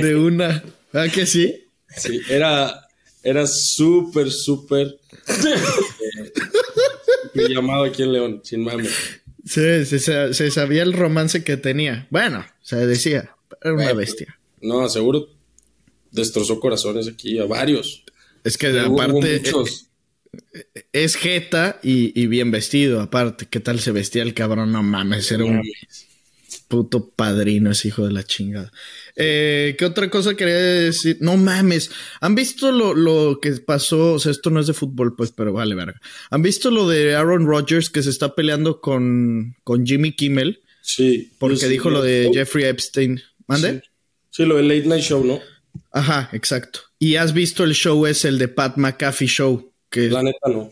De 0.01 0.15
una. 0.15 0.63
¿Ah, 0.93 1.07
que 1.13 1.25
sí? 1.25 1.67
Sí, 1.95 2.21
era, 2.29 2.87
era 3.23 3.47
súper, 3.47 4.31
súper 4.31 4.87
eh, 5.27 6.31
súper 7.33 7.49
llamado 7.49 7.83
aquí 7.85 8.03
en 8.03 8.13
León, 8.13 8.41
sin 8.43 8.63
mames. 8.63 8.91
Sí, 9.45 9.85
se, 9.85 10.51
sabía 10.51 10.83
el 10.83 10.93
romance 10.93 11.43
que 11.43 11.57
tenía. 11.57 12.07
Bueno, 12.09 12.45
se 12.61 12.75
decía. 12.87 13.35
Era 13.61 13.73
una 13.73 13.83
Bueno. 13.85 13.97
bestia. 13.99 14.37
No, 14.61 14.87
seguro 14.89 15.27
destrozó 16.11 16.59
corazones 16.59 17.07
aquí 17.07 17.39
a 17.39 17.45
varios. 17.45 18.03
Es 18.43 18.57
que 18.57 18.71
Hubo- 18.71 18.87
hubo 18.89 19.01
aparte 19.01 19.39
muchos. 19.43 19.87
Es 20.93 21.15
jeta 21.15 21.79
y, 21.83 22.19
y 22.19 22.27
bien 22.27 22.51
vestido. 22.51 23.01
Aparte, 23.01 23.47
¿qué 23.49 23.59
tal 23.59 23.79
se 23.79 23.91
vestía 23.91 24.23
el 24.23 24.33
cabrón? 24.33 24.71
No 24.71 24.83
mames, 24.83 25.31
era 25.31 25.45
un 25.45 25.61
puto 26.67 27.09
padrino 27.09 27.71
ese 27.71 27.89
hijo 27.89 28.05
de 28.05 28.13
la 28.13 28.23
chingada. 28.23 28.71
Eh, 29.17 29.75
¿Qué 29.77 29.85
otra 29.85 30.09
cosa 30.09 30.35
quería 30.35 30.55
decir? 30.55 31.17
No 31.19 31.35
mames. 31.35 31.91
¿Han 32.21 32.33
visto 32.33 32.71
lo, 32.71 32.93
lo 32.93 33.39
que 33.41 33.51
pasó? 33.51 34.13
O 34.13 34.19
sea, 34.19 34.31
esto 34.31 34.49
no 34.49 34.61
es 34.61 34.67
de 34.67 34.73
fútbol, 34.73 35.15
pues, 35.15 35.31
pero 35.31 35.51
vale, 35.51 35.75
verga. 35.75 35.99
¿Han 36.29 36.41
visto 36.41 36.71
lo 36.71 36.87
de 36.87 37.15
Aaron 37.15 37.45
Rodgers 37.45 37.89
que 37.89 38.01
se 38.01 38.09
está 38.09 38.35
peleando 38.35 38.79
con, 38.79 39.57
con 39.63 39.85
Jimmy 39.85 40.13
Kimmel? 40.13 40.61
Sí. 40.81 41.33
Porque 41.39 41.57
sí, 41.57 41.67
dijo 41.67 41.89
lo 41.89 42.01
de 42.01 42.31
Jeffrey 42.33 42.65
Epstein. 42.65 43.21
¿Mande? 43.47 43.83
Sí, 44.29 44.45
lo 44.45 44.55
del 44.55 44.69
Late 44.69 44.87
Night 44.87 45.03
Show, 45.03 45.25
¿no? 45.25 45.41
Ajá, 45.91 46.29
exacto. 46.31 46.79
Y 46.99 47.15
has 47.15 47.33
visto 47.33 47.63
el 47.65 47.73
show 47.73 48.05
es 48.05 48.23
el 48.23 48.37
de 48.37 48.47
Pat 48.47 48.77
McAfee 48.77 49.27
Show, 49.27 49.70
que 49.91 50.09
La 50.09 50.23
neta 50.23 50.49
no. 50.49 50.71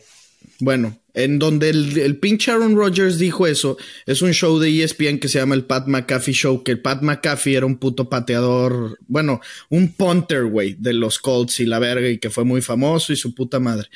bueno, 0.59 0.97
en 1.13 1.37
donde 1.37 1.69
el, 1.69 1.99
el 1.99 2.17
pinche 2.17 2.49
Aaron 2.51 2.75
Rodgers 2.75 3.19
dijo 3.19 3.45
eso, 3.45 3.77
es 4.05 4.21
un 4.21 4.31
show 4.31 4.57
de 4.57 4.83
ESPN 4.83 5.19
que 5.19 5.27
se 5.27 5.37
llama 5.37 5.55
el 5.55 5.65
Pat 5.65 5.87
McAfee 5.87 6.33
Show, 6.33 6.63
que 6.63 6.71
el 6.71 6.81
Pat 6.81 7.01
McAfee 7.01 7.57
era 7.57 7.65
un 7.65 7.77
puto 7.77 8.09
pateador, 8.09 8.97
bueno, 9.07 9.41
un 9.69 9.93
punter, 9.93 10.45
güey, 10.45 10.75
de 10.79 10.93
los 10.93 11.19
Colts 11.19 11.59
y 11.59 11.65
la 11.65 11.79
verga, 11.79 12.09
y 12.09 12.17
que 12.17 12.29
fue 12.29 12.45
muy 12.45 12.61
famoso 12.61 13.13
y 13.13 13.17
su 13.17 13.35
puta 13.35 13.59
madre. 13.59 13.89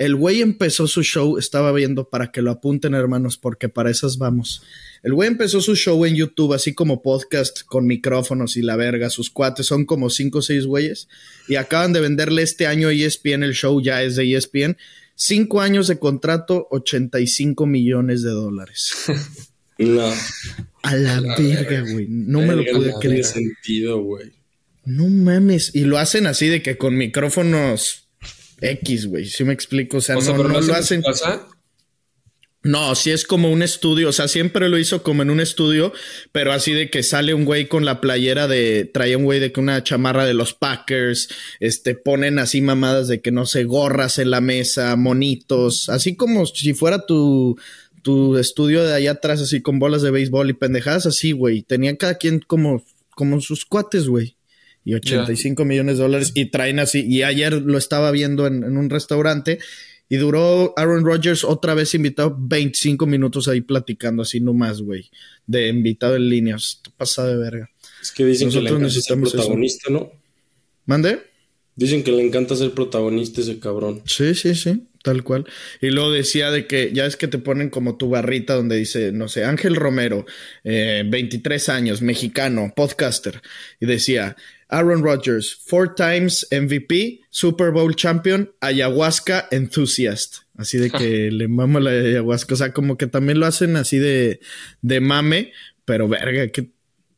El 0.00 0.16
güey 0.16 0.40
empezó 0.40 0.86
su 0.86 1.02
show, 1.02 1.36
estaba 1.36 1.72
viendo 1.72 2.08
para 2.08 2.32
que 2.32 2.40
lo 2.40 2.50
apunten, 2.50 2.94
hermanos, 2.94 3.36
porque 3.36 3.68
para 3.68 3.90
esas 3.90 4.16
vamos. 4.16 4.62
El 5.02 5.12
güey 5.12 5.28
empezó 5.28 5.60
su 5.60 5.76
show 5.76 6.06
en 6.06 6.14
YouTube, 6.14 6.54
así 6.54 6.72
como 6.72 7.02
podcast 7.02 7.60
con 7.66 7.86
micrófonos 7.86 8.56
y 8.56 8.62
la 8.62 8.76
verga. 8.76 9.10
Sus 9.10 9.28
cuates 9.28 9.66
son 9.66 9.84
como 9.84 10.08
cinco 10.08 10.38
o 10.38 10.42
seis 10.42 10.64
güeyes. 10.64 11.06
Y 11.48 11.56
acaban 11.56 11.92
de 11.92 12.00
venderle 12.00 12.40
este 12.40 12.66
año 12.66 12.88
a 12.88 12.94
ESPN, 12.94 13.42
el 13.42 13.52
show 13.52 13.78
ya 13.82 14.02
es 14.02 14.16
de 14.16 14.34
ESPN. 14.34 14.78
Cinco 15.16 15.60
años 15.60 15.86
de 15.86 15.98
contrato, 15.98 16.66
85 16.70 17.66
millones 17.66 18.22
de 18.22 18.30
dólares. 18.30 18.94
No. 19.78 20.12
A 20.82 20.94
la 20.94 21.22
verga, 21.38 21.80
güey. 21.90 22.06
No 22.06 22.42
me 22.42 22.54
lo 22.54 22.62
pude 22.64 22.92
no 22.92 22.98
tiene 22.98 23.16
creer. 23.16 23.24
sentido, 23.24 24.02
güey. 24.02 24.30
No 24.84 25.08
mames. 25.08 25.74
Y 25.74 25.84
lo 25.84 25.96
hacen 25.96 26.26
así 26.26 26.48
de 26.48 26.60
que 26.60 26.76
con 26.76 26.98
micrófonos 26.98 27.99
X, 28.60 29.06
güey. 29.06 29.26
¿Sí 29.26 29.44
me 29.44 29.52
explico? 29.52 29.98
O 29.98 30.00
sea, 30.00 30.16
O 30.16 30.20
sea, 30.20 30.32
no, 30.32 30.38
pero 30.38 30.48
no 30.48 30.60
no 30.60 30.66
lo 30.66 30.74
hacen 30.74 31.02
casa. 31.02 31.46
No, 32.62 32.94
sí 32.94 33.10
es 33.10 33.24
como 33.24 33.50
un 33.50 33.62
estudio, 33.62 34.10
o 34.10 34.12
sea, 34.12 34.28
siempre 34.28 34.68
lo 34.68 34.76
hizo 34.76 35.02
como 35.02 35.22
en 35.22 35.30
un 35.30 35.40
estudio, 35.40 35.94
pero 36.30 36.52
así 36.52 36.74
de 36.74 36.90
que 36.90 37.02
sale 37.02 37.32
un 37.32 37.46
güey 37.46 37.68
con 37.68 37.86
la 37.86 38.02
playera 38.02 38.48
de, 38.48 38.84
traía 38.84 39.16
un 39.16 39.24
güey 39.24 39.40
de 39.40 39.50
que 39.50 39.60
una 39.60 39.82
chamarra 39.82 40.26
de 40.26 40.34
los 40.34 40.52
Packers, 40.52 41.30
este, 41.58 41.94
ponen 41.94 42.38
así 42.38 42.60
mamadas 42.60 43.08
de 43.08 43.22
que 43.22 43.30
no 43.30 43.46
sé, 43.46 43.64
gorras 43.64 44.18
en 44.18 44.30
la 44.30 44.42
mesa, 44.42 44.94
monitos, 44.96 45.88
así 45.88 46.16
como 46.16 46.44
si 46.44 46.74
fuera 46.74 47.06
tu, 47.06 47.58
tu 48.02 48.36
estudio 48.36 48.84
de 48.84 48.92
allá 48.92 49.12
atrás, 49.12 49.40
así 49.40 49.62
con 49.62 49.78
bolas 49.78 50.02
de 50.02 50.10
béisbol 50.10 50.50
y 50.50 50.52
pendejadas 50.52 51.06
así, 51.06 51.32
güey. 51.32 51.62
Tenían 51.62 51.96
cada 51.96 52.16
quien 52.16 52.40
como, 52.40 52.84
como 53.14 53.40
sus 53.40 53.64
cuates, 53.64 54.06
güey. 54.06 54.36
Y 54.84 54.94
85 54.94 55.64
millones 55.64 55.98
de 55.98 56.02
dólares 56.04 56.32
y 56.34 56.46
traen 56.46 56.78
así, 56.78 57.04
y 57.06 57.22
ayer 57.22 57.52
lo 57.52 57.76
estaba 57.76 58.10
viendo 58.10 58.46
en, 58.46 58.64
en 58.64 58.76
un 58.76 58.88
restaurante 58.90 59.58
y 60.12 60.16
duró 60.16 60.74
Aaron 60.76 61.04
Rodgers 61.04 61.44
otra 61.44 61.74
vez 61.74 61.94
invitado 61.94 62.36
25 62.36 63.06
minutos 63.06 63.46
ahí 63.46 63.60
platicando 63.60 64.22
así 64.22 64.40
nomás, 64.40 64.82
güey. 64.82 65.08
De 65.46 65.68
invitado 65.68 66.16
en 66.16 66.28
línea. 66.28 66.56
Está 66.56 66.90
pasado 66.96 67.28
de 67.28 67.36
verga. 67.36 67.70
Es 68.02 68.10
que 68.10 68.24
dicen 68.24 68.50
que 68.50 68.56
le 68.56 68.62
Nosotros 68.62 68.72
encanta 68.72 68.90
ser 68.90 68.96
necesitamos 68.96 69.28
eso. 69.28 69.36
protagonista, 69.36 69.90
¿no? 69.92 70.10
¿Mande? 70.86 71.20
Dicen 71.76 72.02
que 72.02 72.10
le 72.10 72.26
encanta 72.26 72.56
ser 72.56 72.72
protagonista 72.72 73.40
ese 73.40 73.60
cabrón. 73.60 74.02
Sí, 74.04 74.34
sí, 74.34 74.56
sí, 74.56 74.82
tal 75.04 75.22
cual. 75.22 75.46
Y 75.80 75.90
luego 75.90 76.10
decía 76.10 76.50
de 76.50 76.66
que 76.66 76.90
ya 76.92 77.06
es 77.06 77.16
que 77.16 77.28
te 77.28 77.38
ponen 77.38 77.70
como 77.70 77.96
tu 77.96 78.08
barrita 78.08 78.56
donde 78.56 78.76
dice, 78.76 79.12
no 79.12 79.28
sé, 79.28 79.44
Ángel 79.44 79.76
Romero, 79.76 80.26
eh, 80.64 81.04
23 81.06 81.68
años, 81.68 82.02
mexicano, 82.02 82.72
podcaster. 82.74 83.40
Y 83.78 83.86
decía, 83.86 84.36
Aaron 84.70 85.02
Rodgers, 85.02 85.58
four 85.66 85.94
times 85.94 86.46
MVP, 86.50 87.20
Super 87.30 87.70
Bowl 87.72 87.94
champion, 87.94 88.50
ayahuasca 88.60 89.48
enthusiast. 89.50 90.38
Así 90.56 90.78
de 90.78 90.90
que 90.90 91.30
le 91.32 91.48
mama 91.48 91.80
la 91.80 91.90
ayahuasca. 91.90 92.54
O 92.54 92.56
sea, 92.56 92.72
como 92.72 92.96
que 92.96 93.06
también 93.06 93.40
lo 93.40 93.46
hacen 93.46 93.76
así 93.76 93.98
de, 93.98 94.40
de 94.82 95.00
mame, 95.00 95.52
pero 95.84 96.08
verga, 96.08 96.48
que 96.48 96.70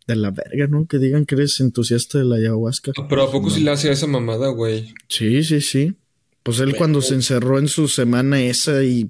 de 0.06 0.16
la 0.16 0.30
verga, 0.30 0.66
¿no? 0.66 0.86
Que 0.86 0.98
digan 0.98 1.26
que 1.26 1.34
eres 1.36 1.60
entusiasta 1.60 2.18
de 2.18 2.24
la 2.24 2.36
ayahuasca. 2.36 2.92
Pero 3.08 3.22
¿a 3.22 3.30
poco 3.30 3.50
sí 3.50 3.60
le 3.60 3.70
hace 3.70 3.90
esa 3.90 4.06
mamada, 4.06 4.48
güey? 4.48 4.92
Sí, 5.08 5.42
sí, 5.44 5.60
sí. 5.60 5.94
Pues 6.42 6.58
él 6.58 6.74
cuando 6.74 7.00
se 7.02 7.14
encerró 7.14 7.58
en 7.58 7.68
su 7.68 7.86
semana 7.86 8.42
esa 8.42 8.82
y 8.82 9.08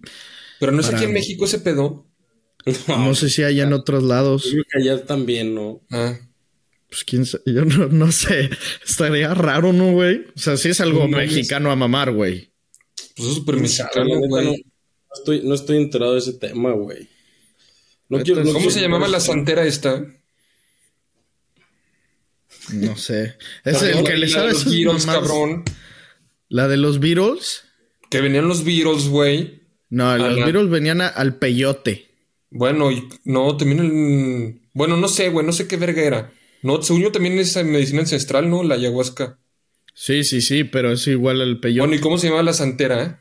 Pero 0.61 0.72
no 0.72 0.80
es 0.80 0.86
Para- 0.86 0.99
aquí 0.99 1.07
en 1.07 1.14
México 1.14 1.47
ese 1.47 1.61
pedo. 1.61 2.07
no 2.88 3.14
sé 3.14 3.30
si 3.30 3.43
hay 3.43 3.61
en 3.61 3.72
otros 3.72 4.03
lados. 4.03 4.45
Yo 4.45 4.51
creo 4.51 4.64
que 4.70 4.78
allá 4.90 5.05
también, 5.07 5.55
¿no? 5.55 5.80
Ah. 5.90 6.18
Pues 6.93 7.05
quién 7.05 7.24
sabe, 7.24 7.43
yo 7.47 7.64
no, 7.64 7.86
no 7.88 8.12
sé. 8.12 8.51
Estaría 8.86 9.32
raro, 9.32 9.72
¿no, 9.72 9.93
güey? 9.93 10.26
O 10.36 10.38
sea, 10.38 10.59
sí 10.59 10.68
es 10.68 10.80
algo 10.82 11.09
No 11.09 11.16
mexicano 11.16 11.70
a 11.70 11.76
mamar, 11.76 12.12
güey. 12.12 12.51
Pues 13.16 13.28
es 13.30 13.34
súper 13.36 13.57
mexicano, 13.57 14.18
güey. 14.28 14.45
no 14.47 14.53
estoy, 15.16 15.40
no 15.43 15.55
estoy 15.55 15.78
enterado 15.78 16.12
de 16.12 16.18
ese 16.18 16.34
tema, 16.34 16.72
güey. 16.72 17.09
No 18.11 18.22
quiero, 18.22 18.45
no 18.45 18.53
¿Cómo 18.53 18.70
se 18.70 18.82
llamaba 18.82 19.09
la 19.09 19.20
santera 19.20 19.64
esta? 19.64 20.05
No 22.74 22.97
sé. 22.97 23.36
Es 23.64 23.80
el 23.82 24.05
que 24.05 24.16
le 24.16 24.18
La 24.18 24.26
de 24.26 24.28
sabe 24.28 24.53
los 24.53 24.64
Beatles, 24.70 25.07
cabrón. 25.07 25.64
La 26.51 26.68
de 26.68 26.76
los 26.76 27.01
Beatles. 27.01 27.62
Que 28.11 28.20
venían 28.20 28.49
los 28.49 28.64
Beatles, 28.64 29.09
güey. 29.09 29.62
No, 29.88 30.14
los. 30.18 30.36
Beatles 30.36 30.68
venían 30.68 31.01
a- 31.01 31.09
al 31.09 31.36
peyote. 31.36 32.09
Bueno, 32.51 32.93
y 32.93 33.09
no, 33.24 33.57
también 33.57 33.80
el... 33.80 34.61
Bueno, 34.74 34.99
no 34.99 35.09
sé, 35.09 35.30
güey, 35.30 35.47
no 35.47 35.53
sé 35.53 35.66
qué 35.66 35.78
verga 35.78 36.03
era. 36.03 36.32
No, 36.62 36.80
según 36.82 37.02
yo 37.02 37.12
también 37.12 37.38
es 37.38 37.56
medicina 37.64 38.00
ancestral, 38.00 38.48
¿no? 38.48 38.62
La 38.62 38.76
ayahuasca. 38.76 39.38
Sí, 39.94 40.24
sí, 40.24 40.40
sí, 40.40 40.64
pero 40.64 40.92
es 40.92 41.06
igual 41.06 41.40
al 41.40 41.60
peyote. 41.60 41.80
Bueno, 41.80 41.94
¿y 41.94 42.00
cómo 42.00 42.18
se 42.18 42.28
llama 42.28 42.42
la 42.42 42.52
santera, 42.54 43.04
eh? 43.04 43.16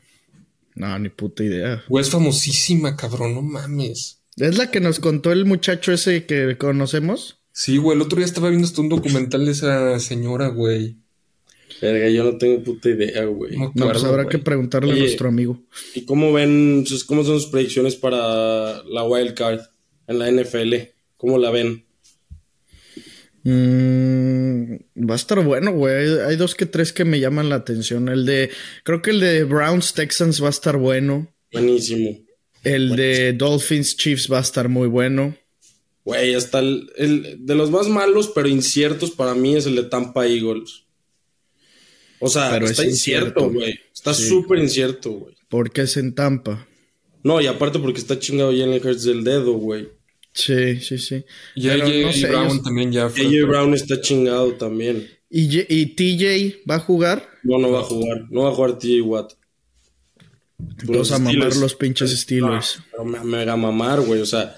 No, 0.74 0.98
ni 0.98 1.10
puta 1.10 1.44
idea. 1.44 1.82
Güey, 1.88 2.02
es 2.02 2.10
famosísima, 2.10 2.96
cabrón, 2.96 3.34
no 3.34 3.42
mames. 3.42 4.20
¿Es 4.36 4.56
la 4.56 4.70
que 4.70 4.80
nos 4.80 5.00
contó 5.00 5.32
el 5.32 5.44
muchacho 5.44 5.92
ese 5.92 6.24
que 6.24 6.56
conocemos? 6.56 7.40
Sí, 7.52 7.76
güey, 7.76 7.96
el 7.96 8.02
otro 8.02 8.16
día 8.16 8.24
estaba 8.24 8.48
viendo 8.48 8.66
hasta 8.66 8.80
un 8.80 8.88
documental 8.88 9.44
de 9.44 9.52
esa 9.52 10.00
señora, 10.00 10.48
güey. 10.48 10.96
Verga, 11.82 12.08
yo 12.08 12.24
no 12.24 12.38
tengo 12.38 12.62
puta 12.62 12.88
idea, 12.88 13.24
güey. 13.26 13.56
No, 13.58 13.72
No, 13.74 13.90
pues 13.90 14.04
habrá 14.04 14.22
güey. 14.22 14.28
que 14.30 14.38
preguntarle 14.38 14.92
Oye. 14.92 15.00
a 15.00 15.04
nuestro 15.04 15.28
amigo. 15.28 15.60
¿Y 15.94 16.06
cómo 16.06 16.32
ven, 16.32 16.84
sus- 16.86 17.04
cómo 17.04 17.24
son 17.24 17.40
sus 17.40 17.50
predicciones 17.50 17.96
para 17.96 18.82
la 18.84 19.04
wild 19.04 19.34
card 19.34 19.60
en 20.06 20.18
la 20.18 20.28
NFL? 20.30 20.74
¿Cómo 21.18 21.36
la 21.38 21.50
ven? 21.50 21.84
Mm, 23.44 24.74
va 25.08 25.14
a 25.14 25.16
estar 25.16 25.42
bueno, 25.44 25.72
güey. 25.72 26.20
Hay, 26.20 26.36
dos 26.36 26.54
que 26.54 26.66
tres 26.66 26.92
que 26.92 27.04
me 27.04 27.20
llaman 27.20 27.48
la 27.48 27.56
atención. 27.56 28.08
El 28.08 28.24
de, 28.26 28.50
creo 28.84 29.02
que 29.02 29.10
el 29.10 29.20
de 29.20 29.44
Browns 29.44 29.94
Texans 29.94 30.42
va 30.42 30.46
a 30.48 30.50
estar 30.50 30.76
bueno. 30.76 31.32
Buenísimo. 31.52 32.18
El 32.64 32.94
de 32.96 33.32
Dolphins 33.32 33.96
Chiefs 33.96 34.30
va 34.32 34.38
a 34.38 34.42
estar 34.42 34.68
muy 34.68 34.86
bueno. 34.88 35.36
Güey, 36.04 36.34
hasta 36.34 36.60
el, 36.60 36.90
el- 36.96 37.36
de 37.46 37.54
los 37.54 37.70
más 37.70 37.88
malos 37.88 38.30
pero 38.34 38.48
inciertos 38.48 39.10
para 39.12 39.34
mí 39.34 39.56
es 39.56 39.66
el 39.66 39.76
de 39.76 39.84
Tampa 39.84 40.26
Eagles. 40.26 40.84
O 42.20 42.28
sea, 42.28 42.50
Pero 42.52 42.66
está 42.66 42.82
es 42.82 42.88
incierto, 42.90 43.50
güey. 43.50 43.74
Está 43.92 44.14
Sí. 44.14 44.28
súper 44.28 44.60
incierto, 44.60 45.10
güey. 45.10 45.34
Porque 45.48 45.82
es 45.82 45.96
en 45.96 46.14
Tampa. 46.14 46.66
No, 47.24 47.40
y 47.40 47.46
aparte 47.48 47.78
porque 47.80 47.98
está 48.00 48.18
chingado 48.18 48.50
Jalen 48.52 48.80
Hurts 48.84 49.04
del 49.04 49.24
dedo, 49.24 49.54
güey. 49.54 49.88
Sí, 50.34 50.80
sí, 50.80 50.98
sí. 50.98 51.24
Y 51.54 51.68
AJ 51.68 52.02
no 52.02 52.12
sé, 52.12 52.26
Brown 52.28 52.46
ellos- 52.46 52.62
también 52.62 52.92
ya 52.92 53.08
fue. 53.08 53.26
AJ 53.26 53.46
Brown 53.48 53.74
está 53.74 54.00
chingado 54.00 54.52
también. 54.54 55.08
¿Y, 55.28 55.60
y 55.74 55.86
TJ 55.86 56.62
va 56.70 56.76
a 56.76 56.80
jugar? 56.80 57.26
No, 57.42 57.58
no 57.58 57.70
va 57.70 57.80
a 57.80 57.84
jugar. 57.84 58.24
No 58.30 58.42
va 58.42 58.50
a 58.50 58.54
jugar 58.54 58.78
TJ 58.78 59.00
Watt. 59.02 59.32
Los 60.86 61.10
a 61.12 61.18
mamar 61.18 61.56
los 61.56 61.74
pinches 61.74 62.10
Steelers. 62.18 62.78
No, 62.78 62.84
pero 62.92 63.04
me, 63.04 63.24
me 63.24 63.44
va 63.44 63.52
a 63.54 63.56
mamar, 63.56 64.00
güey. 64.00 64.20
O 64.20 64.26
sea, 64.26 64.54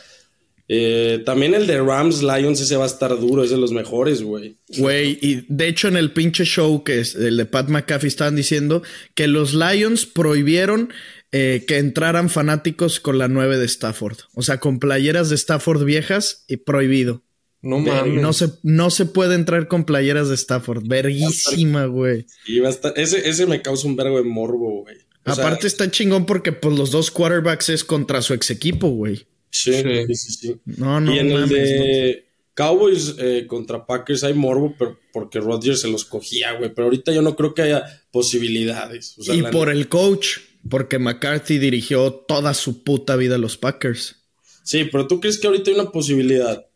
eh, 0.69 1.23
también 1.25 1.55
el 1.55 1.67
de 1.67 1.81
Rams 1.81 2.23
Lions, 2.23 2.61
ese 2.61 2.77
va 2.77 2.85
a 2.85 2.89
estar 2.89 3.19
duro. 3.19 3.43
Es 3.43 3.51
de 3.51 3.57
los 3.57 3.73
mejores, 3.73 4.23
güey. 4.23 4.57
Güey, 4.77 5.19
y 5.23 5.47
de 5.49 5.69
hecho 5.69 5.89
en 5.89 5.97
el 5.97 6.13
pinche 6.13 6.45
show 6.45 6.85
que 6.85 7.01
es 7.01 7.15
el 7.15 7.37
de 7.37 7.47
Pat 7.47 7.69
McAfee 7.69 8.09
estaban 8.09 8.37
diciendo 8.37 8.83
que 9.15 9.29
los 9.29 9.55
Lions 9.55 10.05
prohibieron 10.07 10.93
eh, 11.37 11.65
que 11.67 11.79
entraran 11.79 12.31
fanáticos 12.31 13.01
con 13.01 13.19
la 13.19 13.27
9 13.27 13.59
de 13.59 13.65
Stafford. 13.67 14.19
O 14.35 14.43
sea, 14.43 14.61
con 14.61 14.79
playeras 14.79 15.31
de 15.31 15.35
Stafford 15.35 15.83
viejas 15.85 16.45
y 16.47 16.59
prohibido. 16.59 17.23
No 17.61 17.79
mames. 17.81 18.23
No 18.23 18.33
se, 18.33 18.51
no 18.63 18.91
se 18.91 19.07
puede 19.07 19.35
entrar 19.35 19.67
con 19.67 19.85
playeras 19.85 20.29
de 20.29 20.35
Stafford. 20.37 20.87
Verguísima, 20.87 21.87
güey. 21.87 22.27
Y 22.47 22.61
va 22.61 22.69
a 22.69 22.71
estar, 22.71 22.93
ese, 22.97 23.29
ese 23.29 23.47
me 23.47 23.63
causa 23.63 23.87
un 23.89 23.97
vergo 23.97 24.19
de 24.19 24.25
morbo, 24.29 24.83
güey. 24.83 24.97
Sea, 25.25 25.33
Aparte 25.35 25.67
está 25.67 25.91
chingón 25.91 26.27
porque 26.27 26.53
pues 26.53 26.79
los 26.79 26.91
dos 26.91 27.11
quarterbacks 27.11 27.71
es 27.71 27.83
contra 27.83 28.21
su 28.23 28.35
ex 28.35 28.51
equipo, 28.51 28.89
güey. 28.91 29.27
sí, 29.51 29.73
Sí. 29.73 30.15
sí, 30.15 30.33
sí. 30.33 30.57
No, 30.67 31.01
no 31.01 31.15
y 31.15 31.19
en 31.19 31.33
mames, 31.33 31.51
el 31.51 31.57
de 31.57 32.25
Cowboys 32.53 33.15
eh, 33.19 33.47
contra 33.49 33.87
Packers 33.87 34.23
hay 34.23 34.35
morbo, 34.35 34.75
pero 34.79 34.99
porque 35.13 35.41
Rodgers 35.41 35.81
se 35.81 35.89
los 35.89 36.05
cogía, 36.05 36.53
güey. 36.53 36.73
Pero 36.75 36.85
ahorita 36.85 37.13
yo 37.13 37.23
no 37.23 37.35
creo 37.35 37.55
que 37.55 37.63
haya 37.63 37.85
posibilidades. 38.13 39.17
O 39.19 39.23
sea, 39.25 39.35
y 39.35 39.43
por 39.43 39.69
neta- 39.69 39.73
el 39.73 39.89
coach, 39.89 40.27
porque 40.69 40.99
McCarthy 40.99 41.59
dirigió 41.59 42.13
toda 42.13 42.55
su 42.55 42.83
puta 42.83 43.17
vida 43.17 43.37
a 43.37 43.39
los 43.39 43.57
Packers. 43.57 44.17
Sí, 44.63 44.85
pero 44.91 45.07
tú 45.07 45.21
crees 45.21 45.39
que 45.39 45.47
ahorita 45.47 45.71
hay 45.71 45.79
una 45.79 45.91
posibilidad. 45.91 46.67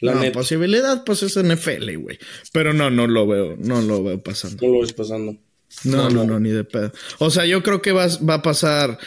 La 0.00 0.14
no, 0.14 0.20
neta, 0.20 0.38
posibilidad, 0.38 1.04
pues 1.04 1.22
es 1.22 1.36
NFL, 1.42 1.96
güey. 1.96 2.18
Pero 2.52 2.72
no, 2.74 2.90
no 2.90 3.06
lo 3.06 3.26
veo, 3.26 3.56
no 3.58 3.80
lo 3.80 4.02
veo 4.02 4.22
pasando. 4.22 4.66
no 4.66 4.74
lo 4.74 4.80
ves 4.80 4.92
pasando. 4.92 5.36
No, 5.84 6.10
no, 6.10 6.24
no, 6.24 6.38
ni 6.38 6.50
de 6.50 6.64
pedo. 6.64 6.92
O 7.18 7.30
sea, 7.30 7.46
yo 7.46 7.62
creo 7.62 7.80
que 7.80 7.92
va, 7.92 8.06
va 8.28 8.34
a 8.34 8.42
pasar 8.42 8.98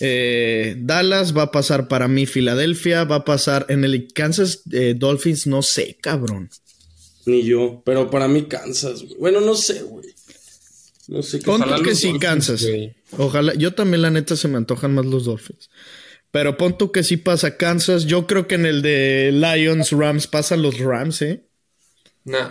eh, 0.00 0.76
Dallas, 0.78 1.36
va 1.36 1.42
a 1.42 1.50
pasar 1.50 1.88
para 1.88 2.08
mí 2.08 2.26
Filadelfia, 2.26 3.04
va 3.04 3.16
a 3.16 3.24
pasar 3.24 3.66
en 3.68 3.84
el 3.84 4.08
Kansas 4.12 4.62
eh, 4.72 4.94
Dolphins, 4.96 5.46
no 5.46 5.62
sé, 5.62 5.98
cabrón. 6.00 6.50
Ni 7.24 7.42
yo. 7.44 7.82
Pero 7.84 8.10
para 8.10 8.28
mí 8.28 8.44
Kansas, 8.44 9.02
güey. 9.02 9.16
Bueno, 9.18 9.40
no 9.40 9.54
sé, 9.54 9.82
güey. 9.82 10.06
No 11.08 11.22
sé 11.22 11.38
qué. 11.38 11.44
Pon 11.44 11.62
Ojalá 11.62 11.78
tú 11.78 11.82
que 11.82 11.94
sí, 11.94 12.08
Dolphins, 12.08 12.22
Kansas. 12.22 12.62
güey. 12.62 12.95
Ojalá, 13.12 13.54
yo 13.54 13.74
también 13.74 14.02
la 14.02 14.10
neta 14.10 14.36
se 14.36 14.48
me 14.48 14.56
antojan 14.56 14.94
más 14.94 15.06
los 15.06 15.24
Dolphins. 15.24 15.70
Pero 16.30 16.56
pon 16.56 16.76
tú 16.76 16.92
que 16.92 17.02
sí 17.02 17.16
pasa 17.16 17.56
Kansas. 17.56 18.04
Yo 18.04 18.26
creo 18.26 18.46
que 18.46 18.56
en 18.56 18.66
el 18.66 18.82
de 18.82 19.30
Lions 19.32 19.92
Rams 19.92 20.26
pasan 20.26 20.62
los 20.62 20.78
Rams, 20.78 21.22
¿eh? 21.22 21.44
Nah. 22.24 22.50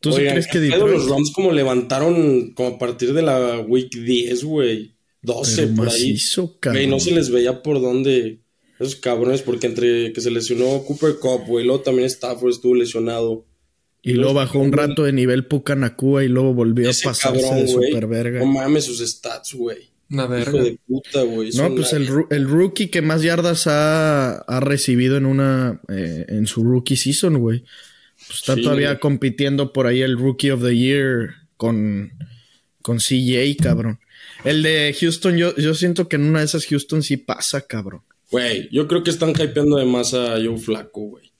¿Tú 0.00 0.12
sí 0.12 0.18
Oigan, 0.18 0.34
crees 0.34 0.48
que 0.48 0.58
los 0.58 1.08
Rams 1.08 1.32
como 1.32 1.52
levantaron 1.52 2.52
como 2.52 2.76
a 2.76 2.78
partir 2.78 3.14
de 3.14 3.22
la 3.22 3.60
week 3.60 3.90
10, 3.90 4.44
güey? 4.44 4.94
12 5.22 5.62
Pero 5.62 5.74
por 5.76 5.88
ahí. 5.88 5.92
macizo, 5.92 6.58
cabrón. 6.60 6.82
Güey, 6.82 6.90
no 6.90 7.00
se 7.00 7.12
les 7.12 7.30
veía 7.30 7.62
por 7.62 7.80
dónde. 7.80 8.40
Esos 8.78 8.96
cabrones, 8.96 9.40
porque 9.40 9.68
entre 9.68 10.12
que 10.12 10.20
se 10.20 10.32
lesionó 10.32 10.82
Cooper 10.84 11.18
Cup, 11.20 11.46
güey, 11.46 11.64
luego 11.64 11.80
también 11.82 12.06
Stafford 12.06 12.50
estuvo 12.50 12.74
lesionado. 12.74 13.46
Y 14.04 14.12
luego 14.12 14.34
bajó 14.34 14.58
un 14.58 14.70
rato 14.72 15.04
de 15.04 15.12
nivel 15.12 15.46
Pucanacúa 15.46 16.24
y 16.24 16.28
luego 16.28 16.52
volvió 16.52 16.88
Ese 16.90 17.08
a 17.08 17.10
pasarse 17.12 17.40
cabrón, 17.42 17.60
de 17.64 17.68
super 17.68 18.06
verga. 18.06 18.38
No 18.40 18.46
mames 18.46 18.84
sus 18.84 18.98
stats, 19.00 19.54
güey. 19.54 19.90
Una 20.10 20.24
Hijo 20.24 20.32
verga. 20.32 20.62
de 20.62 20.78
puta, 20.86 21.22
güey. 21.22 21.48
No, 21.48 21.54
Son 21.54 21.74
pues 21.74 21.92
el, 21.94 22.08
el 22.30 22.46
rookie 22.46 22.88
que 22.88 23.00
más 23.00 23.22
yardas 23.22 23.66
ha, 23.66 24.36
ha 24.36 24.60
recibido 24.60 25.16
en 25.16 25.24
una 25.24 25.80
eh, 25.88 26.26
en 26.28 26.46
su 26.46 26.62
rookie 26.62 26.96
season, 26.96 27.38
güey. 27.38 27.64
Pues 28.26 28.40
está 28.40 28.54
Sí, 28.54 28.62
todavía 28.62 29.00
compitiendo 29.00 29.72
por 29.72 29.86
ahí 29.86 30.02
el 30.02 30.18
rookie 30.18 30.50
of 30.50 30.62
the 30.62 30.76
year 30.76 31.30
con, 31.56 32.12
con 32.82 32.98
CJ, 32.98 33.56
cabrón. 33.62 33.98
El 34.44 34.62
de 34.62 34.94
Houston, 35.00 35.36
yo, 35.38 35.56
yo 35.56 35.72
siento 35.74 36.08
que 36.08 36.16
en 36.16 36.24
una 36.24 36.40
de 36.40 36.44
esas 36.44 36.66
Houston 36.66 37.02
sí 37.02 37.16
pasa, 37.16 37.62
cabrón. 37.62 38.02
Güey, 38.30 38.68
yo 38.70 38.86
creo 38.86 39.02
que 39.02 39.10
están 39.10 39.30
hypeando 39.30 39.76
de 39.76 39.86
más 39.86 40.12
a 40.12 40.32
Joe 40.44 40.58
Flaco, 40.58 41.00
güey. 41.02 41.32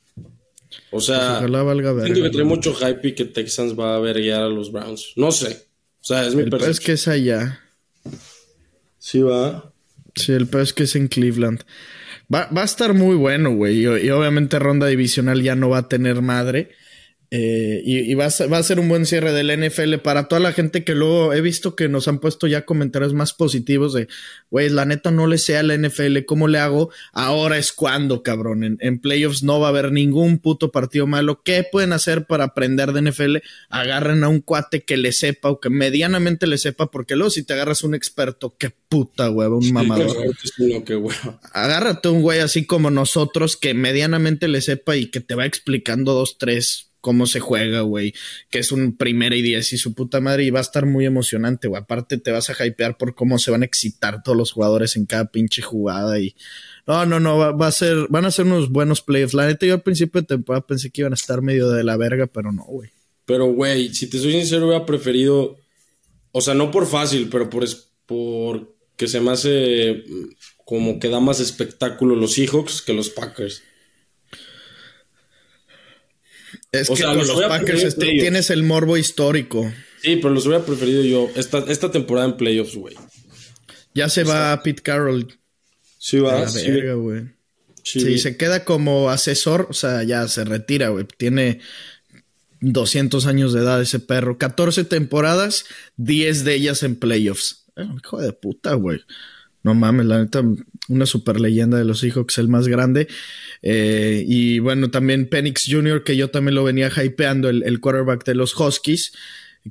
O 0.91 1.01
sea, 1.01 1.19
Pues 1.19 1.31
ojalá 1.39 1.63
valga 1.63 2.03
siento 2.03 2.23
que 2.23 2.31
trae 2.31 2.45
mucho 2.45 2.75
hype 2.75 3.09
y 3.09 3.15
que 3.15 3.25
Texans 3.25 3.79
va 3.79 3.97
a 3.97 3.99
verguiar 4.01 4.43
a 4.43 4.49
los 4.49 4.71
Browns. 4.73 5.13
No 5.17 5.33
sé. 5.33 5.67
O 6.01 6.05
sea, 6.05 6.27
es 6.27 6.35
mi 6.35 6.43
El 6.43 6.51
peor 6.51 6.63
es 6.63 6.67
percepción. 6.67 6.87
que 6.87 6.93
es 6.93 7.09
allá. 7.09 7.61
Sí, 8.99 9.21
va. 9.23 9.73
Sí, 10.15 10.33
el 10.33 10.47
peor 10.47 10.63
es 10.63 10.73
que 10.73 10.85
es 10.85 10.97
en 10.97 11.09
Cleveland. 11.09 11.63
Va, 12.33 12.49
va 12.57 12.63
a 12.63 12.65
estar 12.65 12.95
muy 12.95 13.17
bueno, 13.17 13.55
güey. 13.55 13.81
Y, 13.81 14.07
y 14.07 14.11
obviamente 14.11 14.59
ronda 14.59 14.87
divisional 14.87 15.43
ya 15.43 15.55
no 15.57 15.69
va 15.69 15.79
a 15.79 15.89
tener 15.89 16.23
madre. 16.23 16.71
Eh, 17.37 17.83
y 17.85 18.13
y 18.13 18.15
va, 18.15 18.27
a 18.27 18.31
ser, 18.31 18.53
va 18.53 18.59
a 18.59 18.63
ser 18.63 18.79
un 18.79 18.89
buen 18.89 19.07
cierre 19.07 19.33
del 19.33 19.51
NFL 19.51 19.97
para 19.97 20.29
toda 20.29 20.41
la 20.41 20.53
gente 20.53 20.85
que 20.85 20.95
luego 20.95 21.33
he 21.33 21.41
visto 21.41 21.75
que 21.75 21.89
nos 21.89 22.07
han 22.07 22.21
puesto 22.21 22.47
ya 22.47 22.65
comentarios 22.65 23.13
más 23.13 23.33
positivos 23.33 23.93
de, 23.93 24.07
güey, 24.51 24.69
la 24.69 24.85
neta 24.85 25.11
no 25.11 25.27
le 25.27 25.39
sé 25.39 25.57
a 25.57 25.65
la 25.65 25.77
NFL, 25.77 26.19
¿cómo 26.27 26.47
le 26.47 26.59
hago? 26.59 26.91
Ahora 27.13 27.59
es 27.59 27.73
cuando, 27.73 28.23
cabrón. 28.23 28.63
En, 28.63 28.79
en 28.81 29.01
playoffs 29.01 29.43
no 29.43 29.59
va 29.59 29.67
a 29.67 29.71
haber 29.71 29.91
ningún 29.91 30.39
puto 30.39 30.71
partido 30.71 31.09
malo. 31.09 31.43
¿Qué 31.43 31.67
pueden 31.71 31.93
hacer 31.93 32.27
para 32.27 32.45
aprender 32.45 32.93
de 32.93 33.11
NFL? 33.11 33.39
Agarren 33.69 34.23
a 34.23 34.29
un 34.29 34.41
cuate 34.41 34.85
que 34.85 34.97
le 34.97 35.11
sepa 35.11 35.51
o 35.51 35.59
que 35.59 35.71
medianamente 35.71 36.47
le 36.47 36.57
sepa, 36.57 36.93
porque 36.93 37.17
luego 37.17 37.31
si 37.31 37.43
te 37.43 37.55
agarras 37.55 37.83
un 37.83 37.97
experto, 37.97 38.55
qué 38.57 38.71
puta, 38.71 39.27
güey, 39.27 39.49
un 39.49 39.73
mamador 39.73 40.35
agárrate 41.53 42.09
un 42.09 42.23
güey 42.23 42.41
así 42.41 42.65
como 42.67 42.91
nosotros 42.91 43.57
que 43.57 43.75
medianamente 43.75 44.49
le 44.49 44.61
sepa 44.61 44.97
y 44.97 45.11
que 45.11 45.21
te 45.21 45.35
va 45.35 45.47
explicando 45.47 46.15
dos, 46.15 46.39
tres 46.39 46.94
cómo 47.05 47.27
se 47.27 47.39
juega, 47.39 47.83
güey, 47.83 48.15
que 48.49 48.61
es 48.61 48.73
un 48.73 48.97
primera 48.97 49.37
y 49.37 49.43
diez 49.43 49.75
y 49.75 49.77
su 49.77 49.93
puta 49.93 50.23
madre 50.23 50.45
y 50.45 50.51
va 50.51 50.61
a 50.61 50.63
estar 50.63 50.87
muy 50.87 51.05
emocionante, 51.05 51.69
güey. 51.69 51.83
Aparte 51.83 52.17
te 52.17 52.31
vas 52.31 52.49
a 52.49 52.67
hypear 52.67 52.97
por 52.97 53.15
cómo 53.15 53.39
se 53.39 53.51
van 53.51 53.61
a 53.61 53.67
excitar 53.67 54.23
todos 54.23 54.39
los 54.39 54.53
jugadores 54.53 54.97
en 54.97 55.05
cada 55.05 55.27
pinche 55.27 55.61
jugada 55.61 56.19
y 56.19 56.35
no, 56.87 57.05
no, 57.05 57.21
no, 57.21 57.37
va, 57.37 57.67
a 57.67 57.73
ser, 57.73 58.07
van 58.09 58.25
a 58.25 58.31
ser 58.31 58.47
unos 58.47 58.71
buenos 58.71 59.03
playoffs. 59.03 59.35
La 59.35 59.47
neta 59.47 59.67
yo 59.67 59.75
al 59.75 59.83
principio 59.83 60.23
de 60.23 60.39
pensé 60.67 60.89
que 60.89 61.03
iban 61.03 61.13
a 61.13 61.15
estar 61.15 61.43
medio 61.43 61.69
de 61.69 61.85
la 61.85 61.99
verga, 61.99 62.27
pero 62.27 62.53
no, 62.53 62.65
güey. 62.65 62.89
Pero, 63.27 63.53
güey, 63.53 63.93
si 63.93 64.09
te 64.09 64.19
soy 64.19 64.33
sincero, 64.33 64.67
hubiera 64.67 64.87
preferido. 64.87 65.59
O 66.33 66.41
sea, 66.41 66.55
no 66.55 66.71
por 66.71 66.87
fácil, 66.87 67.29
pero 67.31 67.51
por, 67.51 67.67
por 68.07 68.75
que 68.97 69.09
se 69.09 69.21
me 69.21 69.31
hace 69.31 70.05
mm, 70.09 70.25
como 70.65 70.99
que 70.99 71.11
da 71.11 71.21
más 71.21 71.39
espectáculo 71.39 72.17
los 72.17 72.33
Seahawks 72.33 72.81
que 72.81 72.95
los 72.95 73.11
Packers. 73.11 73.63
Es 76.81 76.91
O 76.91 76.95
que 76.95 77.03
sea, 77.03 77.15
con 77.15 77.19
los 77.19 77.43
a 77.43 77.49
Packers 77.49 77.85
este, 77.85 78.07
tienes 78.07 78.51
el 78.51 78.63
morbo 78.63 78.97
histórico. 78.97 79.73
Sí, 80.03 80.17
pero 80.17 80.31
los 80.31 80.47
hubiera 80.47 80.65
preferido 80.65 81.03
yo 81.03 81.31
esta, 81.37 81.59
esta 81.69 81.91
temporada 81.91 82.27
en 82.27 82.37
playoffs, 82.37 82.75
güey. 82.75 82.95
Ya 83.95 84.09
se 84.09 84.25
va 84.25 84.61
Pete 84.63 84.83
Carroll. 84.83 85.39
Sí, 85.99 86.19
A 86.19 86.23
va. 86.23 86.41
la 86.41 86.49
sí. 86.49 86.71
verga, 86.71 86.95
güey. 86.95 87.23
Sí. 87.85 88.19
se 88.19 88.37
queda 88.37 88.65
como 88.65 89.11
asesor, 89.11 89.69
o 89.71 89.75
sea, 89.75 90.03
ya 90.03 90.27
se 90.27 90.45
retira, 90.45 90.89
güey. 90.89 91.07
Tiene 91.17 91.61
200 92.61 93.27
años 93.27 93.53
de 93.53 93.61
edad 93.61 93.81
ese 93.81 94.01
perro. 94.01 94.39
14 94.39 94.85
temporadas, 94.85 95.67
10 95.97 96.45
de 96.45 96.55
ellas 96.55 96.83
en 96.83 96.97
playoffs. 96.97 97.67
Eh, 97.77 97.87
hijo 98.03 98.21
de 98.21 98.33
puta, 98.33 98.75
güey. 98.75 99.01
No 99.65 99.75
mames, 99.75 100.05
la 100.05 100.19
neta, 100.19 100.45
una 100.89 101.07
super 101.07 101.41
leyenda 101.41 101.79
de 101.79 101.87
los 101.87 102.01
Seahawks, 102.01 102.37
el 102.37 102.49
más 102.49 102.69
grande. 102.69 103.09
Eh, 103.63 104.23
y 104.27 104.59
bueno, 104.59 104.91
también 104.91 105.27
Penix 105.27 105.65
Jr., 105.67 106.05
que 106.05 106.17
yo 106.17 106.29
también 106.29 106.55
lo 106.55 106.65
venía 106.65 106.93
hypeando, 106.95 107.49
el, 107.49 107.81
quarterback 107.81 108.25
de 108.27 108.35
los 108.35 108.55
Huskies, 108.55 109.13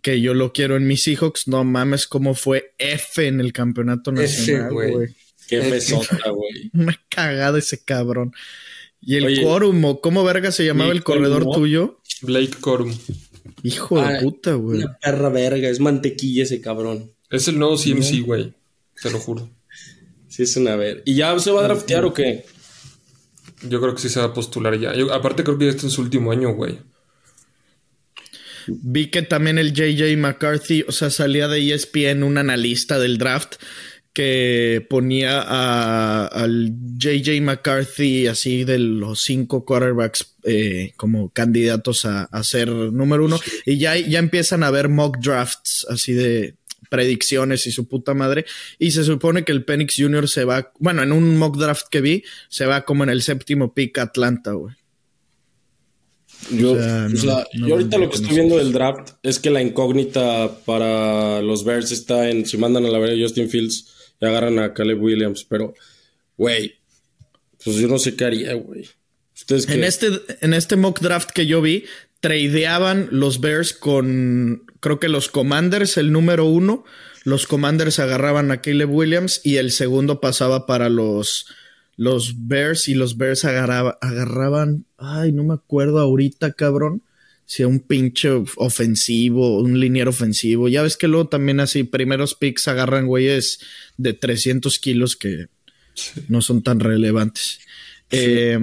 que 0.02 0.20
yo 0.20 0.34
lo 0.34 0.52
quiero 0.52 0.78
en 0.78 0.88
mis 0.88 1.04
Seahawks. 1.04 1.48
No 1.48 1.64
mames, 1.64 2.08
cómo 2.08 2.34
fue 2.34 2.74
F 2.80 3.26
en 3.28 3.40
el 3.40 3.54
campeonato 3.54 4.12
nacional, 4.12 4.74
güey. 4.74 5.16
Qué 5.48 5.62
mesota, 5.62 6.30
güey. 6.32 6.72
Una 6.74 7.00
cagada 7.08 7.60
ese 7.60 7.84
cabrón. 7.84 8.34
Y 9.00 9.18
el 9.18 9.42
Quorum, 9.42 9.98
¿cómo 10.02 10.24
verga 10.24 10.52
se 10.52 10.66
llamaba 10.66 10.92
el 10.92 11.04
corredor 11.04 11.46
tuyo? 11.54 12.00
Blake 12.24 12.58
Corum. 12.60 12.92
Hijo 13.62 14.02
de 14.02 14.22
puta, 14.22 14.54
güey. 14.54 14.80
Una 14.80 14.98
perra 14.98 15.30
verga, 15.30 15.70
es 15.70 15.80
mantequilla 15.80 16.44
ese 16.44 16.62
cabrón. 16.62 17.12
Es 17.30 17.48
el 17.48 17.60
nuevo 17.60 17.78
CMC, 17.78 18.22
güey. 18.26 18.54
Te 19.02 19.12
lo 19.12 19.20
juro. 19.20 19.50
Sí, 20.34 20.42
es 20.42 20.58
una 20.58 20.76
ver. 20.76 21.04
¿Y 21.06 21.14
ya 21.14 21.38
se 21.38 21.52
va 21.52 21.60
a 21.60 21.66
draftear 21.66 22.06
o 22.06 22.14
qué? 22.16 22.44
Yo 23.70 23.80
creo 23.80 23.94
que 23.94 24.02
sí 24.02 24.10
se 24.10 24.20
va 24.20 24.26
a 24.26 24.34
postular 24.34 24.80
ya. 24.80 24.92
aparte, 25.14 25.44
creo 25.44 25.60
que 25.60 25.70
este 25.70 25.86
es 25.86 25.94
su 25.94 26.02
último 26.02 26.32
año, 26.32 26.56
güey. 26.56 26.80
Vi 28.66 29.12
que 29.12 29.22
también 29.22 29.60
el 29.60 29.74
JJ 29.74 30.18
McCarthy, 30.18 30.86
o 30.88 30.92
sea, 30.92 31.12
salía 31.12 31.48
de 31.48 31.72
ESPN 31.72 32.24
un 32.24 32.40
analista 32.40 32.98
del 32.98 33.20
draft 33.20 33.58
que 34.12 34.84
ponía 34.90 35.40
a, 35.40 36.26
al 36.26 36.72
JJ 36.98 37.40
McCarthy 37.42 38.26
así 38.26 38.64
de 38.64 38.80
los 38.80 39.22
cinco 39.22 39.66
quarterbacks 39.66 40.36
eh, 40.46 40.94
como 40.98 41.30
candidatos 41.30 42.06
a, 42.06 42.28
ser 42.44 42.70
número 42.70 43.26
uno 43.26 43.40
y 43.66 43.78
ya, 43.80 43.98
ya 43.98 44.20
empiezan 44.20 44.64
a 44.64 44.70
ver 44.70 44.88
mock 44.90 45.18
drafts 45.18 45.88
así 45.90 46.14
de 46.14 46.56
predicciones 46.94 47.66
y 47.66 47.72
su 47.72 47.88
puta 47.88 48.14
madre 48.14 48.46
y 48.78 48.92
se 48.92 49.04
supone 49.04 49.44
que 49.44 49.52
el 49.52 49.66
Penix 49.66 49.96
Jr. 49.98 50.30
se 50.30 50.44
va, 50.46 50.72
bueno, 50.78 51.02
en 51.02 51.12
un 51.12 51.38
mock 51.38 51.58
draft 51.58 51.88
que 51.90 52.02
vi, 52.02 52.24
se 52.50 52.68
va 52.68 52.86
como 52.86 53.04
en 53.04 53.10
el 53.10 53.24
séptimo 53.24 53.74
pick 53.74 53.98
Atlanta, 53.98 54.52
güey. 54.52 54.76
Yo, 56.52 56.78
yo 57.16 57.74
ahorita 57.74 57.98
lo 57.98 58.12
que 58.12 58.18
estoy 58.18 58.36
viendo 58.36 58.58
del 58.58 58.74
draft 58.74 59.14
es 59.24 59.40
que 59.40 59.50
la 59.50 59.64
incógnita 59.64 60.56
para 60.66 61.42
los 61.42 61.64
Bears 61.64 61.92
está 61.92 62.30
en 62.30 62.46
si 62.46 62.58
mandan 62.58 62.86
a 62.86 62.90
la 62.90 63.00
verga 63.00 63.16
Justin 63.20 63.50
Fields 63.50 63.88
y 64.22 64.26
agarran 64.28 64.60
a 64.60 64.76
Caleb 64.76 65.02
Williams, 65.02 65.44
pero, 65.50 65.74
güey, 66.38 66.76
pues 67.64 67.78
yo 67.78 67.88
no 67.88 67.98
sé 67.98 68.16
qué 68.16 68.26
haría, 68.26 68.54
güey. 68.54 68.88
En 69.50 69.84
este, 69.84 70.10
en 70.42 70.54
este 70.54 70.76
mock 70.76 71.00
draft 71.00 71.32
que 71.32 71.48
yo 71.48 71.60
vi, 71.60 71.86
tradeaban 72.24 73.10
los 73.12 73.42
Bears 73.42 73.74
con, 73.74 74.64
creo 74.80 74.98
que 74.98 75.10
los 75.10 75.28
Commanders, 75.28 75.98
el 75.98 76.14
número 76.14 76.46
uno. 76.46 76.86
Los 77.26 77.48
Commanders 77.48 78.00
agarraban 78.00 78.50
a 78.50 78.62
Caleb 78.62 78.90
Williams 78.90 79.42
y 79.44 79.58
el 79.58 79.72
segundo 79.72 80.22
pasaba 80.22 80.66
para 80.66 80.88
los, 80.88 81.48
los 81.98 82.48
Bears 82.48 82.88
y 82.88 82.94
los 82.94 83.18
Bears 83.18 83.44
agarraban, 83.44 84.86
ay, 84.98 85.34
no 85.34 85.44
me 85.44 85.54
acuerdo 85.54 86.00
ahorita, 86.00 86.54
cabrón 86.54 87.04
sea 87.46 87.68
un 87.68 87.82
pinche 87.82 88.30
ofensivo, 88.56 89.60
un 89.60 89.78
liniero 89.78 90.12
ofensivo. 90.12 90.70
Ya 90.70 90.82
ves 90.82 90.96
que 90.96 91.10
luego 91.10 91.28
también 91.28 91.60
así, 91.60 91.84
primeros 91.84 92.36
picks 92.36 92.70
agarran 92.70 93.06
güeyes 93.06 93.60
de 93.98 94.14
300 94.14 94.80
kilos 94.80 95.18
que 95.18 95.48
no 96.30 96.42
son 96.42 96.64
tan 96.64 96.80
relevantes. 96.80 97.60
Eh, 98.12 98.58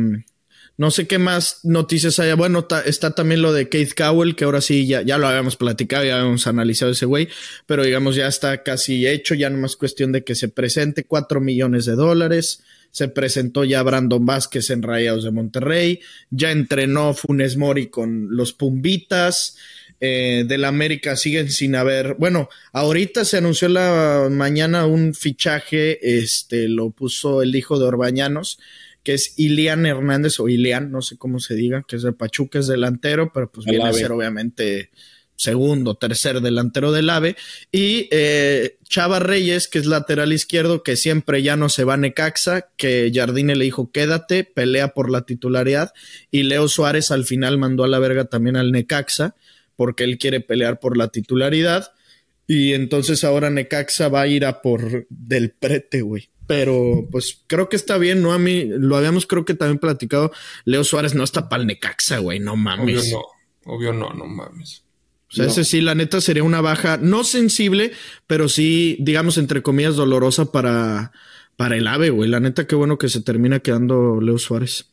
no 0.81 0.91
sé 0.91 1.07
qué 1.07 1.19
más 1.19 1.61
noticias 1.63 2.19
haya. 2.21 2.37
Bueno, 2.37 2.67
está 2.87 3.11
también 3.11 3.43
lo 3.43 3.53
de 3.53 3.69
Keith 3.69 3.93
Cowell, 3.95 4.35
que 4.35 4.45
ahora 4.45 4.63
sí 4.63 4.87
ya, 4.87 5.03
ya 5.03 5.19
lo 5.19 5.29
habíamos 5.29 5.57
platicado, 5.57 6.07
ya 6.07 6.19
habíamos 6.19 6.47
analizado 6.47 6.93
ese 6.93 7.05
güey, 7.05 7.29
pero 7.67 7.85
digamos 7.85 8.17
ya 8.17 8.27
está 8.27 8.63
casi 8.63 9.07
hecho, 9.07 9.35
ya 9.35 9.51
no 9.51 9.59
más 9.59 9.77
cuestión 9.77 10.11
de 10.11 10.25
que 10.25 10.35
se 10.35 10.49
presente 10.49 11.05
4 11.05 11.39
millones 11.39 11.85
de 11.85 11.97
dólares. 11.97 12.63
Se 12.93 13.09
presentó 13.09 13.65
ya 13.65 13.83
Brandon 13.83 14.25
Vázquez 14.25 14.71
en 14.71 14.83
Rayados 14.83 15.23
de 15.25 15.31
Monterrey, 15.31 16.01
ya 16.31 16.51
entrenó 16.51 17.13
Funes 17.13 17.59
Mori 17.59 17.89
con 17.89 18.35
los 18.35 18.55
Pumbitas, 18.55 19.59
eh, 20.01 20.45
del 20.49 20.65
América 20.65 21.15
siguen 21.15 21.51
sin 21.51 21.77
haber, 21.77 22.15
bueno, 22.15 22.49
ahorita 22.73 23.27
se 23.27 23.37
anunció 23.37 23.69
la 23.69 24.29
mañana 24.31 24.87
un 24.87 25.13
fichaje, 25.13 26.17
este, 26.23 26.69
lo 26.69 26.89
puso 26.89 27.43
el 27.43 27.55
hijo 27.55 27.79
de 27.79 27.85
Orbañanos, 27.85 28.59
que 29.03 29.15
es 29.15 29.39
Ilian 29.39 29.87
Hernández 29.87 30.41
o 30.41 30.49
Ilian, 30.49 30.91
no 30.91 31.03
sé 31.03 31.17
cómo 31.17 31.41
se 31.41 31.55
diga, 31.55 31.85
que 31.87 31.97
es 31.97 32.03
de 32.03 32.13
Pachuca, 32.13 32.59
es 32.59 32.67
delantero, 32.67 33.33
pero 33.33 33.51
pues 33.51 33.67
viene 33.67 33.89
a 33.89 33.93
ser 33.93 34.13
obviamente 34.13 34.91
segundo, 35.41 35.95
tercer 35.95 36.43
delantero 36.43 36.93
del 36.93 37.09
AVE, 37.09 37.35
y 37.73 38.09
eh, 38.11 38.77
Chava 38.85 39.21
Reyes, 39.21 39.69
que 39.69 39.79
es 39.79 39.87
lateral 39.87 40.35
izquierdo, 40.35 40.83
que 40.83 40.97
siempre 40.97 41.43
ya 41.43 41.57
no 41.57 41.71
se 41.71 41.85
va 41.85 41.95
a 41.95 41.97
Necaxa, 41.97 42.69
que 42.77 43.11
Jardine 43.13 43.57
le 43.57 43.65
dijo 43.65 43.91
quédate, 43.91 44.45
pelea 44.45 44.89
por 44.89 45.11
la 45.11 45.23
titularidad, 45.23 45.95
y 46.31 46.43
Leo 46.43 46.69
Suárez 46.69 47.11
al 47.11 47.25
final 47.25 47.57
mandó 47.57 47.85
a 47.85 47.89
la 47.89 47.99
verga 47.99 48.27
también 48.27 48.57
al 48.57 48.71
Necaxa, 48.71 49.35
porque 49.77 50.05
él 50.05 50.19
quiere 50.19 50.41
pelear 50.41 50.79
por 50.79 50.99
la 50.99 51.09
titularidad, 51.09 51.93
y 52.47 52.75
entonces 52.75 53.25
ahora 53.25 53.49
Necaxa 53.49 54.09
va 54.09 54.21
a 54.23 54.27
ir 54.27 54.45
a 54.45 54.61
por 54.61 55.07
del 55.09 55.53
prete, 55.53 56.03
güey. 56.03 56.29
Pero 56.51 57.07
pues 57.13 57.45
creo 57.47 57.69
que 57.69 57.77
está 57.77 57.97
bien, 57.97 58.23
¿no? 58.23 58.33
A 58.33 58.39
mí 58.41 58.65
lo 58.65 58.97
habíamos 58.97 59.25
creo 59.25 59.45
que 59.45 59.55
también 59.55 59.79
platicado. 59.79 60.33
Leo 60.65 60.83
Suárez 60.83 61.15
no 61.15 61.23
está 61.23 61.49
para 61.49 61.61
el 61.61 61.69
Necaxa, 61.69 62.19
güey, 62.19 62.41
no 62.41 62.57
mames. 62.57 63.13
Obvio 63.13 63.13
no, 63.13 63.73
obvio 63.73 63.93
no, 63.93 64.13
no 64.15 64.27
mames. 64.27 64.83
O 65.31 65.37
sea, 65.37 65.47
ese 65.47 65.63
sí, 65.63 65.81
la 65.81 65.95
neta 65.95 66.21
sería 66.21 66.43
una 66.43 66.61
baja 66.61 66.97
no 66.97 67.23
sensible, 67.23 67.93
pero 68.27 68.49
sí, 68.49 68.97
digamos, 68.99 69.39
entre 69.39 69.63
comillas, 69.63 69.95
dolorosa 69.95 70.51
para, 70.51 71.13
para 71.55 71.77
el 71.77 71.87
AVE, 71.87 72.11
güey. 72.11 72.29
La 72.29 72.41
neta, 72.41 72.67
qué 72.67 72.75
bueno 72.75 72.99
que 72.99 73.09
se 73.09 73.21
termina 73.21 73.61
quedando 73.61 74.21
Leo 74.21 74.39
Suárez. 74.39 74.87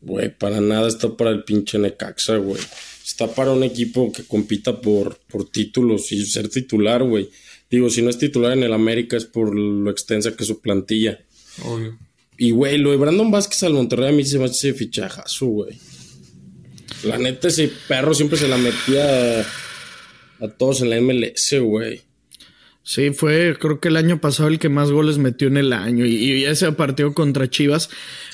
Güey, 0.00 0.34
para 0.38 0.62
nada 0.62 0.88
está 0.88 1.18
para 1.18 1.32
el 1.32 1.44
pinche 1.44 1.78
Necaxa, 1.78 2.36
güey. 2.36 2.62
Está 3.04 3.26
para 3.34 3.50
un 3.50 3.62
equipo 3.62 4.10
que 4.10 4.24
compita 4.24 4.80
por, 4.80 5.18
por 5.28 5.50
títulos 5.50 6.10
y 6.12 6.24
ser 6.24 6.48
titular, 6.48 7.02
güey. 7.02 7.28
Digo, 7.70 7.88
si 7.88 8.02
no 8.02 8.10
es 8.10 8.18
titular 8.18 8.52
en 8.52 8.64
el 8.64 8.72
América 8.72 9.16
es 9.16 9.24
por 9.24 9.54
lo 9.54 9.90
extensa 9.90 10.34
que 10.34 10.42
es 10.42 10.48
su 10.48 10.60
plantilla. 10.60 11.20
Obvio. 11.64 11.96
Y, 12.36 12.50
güey, 12.52 12.78
lo 12.78 12.90
de 12.90 12.96
Brandon 12.96 13.30
Vázquez 13.30 13.62
al 13.62 13.74
Monterrey 13.74 14.08
a 14.08 14.12
mí 14.12 14.24
se 14.24 14.38
me 14.38 14.46
hace 14.46 14.72
fichajazo, 14.72 15.46
güey. 15.46 15.78
La 17.04 17.18
neta, 17.18 17.48
ese 17.48 17.70
perro 17.86 18.14
siempre 18.14 18.38
se 18.38 18.48
la 18.48 18.56
metía 18.56 19.40
a, 19.40 20.48
todos 20.58 20.80
en 20.82 20.90
la 20.90 21.00
MLS, 21.00 21.54
güey. 21.60 22.00
Sí, 22.82 23.10
fue 23.10 23.56
creo 23.60 23.78
que 23.78 23.88
el 23.88 23.96
año 23.96 24.20
pasado 24.20 24.48
el 24.48 24.58
que 24.58 24.68
más 24.68 24.90
goles 24.90 25.18
metió 25.18 25.48
en 25.48 25.58
el 25.58 25.72
año 25.72 26.06
y, 26.06 26.14
y 26.16 26.44
ese 26.44 26.72
partido 26.72 27.12
contra 27.14 27.48
Chivas. 27.48 27.90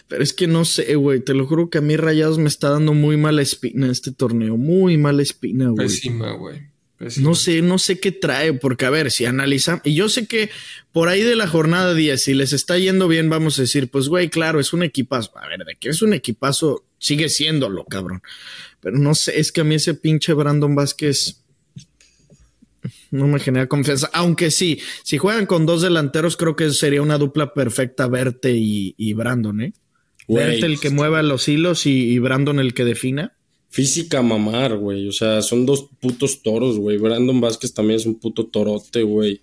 Pero 0.09 0.23
es 0.23 0.33
que 0.33 0.47
no 0.47 0.65
sé, 0.65 0.95
güey, 0.95 1.21
te 1.21 1.35
lo 1.35 1.47
juro 1.47 1.69
que 1.69 1.79
a 1.79 1.83
mí 1.83 1.97
Rayados 1.97 2.39
me 2.39 2.49
está 2.49 2.71
dando 2.71 2.95
muy 2.95 3.17
mala 3.17 3.43
espina 3.43 3.91
este 3.91 4.13
torneo, 4.13 4.57
muy 4.57 4.97
mala 4.97 5.23
espina, 5.23 5.69
güey. 5.69 5.89
Pésima, 5.89 6.33
güey. 6.33 6.76
No 7.19 7.35
sé, 7.35 7.61
no 7.61 7.79
sé 7.79 8.01
qué 8.01 8.11
trae, 8.11 8.55
porque 8.55 8.87
a 8.87 8.91
ver, 8.91 9.11
si 9.11 9.27
analizan, 9.27 9.83
y 9.85 9.95
yo 9.95 10.09
sé 10.09 10.27
que 10.27 10.51
por 10.93 11.09
ahí 11.09 11.23
de 11.23 11.37
la 11.37 11.47
jornada 11.47 11.93
10, 11.93 12.23
si 12.23 12.33
les 12.33 12.55
está 12.55 12.79
yendo 12.79 13.07
bien, 13.07 13.29
vamos 13.29 13.59
a 13.59 13.63
decir, 13.63 13.91
pues 13.91 14.09
güey, 14.09 14.31
claro, 14.31 14.61
es 14.61 14.73
un 14.73 14.83
equipazo. 14.83 15.37
A 15.37 15.47
ver, 15.47 15.65
de 15.65 15.77
que 15.77 15.91
es 15.91 16.01
un 16.01 16.15
equipazo, 16.15 16.85
sigue 16.99 17.29
siéndolo, 17.29 17.85
cabrón. 17.85 18.23
Pero 18.81 18.97
no 18.97 19.15
sé, 19.15 19.39
es 19.39 19.53
que 19.53 19.61
a 19.61 19.65
mí 19.65 19.75
ese 19.75 19.93
pinche 19.93 20.33
Brandon 20.33 20.75
Vázquez 20.75 21.43
no 23.11 23.27
me 23.27 23.41
genera 23.41 23.67
confianza. 23.67 24.09
Aunque 24.15 24.51
sí, 24.51 24.81
si 25.03 25.19
juegan 25.19 25.45
con 25.45 25.67
dos 25.67 25.83
delanteros, 25.83 26.39
creo 26.39 26.57
que 26.57 26.71
sería 26.71 27.03
una 27.03 27.19
dupla 27.19 27.53
perfecta 27.53 28.09
Verte 28.09 28.53
y, 28.55 29.13
Brandon, 29.13 29.61
¿eh? 29.61 29.75
Verte 30.29 30.65
el 30.65 30.81
que 30.81 30.91
mueva 30.91 31.23
los 31.23 31.47
hilos 31.47 31.85
y, 31.85 32.11
y 32.11 32.19
Brandon 32.19 32.59
el 32.59 32.73
que 32.73 32.85
defina 32.85 33.36
física 33.77 34.23
mamar, 34.23 34.79
güey. 34.79 35.07
O 35.07 35.13
sea, 35.13 35.43
son 35.43 35.67
dos 35.67 35.91
putos 36.01 36.43
toros, 36.43 36.79
güey. 36.79 36.97
Brandon 36.97 37.39
Vázquez 37.43 37.75
también 37.75 38.01
es 38.01 38.07
un 38.07 38.19
puto 38.19 38.47
torote, 38.47 39.03
güey. 39.03 39.43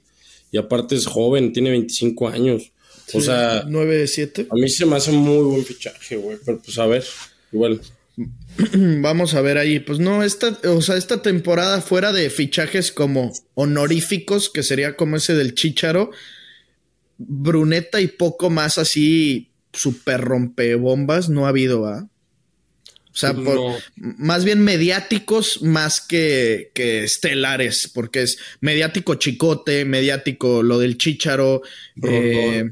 Y 0.52 0.58
aparte 0.58 0.96
es 0.96 1.06
joven, 1.06 1.54
tiene 1.54 1.70
25 1.70 2.30
años. 2.30 2.72
o 3.14 3.22
sea, 3.22 3.64
9, 3.68 4.08
7. 4.08 4.48
A 4.50 4.56
mí 4.56 4.68
se 4.70 4.88
me 4.88 4.96
hace 4.96 5.12
muy 5.12 5.44
buen 5.44 5.64
fichaje, 5.64 6.16
güey. 6.16 6.40
Pero 6.44 6.60
pues 6.60 6.80
a 6.80 6.88
ver, 6.88 7.06
igual. 7.52 7.80
Vamos 9.02 9.36
a 9.36 9.42
ver 9.42 9.60
ahí. 9.60 9.80
Pues 9.80 10.00
no, 10.00 10.24
esta, 10.24 10.60
o 10.64 10.82
sea, 10.82 10.98
esta 10.98 11.22
temporada 11.22 11.80
fuera 11.82 12.12
de 12.12 12.32
fichajes 12.32 12.92
como 12.92 13.34
honoríficos, 13.54 14.50
que 14.50 14.64
sería 14.64 14.96
como 14.96 15.18
ese 15.18 15.36
del 15.36 15.54
Chicharo, 15.54 16.10
Bruneta 17.20 18.02
y 18.02 18.08
poco 18.08 18.50
más 18.50 18.80
así 18.80 19.52
super 19.74 20.22
rompebombas, 20.22 21.30
no 21.30 21.46
ha 21.46 21.50
habido, 21.50 21.86
¿ah? 21.86 22.10
O 23.14 23.16
sea, 23.16 23.36
más 23.96 24.44
bien 24.44 24.64
mediáticos 24.64 25.62
más 25.62 26.02
que, 26.02 26.72
estelares, 26.76 27.88
porque 27.94 28.24
es 28.24 28.40
mediático 28.60 29.16
chicote, 29.16 29.86
mediático 29.86 30.64
lo 30.64 30.80
del 30.80 30.98
chicharo. 30.98 31.62
Eh, 32.02 32.72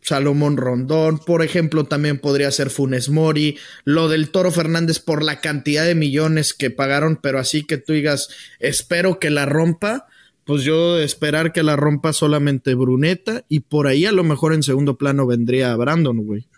Salomón 0.00 0.56
Rondón, 0.56 1.20
por 1.20 1.44
ejemplo, 1.44 1.84
también 1.84 2.18
podría 2.18 2.50
ser 2.50 2.70
Funes 2.70 3.08
Mori, 3.08 3.56
lo 3.84 4.08
del 4.08 4.30
Toro 4.30 4.50
Fernández 4.50 4.98
por 4.98 5.22
la 5.22 5.40
cantidad 5.40 5.86
de 5.86 5.94
millones 5.94 6.52
que 6.52 6.70
pagaron, 6.70 7.20
pero 7.22 7.38
así 7.38 7.62
que 7.62 7.78
tú 7.78 7.92
digas, 7.92 8.28
espero 8.58 9.20
que 9.20 9.30
la 9.30 9.46
rompa, 9.46 10.08
pues 10.44 10.64
yo 10.64 10.98
esperar 10.98 11.52
que 11.52 11.62
la 11.62 11.76
rompa 11.76 12.12
solamente 12.12 12.74
Bruneta 12.74 13.44
y 13.48 13.60
por 13.60 13.86
ahí 13.86 14.04
a 14.04 14.12
lo 14.12 14.24
mejor 14.24 14.54
en 14.54 14.64
segundo 14.64 14.98
plano 14.98 15.24
vendría 15.24 15.76
Brandon, 15.76 16.16
güey. 16.24 16.48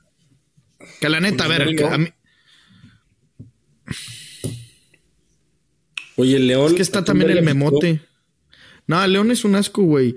Que 1.01 1.09
la 1.09 1.21
neta, 1.21 1.45
a 1.45 1.49
ver, 1.49 1.63
a 1.63 1.99
mí... 1.99 2.09
Oye, 6.17 6.39
León. 6.39 6.67
Es 6.67 6.75
que 6.75 6.83
está 6.83 7.05
también 7.05 7.31
el 7.31 7.43
memote. 7.43 8.01
No, 8.87 9.05
León 9.07 9.31
es 9.31 9.45
un 9.45 9.55
asco, 9.55 9.83
güey. 9.83 10.15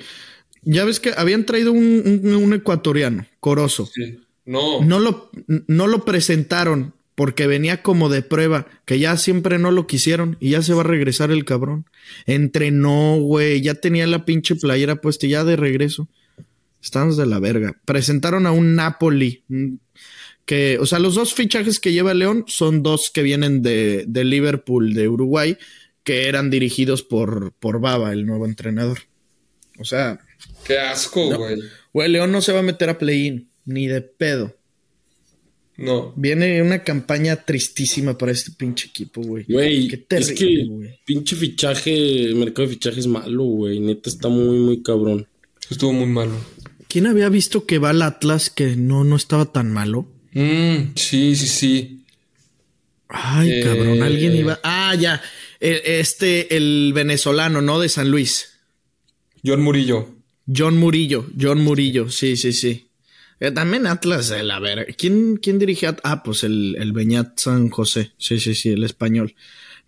Ya 0.61 0.85
ves 0.85 0.99
que 0.99 1.13
habían 1.15 1.45
traído 1.45 1.71
un, 1.71 2.53
ecuatoriano, 2.53 3.25
Corozo. 3.39 3.89
No. 4.45 4.81
No 4.81 4.99
lo, 4.99 5.31
no 5.67 5.87
lo 5.87 6.05
presentaron 6.05 6.93
porque 7.15 7.47
venía 7.47 7.81
como 7.81 8.09
de 8.09 8.21
prueba, 8.21 8.67
que 8.85 8.99
ya 8.99 9.17
siempre 9.17 9.57
no 9.57 9.71
lo 9.71 9.87
quisieron 9.87 10.37
y 10.39 10.51
ya 10.51 10.61
se 10.61 10.75
va 10.75 10.81
a 10.81 10.83
regresar 10.83 11.31
el 11.31 11.45
cabrón. 11.45 11.85
Entrenó, 12.27 13.17
güey, 13.19 13.61
ya 13.61 13.73
tenía 13.73 14.05
la 14.05 14.23
pinche 14.23 14.55
playera 14.55 14.97
puesta 14.97 15.25
y 15.25 15.29
ya 15.29 15.43
de 15.43 15.55
regreso. 15.55 16.07
Estamos 16.79 17.17
de 17.17 17.25
la 17.25 17.39
verga. 17.39 17.75
Presentaron 17.85 18.45
a 18.45 18.51
un 18.51 18.75
Napoli, 18.75 19.43
que, 20.47 20.79
o 20.79 20.85
sea, 20.85 20.97
los 20.97 21.13
dos 21.13 21.33
fichajes 21.33 21.79
que 21.79 21.91
lleva 21.91 22.13
León 22.13 22.45
son 22.47 22.81
dos 22.81 23.11
que 23.13 23.21
vienen 23.21 23.61
de, 23.61 24.05
de 24.07 24.23
Liverpool, 24.23 24.93
de 24.93 25.09
Uruguay, 25.09 25.57
que 26.03 26.29
eran 26.29 26.49
dirigidos 26.49 27.03
por, 27.03 27.51
por 27.59 27.81
Baba, 27.81 28.13
el 28.13 28.25
nuevo 28.25 28.45
entrenador. 28.45 28.99
O 29.77 29.83
sea. 29.83 30.19
Qué 30.65 30.79
asco, 30.79 31.35
güey. 31.35 31.59
güey, 31.91 32.09
León 32.09 32.31
no 32.31 32.41
se 32.41 32.53
va 32.53 32.59
a 32.59 32.63
meter 32.63 32.89
a 32.89 32.97
play-in, 32.97 33.49
ni 33.65 33.87
de 33.87 34.01
pedo. 34.01 34.55
No. 35.75 36.13
Viene 36.15 36.61
una 36.61 36.81
campaña 36.81 37.35
tristísima 37.35 38.17
para 38.17 38.31
este 38.31 38.51
pinche 38.51 38.87
equipo, 38.87 39.21
güey. 39.21 39.43
Güey, 39.49 39.93
es 40.09 40.31
que 40.31 40.97
pinche 41.05 41.35
fichaje, 41.35 42.23
el 42.23 42.35
mercado 42.35 42.69
de 42.69 42.73
fichaje 42.75 43.01
es 43.01 43.07
malo, 43.07 43.43
güey. 43.43 43.81
Neta 43.81 44.09
está 44.09 44.29
muy, 44.29 44.59
muy 44.59 44.81
cabrón. 44.81 45.27
Estuvo 45.69 45.91
muy 45.91 46.07
malo. 46.07 46.35
¿Quién 46.87 47.05
había 47.05 47.27
visto 47.27 47.65
que 47.65 47.79
va 47.79 47.89
al 47.89 48.01
Atlas 48.01 48.49
que 48.49 48.77
no, 48.77 49.03
no 49.03 49.17
estaba 49.17 49.51
tan 49.51 49.73
malo? 49.73 50.07
Mm, 50.37 50.93
sí, 50.95 51.35
sí, 51.35 51.47
sí. 51.47 52.05
Ay, 53.09 53.63
cabrón, 53.63 54.03
alguien 54.03 54.35
iba. 54.35 54.53
Eh. 54.53 54.59
Ah, 54.63 54.93
ya. 54.93 55.19
E, 55.59 55.99
este, 55.99 56.55
el 56.55 56.91
venezolano, 56.93 57.61
¿no? 57.61 57.79
De 57.79 57.89
San 57.89 58.11
Luis. 58.11 58.59
John 59.43 59.61
Murillo. 59.61 60.15
John 60.47 60.77
Murillo, 60.77 61.25
John 61.39 61.63
Murillo, 61.63 62.09
sí, 62.09 62.37
sí, 62.37 62.53
sí. 62.53 62.89
Eh, 63.39 63.51
también 63.51 63.87
Atlas, 63.87 64.31
el, 64.31 64.49
a 64.51 64.59
ver, 64.59 64.95
¿quién, 64.95 65.37
quién 65.37 65.59
dirige? 65.59 65.87
ah, 66.03 66.23
pues 66.23 66.43
el, 66.43 66.75
el 66.79 66.93
Beñat 66.93 67.39
San 67.39 67.69
José. 67.69 68.11
Sí, 68.17 68.39
sí, 68.39 68.53
sí, 68.53 68.69
el 68.69 68.83
español. 68.83 69.35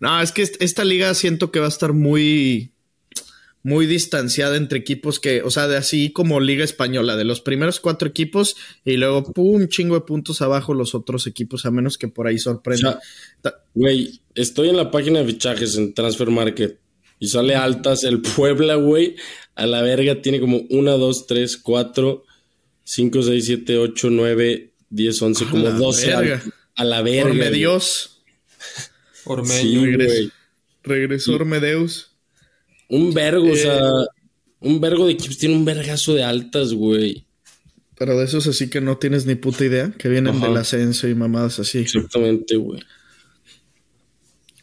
No, 0.00 0.20
es 0.20 0.32
que 0.32 0.42
esta 0.42 0.84
liga 0.84 1.14
siento 1.14 1.50
que 1.50 1.60
va 1.60 1.66
a 1.66 1.70
estar 1.70 1.92
muy, 1.92 2.72
muy 3.62 3.86
distanciada 3.86 4.56
entre 4.56 4.78
equipos 4.78 5.20
que, 5.20 5.42
o 5.42 5.50
sea, 5.50 5.68
de 5.68 5.76
así 5.76 6.12
como 6.12 6.40
liga 6.40 6.64
española, 6.64 7.16
de 7.16 7.24
los 7.24 7.40
primeros 7.40 7.80
cuatro 7.80 8.08
equipos 8.08 8.56
y 8.84 8.96
luego, 8.96 9.32
pum, 9.32 9.68
chingo 9.68 9.94
de 9.94 10.00
puntos 10.02 10.40
abajo 10.42 10.72
los 10.74 10.94
otros 10.94 11.26
equipos, 11.26 11.66
a 11.66 11.70
menos 11.70 11.98
que 11.98 12.08
por 12.08 12.26
ahí 12.26 12.38
sorprenda. 12.38 13.00
Güey, 13.74 14.20
estoy 14.34 14.70
en 14.70 14.76
la 14.76 14.90
página 14.90 15.20
de 15.20 15.26
fichajes 15.26 15.76
en 15.76 15.94
Transfer 15.94 16.30
Market 16.30 16.78
y 17.18 17.28
sale 17.28 17.54
altas 17.54 18.04
el 18.04 18.22
Puebla, 18.22 18.76
güey, 18.76 19.16
a 19.54 19.66
la 19.66 19.82
verga 19.82 20.22
tiene 20.22 20.40
como 20.40 20.62
una, 20.70 20.92
dos, 20.92 21.26
tres, 21.26 21.56
cuatro 21.58 22.24
5, 22.92 23.22
6, 23.22 23.46
7, 23.46 23.78
8, 23.78 24.10
9, 24.10 24.72
10, 24.90 25.22
11, 25.22 25.44
como 25.46 25.70
12 25.70 26.12
a, 26.74 26.84
la 26.84 27.02
verga. 27.02 27.30
Ormedios. 27.30 28.24
Ormeño. 29.24 29.96
Sí, 30.08 30.32
regresó 30.82 31.34
Ormedeus. 31.34 32.09
Un 32.90 33.14
vergo, 33.14 33.50
o 33.50 33.56
sea, 33.56 33.80
un 34.60 34.80
vergo 34.80 35.06
de 35.06 35.12
equipos 35.12 35.38
tiene 35.38 35.54
un 35.54 35.64
vergazo 35.64 36.14
de 36.14 36.24
altas, 36.24 36.74
güey. 36.74 37.24
Pero 37.96 38.18
de 38.18 38.24
esos 38.24 38.46
así 38.46 38.68
que 38.68 38.80
no 38.80 38.98
tienes 38.98 39.26
ni 39.26 39.34
puta 39.34 39.64
idea, 39.64 39.92
que 39.96 40.08
vienen 40.08 40.40
del 40.40 40.56
ascenso 40.56 41.06
y 41.08 41.14
mamadas 41.14 41.58
así. 41.60 41.78
Exactamente, 41.78 42.56
güey. 42.56 42.80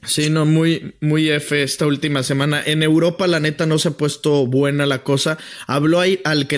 Sí, 0.04 0.30
no, 0.30 0.46
muy, 0.46 0.96
muy 1.02 1.30
F 1.30 1.62
esta 1.62 1.86
última 1.86 2.24
semana. 2.24 2.64
En 2.66 2.82
Europa, 2.82 3.28
la 3.28 3.40
neta, 3.40 3.66
no 3.66 3.78
se 3.78 3.90
ha 3.90 3.92
puesto 3.92 4.48
buena 4.48 4.86
la 4.86 5.04
cosa. 5.04 5.38
Habló 5.68 6.00
ahí 6.00 6.20
al 6.24 6.48
que 6.48 6.58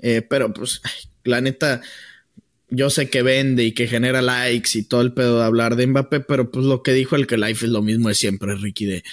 eh, 0.00 0.22
pero 0.28 0.52
pues, 0.52 0.82
la 1.24 1.40
neta, 1.40 1.80
yo 2.68 2.90
sé 2.90 3.08
que 3.08 3.22
vende 3.22 3.64
y 3.64 3.72
que 3.72 3.86
genera 3.86 4.20
likes 4.20 4.70
y 4.74 4.82
todo 4.82 5.02
el 5.02 5.12
pedo 5.12 5.38
de 5.38 5.44
hablar 5.44 5.76
de 5.76 5.86
Mbappé, 5.86 6.20
pero 6.20 6.50
pues 6.50 6.64
lo 6.64 6.82
que 6.82 6.92
dijo 6.92 7.16
el 7.16 7.26
que 7.26 7.36
Life 7.36 7.66
es 7.66 7.70
lo 7.72 7.82
mismo 7.82 8.08
de 8.08 8.14
siempre, 8.14 8.54
Ricky, 8.56 8.86
de 8.86 9.04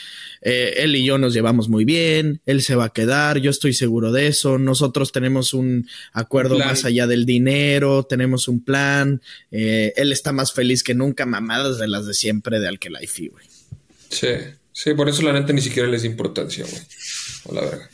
eh, 0.41 0.75
él 0.77 0.95
y 0.95 1.03
yo 1.03 1.17
nos 1.17 1.33
llevamos 1.33 1.69
muy 1.69 1.85
bien, 1.85 2.41
él 2.45 2.61
se 2.61 2.75
va 2.75 2.85
a 2.85 2.93
quedar, 2.93 3.37
yo 3.39 3.51
estoy 3.51 3.73
seguro 3.73 4.11
de 4.11 4.27
eso, 4.27 4.57
nosotros 4.57 5.11
tenemos 5.11 5.53
un 5.53 5.87
acuerdo 6.13 6.57
más 6.57 6.85
allá 6.85 7.07
del 7.07 7.25
dinero, 7.25 8.03
tenemos 8.03 8.47
un 8.47 8.63
plan, 8.63 9.21
eh, 9.51 9.93
él 9.95 10.11
está 10.11 10.31
más 10.31 10.53
feliz 10.53 10.83
que 10.83 10.95
nunca, 10.95 11.25
mamadas 11.25 11.77
de 11.79 11.87
las 11.87 12.05
de 12.05 12.13
siempre 12.13 12.59
de 12.59 12.67
Alkelife, 12.67 13.29
güey. 13.29 13.45
Sí, 14.09 14.29
sí, 14.71 14.93
por 14.93 15.09
eso 15.09 15.21
la 15.21 15.33
neta 15.33 15.53
ni 15.53 15.61
siquiera 15.61 15.87
les 15.87 16.03
da 16.03 16.07
importancia, 16.07 16.65
güey. 16.65 16.81
O 17.45 17.53
la 17.53 17.61
verga. 17.61 17.89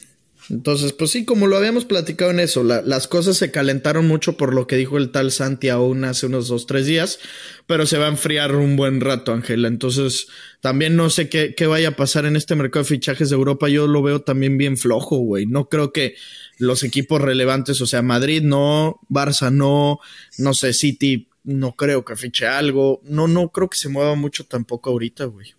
Entonces, 0.50 0.94
pues 0.94 1.12
sí, 1.12 1.26
como 1.26 1.48
lo 1.48 1.58
habíamos 1.58 1.86
platicado 1.86 2.30
en 2.32 2.40
eso, 2.40 2.64
las 2.64 3.08
cosas 3.08 3.38
se 3.38 3.52
calentaron 3.52 4.08
mucho 4.08 4.38
por 4.38 4.54
lo 4.54 4.68
que 4.68 4.76
dijo 4.76 4.98
el 4.98 5.12
tal 5.12 5.32
Santi 5.32 5.70
aún 5.70 6.04
hace 6.04 6.28
unos 6.28 6.48
dos, 6.48 6.68
tres 6.68 6.86
días, 6.86 7.20
pero 7.66 7.86
se 7.86 7.98
va 7.98 8.06
a 8.06 8.10
enfriar 8.10 8.56
un 8.56 8.76
buen 8.76 9.02
rato, 9.02 9.34
Ángela. 9.34 9.68
Entonces, 9.68 10.28
también 10.62 10.96
no 10.96 11.10
sé 11.10 11.30
qué, 11.30 11.56
qué 11.56 11.66
vaya 11.66 11.90
a 11.90 11.96
pasar 11.96 12.26
en 12.26 12.36
este 12.36 12.56
mercado 12.56 12.84
de 12.84 12.90
fichajes 12.90 13.30
de 13.30 13.36
Europa. 13.36 13.70
Yo 13.70 13.88
lo 13.88 14.04
veo 14.04 14.22
también 14.22 14.58
bien 14.58 14.78
flojo, 14.78 15.18
güey. 15.18 15.48
No 15.48 15.68
creo 15.68 15.92
que 15.92 16.16
los 16.60 16.84
equipos 16.84 17.22
relevantes, 17.22 17.82
o 17.82 17.88
sea, 17.88 18.02
Madrid 18.02 18.44
no, 18.44 19.00
Barça 19.10 19.52
no, 19.52 20.00
no 20.38 20.54
sé, 20.54 20.74
City 20.74 21.28
no 21.44 21.76
creo 21.76 22.04
que 22.06 22.16
fiche 22.16 22.48
algo. 22.48 23.02
No, 23.04 23.28
no 23.28 23.50
creo 23.50 23.70
que 23.70 23.78
se 23.78 23.90
mueva 23.90 24.16
mucho 24.16 24.46
tampoco 24.46 24.92
ahorita, 24.92 25.26
güey. 25.26 25.54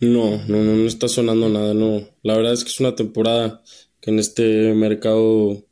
No, 0.00 0.42
no, 0.46 0.62
no, 0.62 0.74
no 0.74 0.86
está 0.86 1.08
sonando 1.08 1.48
nada, 1.48 1.72
no. 1.72 2.06
La 2.22 2.36
verdad 2.36 2.52
es 2.52 2.64
que 2.64 2.70
es 2.70 2.80
una 2.80 2.94
temporada 2.94 3.62
que 4.00 4.10
en 4.10 4.18
este 4.18 4.74
mercado, 4.74 5.64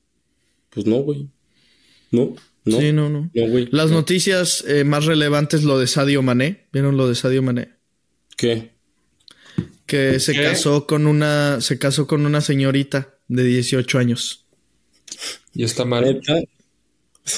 pues 0.70 0.86
no, 0.86 0.96
güey. 0.98 1.28
No, 2.10 2.34
no. 2.64 2.80
Sí, 2.80 2.92
no, 2.92 3.08
no. 3.08 3.30
Las 3.70 3.90
noticias 3.90 4.64
eh, 4.66 4.84
más 4.84 5.04
relevantes, 5.04 5.64
lo 5.64 5.78
de 5.78 5.86
Sadio 5.86 6.22
Mané. 6.22 6.66
¿Vieron 6.72 6.96
lo 6.96 7.08
de 7.08 7.14
Sadio 7.14 7.42
Mané? 7.42 7.72
¿Qué? 8.36 8.70
Que 9.86 10.18
se 10.18 10.34
casó 10.34 10.86
con 10.86 11.06
una, 11.06 11.60
se 11.60 11.78
casó 11.78 12.06
con 12.06 12.24
una 12.24 12.40
señorita 12.40 13.14
de 13.28 13.44
18 13.44 13.98
años. 13.98 14.46
¿Y 15.52 15.64
está 15.64 15.84
mal? 15.84 16.20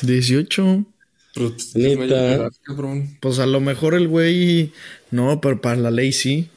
18. 0.02 0.86
Neta. 1.74 2.50
Pues 3.20 3.38
a 3.38 3.46
lo 3.46 3.60
mejor 3.60 3.94
el 3.94 4.08
güey, 4.08 4.72
no, 5.10 5.40
pero 5.40 5.60
para 5.60 5.76
la 5.76 5.90
ley 5.90 6.12
sí. 6.12 6.48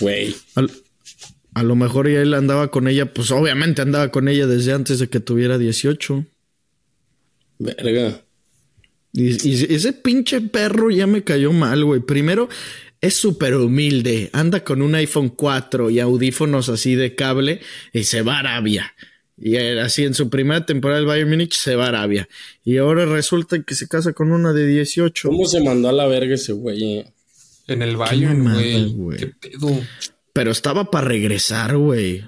Güey. 0.00 0.34
A 1.58 1.64
lo 1.64 1.74
mejor 1.74 2.08
ya 2.08 2.22
él 2.22 2.34
andaba 2.34 2.70
con 2.70 2.86
ella, 2.86 3.12
pues 3.12 3.32
obviamente 3.32 3.82
andaba 3.82 4.12
con 4.12 4.28
ella 4.28 4.46
desde 4.46 4.72
antes 4.72 5.00
de 5.00 5.08
que 5.08 5.18
tuviera 5.18 5.58
18. 5.58 6.24
Verga. 7.58 8.22
Y, 9.12 9.74
ese 9.74 9.92
pinche 9.92 10.40
perro 10.40 10.88
ya 10.92 11.08
me 11.08 11.24
cayó 11.24 11.52
mal, 11.52 11.84
güey. 11.84 12.00
Primero, 12.00 12.48
es 13.00 13.14
súper 13.14 13.56
humilde. 13.56 14.30
Anda 14.32 14.62
con 14.62 14.82
un 14.82 14.94
iPhone 14.94 15.30
4 15.30 15.90
y 15.90 15.98
audífonos 15.98 16.68
así 16.68 16.94
de 16.94 17.16
cable 17.16 17.60
y 17.92 18.04
se 18.04 18.22
va 18.22 18.36
a 18.36 18.38
Arabia. 18.38 18.94
Y 19.36 19.56
así 19.56 20.04
en 20.04 20.14
su 20.14 20.30
primera 20.30 20.64
temporada 20.64 21.00
del 21.00 21.08
Bayern 21.08 21.28
Munich 21.28 21.54
se 21.54 21.74
va 21.74 21.86
a 21.86 21.88
Arabia. 21.88 22.28
Y 22.62 22.76
ahora 22.76 23.04
resulta 23.04 23.60
que 23.64 23.74
se 23.74 23.88
casa 23.88 24.12
con 24.12 24.30
una 24.30 24.52
de 24.52 24.64
18. 24.64 25.28
¿Cómo 25.28 25.46
se 25.46 25.60
mandó 25.60 25.88
a 25.88 25.92
la 25.92 26.06
verga 26.06 26.36
ese 26.36 26.52
güey? 26.52 26.98
Eh? 26.98 27.12
En 27.66 27.82
el 27.82 27.96
Bayern, 27.96 28.94
güey. 28.94 29.18
Qué 29.18 29.26
pedo. 29.26 29.80
Pero 30.38 30.52
estaba 30.52 30.88
para 30.88 31.08
regresar, 31.08 31.76
güey. 31.76 32.24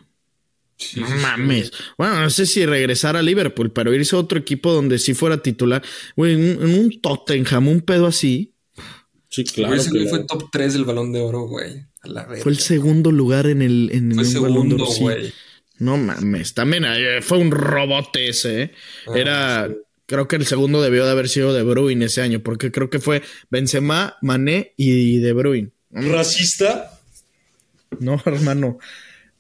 no 0.96 1.08
mames. 1.22 1.70
Bueno, 1.96 2.20
no 2.20 2.28
sé 2.28 2.44
si 2.44 2.66
regresar 2.66 3.16
a 3.16 3.22
Liverpool, 3.22 3.70
pero 3.70 3.94
irse 3.94 4.16
a 4.16 4.18
otro 4.18 4.36
equipo 4.36 4.72
donde 4.72 4.98
sí 4.98 5.14
fuera 5.14 5.40
titular. 5.40 5.80
Güey, 6.16 6.32
en 6.32 6.60
un, 6.60 7.00
Tottenham, 7.00 7.68
un 7.68 7.82
pedo 7.82 8.08
así. 8.08 8.52
Sí, 9.28 9.44
claro. 9.44 9.76
Ese 9.76 9.90
güey 9.90 10.08
fue 10.08 10.24
top 10.24 10.48
3 10.50 10.72
del 10.72 10.84
balón 10.86 11.12
de 11.12 11.20
oro, 11.20 11.42
güey. 11.42 11.86
fue 12.42 12.50
el 12.50 12.58
segundo 12.58 13.12
lugar 13.12 13.46
en 13.46 13.62
el, 13.62 13.90
en 13.92 14.12
fue 14.12 14.24
segundo, 14.24 14.84
güey. 14.98 15.32
No 15.78 15.96
mames. 15.96 16.52
También 16.52 16.86
eh, 16.88 17.22
fue 17.22 17.38
un 17.38 17.52
robote 17.52 18.28
ese, 18.28 18.62
¿eh? 18.62 18.72
Ah, 19.06 19.12
Era. 19.14 19.70
Creo 20.06 20.26
que 20.26 20.34
el 20.34 20.46
segundo 20.46 20.82
debió 20.82 21.04
de 21.04 21.12
haber 21.12 21.28
sido 21.28 21.54
De 21.54 21.62
Bruyne 21.62 22.06
ese 22.06 22.22
año, 22.22 22.40
porque 22.40 22.72
creo 22.72 22.90
que 22.90 22.98
fue 22.98 23.22
Benzema, 23.50 24.16
Mané 24.20 24.74
y 24.76 25.18
De 25.18 25.32
Bruyne. 25.32 25.70
¿Racista? 25.92 26.96
No, 27.98 28.20
hermano. 28.26 28.78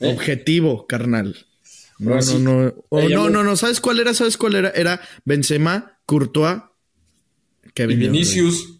¿Eh? 0.00 0.12
Objetivo, 0.12 0.86
carnal. 0.86 1.46
No, 1.98 2.18
no, 2.18 2.38
no. 2.38 2.74
Oh, 2.88 3.08
no, 3.08 3.28
no, 3.30 3.44
no. 3.44 3.56
¿Sabes 3.56 3.80
cuál 3.80 4.00
era? 4.00 4.14
¿Sabes 4.14 4.36
cuál 4.38 4.54
era? 4.54 4.70
Era 4.70 5.00
Benzema, 5.26 5.98
Courtois, 6.06 6.62
Kevin 7.74 7.98
Vinicius. 7.98 8.76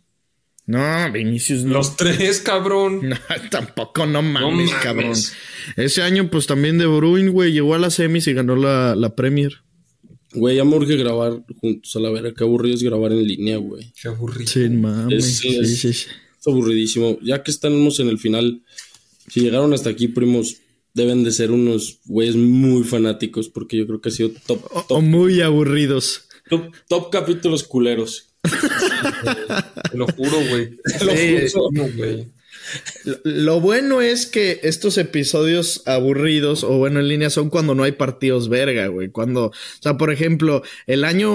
No, 0.66 1.11
Vinicius 1.12 1.64
no. 1.64 1.75
Los 1.75 1.97
tres, 1.97 2.41
cabrón. 2.41 3.01
No, 3.09 3.16
tampoco, 3.51 4.07
no 4.07 4.23
mames, 4.23 4.71
cabrón. 4.83 5.12
Ese 5.77 6.03
año, 6.03 6.31
pues 6.31 6.47
también 6.47 6.79
De 6.79 6.87
Bruyne, 6.87 7.29
güey, 7.31 7.53
llegó 7.53 7.75
a 7.75 7.79
las 7.79 7.95
semis 7.95 8.27
y 8.29 8.33
ganó 8.35 8.57
la, 8.57 8.95
la 8.97 9.14
Premier. 9.14 9.53
Güey, 10.33 10.57
ya 10.57 10.64
me 10.64 10.77
urge 10.77 10.97
grabar 10.97 11.43
juntos 11.61 11.95
a 11.97 11.99
la 12.01 12.11
vera. 12.11 12.33
Qué 12.33 12.45
aburrido 12.45 12.77
es 12.77 12.83
grabar 12.85 13.11
en 13.12 13.27
línea, 13.27 13.57
güey. 13.57 13.93
Qué 14.01 14.09
aburrido. 14.09 14.49
Sí, 14.51 14.68
mames. 14.71 15.27
Es, 15.27 15.37
sí, 15.39 15.57
es- 15.57 15.81
sí, 15.81 15.93
sí. 15.93 16.07
es 16.39 16.47
aburridísimo. 16.47 17.18
Ya 17.21 17.43
que 17.43 17.51
estamos 17.51 17.99
en 17.99 18.09
el 18.09 18.18
final, 18.18 18.62
si 19.31 19.41
llegaron 19.41 19.72
hasta 19.72 19.91
aquí, 19.91 20.09
primos, 20.09 20.57
deben 20.95 21.22
de 21.24 21.31
ser 21.33 21.51
unos 21.51 22.01
güeyes 22.05 22.37
muy 22.37 22.83
fanáticos 22.85 23.49
porque 23.49 23.76
yo 23.76 23.87
creo 23.87 24.01
que 24.01 24.09
ha 24.09 24.12
sido 24.12 24.31
top, 24.47 24.64
O, 24.72 24.83
top, 24.83 24.99
o 24.99 25.01
muy 25.01 25.41
aburridos. 25.41 26.28
top, 26.49 26.72
top 26.89 27.11
capítulos 27.11 27.62
culeros. 27.64 28.26
Te 29.91 29.97
lo 29.97 30.07
juro, 30.07 30.39
güey. 30.49 30.70
Te 30.99 31.05
lo 31.05 31.12
Sí. 31.16 31.53
juro, 31.53 31.89
güey. 31.97 32.28
Lo- 33.05 33.18
Lo 33.24 33.61
bueno 33.61 34.01
es 34.01 34.26
que 34.26 34.61
estos 34.62 34.97
episodios 34.99 35.83
aburridos 35.87 36.62
o 36.62 36.78
bueno 36.78 37.01
en 37.01 37.09
línea 37.09 37.31
son 37.31 37.51
cuando 37.51 37.74
no 37.74 37.83
hay 37.85 37.93
partidos 37.93 38.49
verga, 38.49 38.87
güey. 38.89 39.09
Cuando, 39.09 39.47
o 39.47 39.53
sea, 39.81 39.97
por 39.97 40.12
ejemplo, 40.12 40.62
el 40.87 41.05
año, 41.05 41.31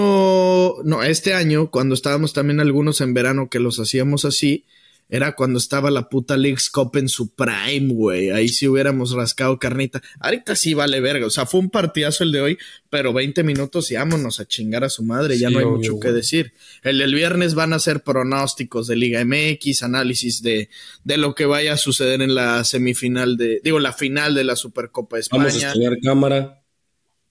no, 0.84 1.02
este 1.02 1.34
año, 1.34 1.70
cuando 1.70 1.94
estábamos 1.94 2.32
también 2.32 2.60
algunos 2.60 3.00
en 3.00 3.12
verano 3.14 3.48
que 3.50 3.58
los 3.60 3.78
hacíamos 3.80 4.24
así, 4.24 4.64
era 5.08 5.36
cuando 5.36 5.58
estaba 5.58 5.90
la 5.90 6.08
puta 6.08 6.36
League's 6.36 6.68
Cup 6.68 6.96
en 6.96 7.08
su 7.08 7.34
prime, 7.34 7.94
güey. 7.94 8.30
Ahí 8.30 8.48
sí 8.48 8.66
hubiéramos 8.66 9.12
rascado 9.12 9.58
carnita. 9.58 10.02
Ahorita 10.18 10.56
sí 10.56 10.74
vale 10.74 11.00
verga. 11.00 11.26
O 11.26 11.30
sea, 11.30 11.46
fue 11.46 11.60
un 11.60 11.70
partidazo 11.70 12.24
el 12.24 12.32
de 12.32 12.40
hoy, 12.40 12.58
pero 12.90 13.12
20 13.12 13.44
minutos 13.44 13.90
y 13.92 13.94
vámonos 13.94 14.40
a 14.40 14.46
chingar 14.46 14.82
a 14.82 14.88
su 14.90 15.04
madre. 15.04 15.38
Ya 15.38 15.48
Sí, 15.48 15.54
no 15.54 15.60
hay 15.60 15.64
obvio, 15.66 15.76
mucho 15.76 16.00
que 16.00 16.10
decir. 16.12 16.52
El 16.82 16.98
del 16.98 17.14
viernes 17.14 17.54
van 17.54 17.72
a 17.72 17.78
ser 17.78 18.02
pronósticos 18.02 18.88
de 18.88 18.96
Liga 18.96 19.24
MX, 19.24 19.84
análisis 19.84 20.42
de, 20.42 20.70
de 21.04 21.16
lo 21.16 21.34
que 21.34 21.46
vaya 21.46 21.74
a 21.74 21.76
suceder 21.76 22.20
en 22.22 22.34
la 22.34 22.64
semifinal 22.64 23.36
de, 23.36 23.60
digo, 23.62 23.78
la 23.78 23.92
final 23.92 24.34
de 24.34 24.42
la 24.44 24.56
Supercopa 24.56 25.16
de 25.18 25.24
Vamos 25.30 25.46
a 25.46 25.48
España. 25.56 25.68
estrenar 25.72 25.98
cámara. 26.02 26.62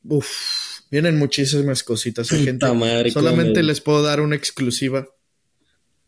Uf, 0.08 0.28
vienen 0.92 1.18
muchísimas 1.18 1.84
cositas, 1.84 2.30
gente. 2.30 2.72
madre, 2.74 3.12
Solamente 3.12 3.64
les 3.64 3.82
puedo 3.82 4.02
dar 4.04 4.22
una 4.22 4.36
exclusiva 4.36 5.08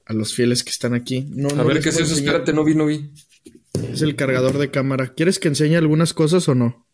a 0.07 0.13
los 0.13 0.33
fieles 0.33 0.63
que 0.63 0.69
están 0.71 0.93
aquí. 0.93 1.27
No, 1.31 1.49
A 1.49 1.53
no 1.53 1.65
ver, 1.65 1.81
¿qué 1.81 1.89
es 1.89 1.95
eso? 1.95 2.03
enseñar. 2.11 2.35
Espérate, 2.35 2.53
no 2.53 2.63
vi, 2.63 2.75
no 2.75 2.85
vi. 2.85 3.11
Es 3.91 4.01
el 4.01 4.15
cargador 4.15 4.57
de 4.57 4.71
cámara. 4.71 5.13
¿Quieres 5.13 5.39
que 5.39 5.47
enseñe 5.49 5.75
algunas 5.75 6.13
cosas 6.13 6.47
o 6.49 6.55
no? 6.55 6.87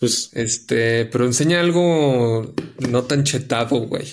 Pues 0.00 0.30
Este, 0.32 1.06
pero 1.06 1.24
enseña 1.24 1.60
algo 1.60 2.52
no 2.90 3.04
tan 3.04 3.24
chetado, 3.24 3.76
güey. 3.86 4.04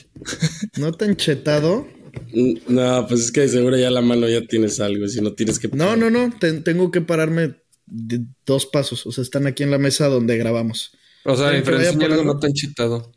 No 0.77 0.91
tan 0.93 1.15
chetado. 1.15 1.87
mm, 2.33 2.53
no, 2.67 3.07
pues 3.07 3.21
es 3.21 3.31
que 3.31 3.41
de 3.41 3.49
seguro 3.49 3.77
ya 3.77 3.89
la 3.89 4.01
mano 4.01 4.27
ya 4.29 4.45
tienes 4.45 4.79
algo, 4.79 5.07
si 5.07 5.21
no 5.21 5.33
tienes 5.33 5.57
que 5.59 5.69
No, 5.69 5.95
no, 5.95 6.09
no. 6.09 6.31
Ten- 6.39 6.63
tengo 6.63 6.91
que 6.91 7.01
pararme 7.01 7.55
de 7.87 8.21
dos 8.45 8.65
pasos. 8.67 9.05
O 9.07 9.11
sea, 9.11 9.21
están 9.23 9.47
aquí 9.47 9.63
en 9.63 9.71
la 9.71 9.77
mesa 9.79 10.07
donde 10.07 10.37
grabamos. 10.37 10.91
O 11.25 11.35
sea, 11.35 11.45
¿Quieren 11.49 11.61
que 11.63 11.65
pero 11.71 11.77
enseña 11.81 12.05
algo 12.07 12.23
no 12.23 12.39
tan 12.39 12.53
chetado. 12.53 13.11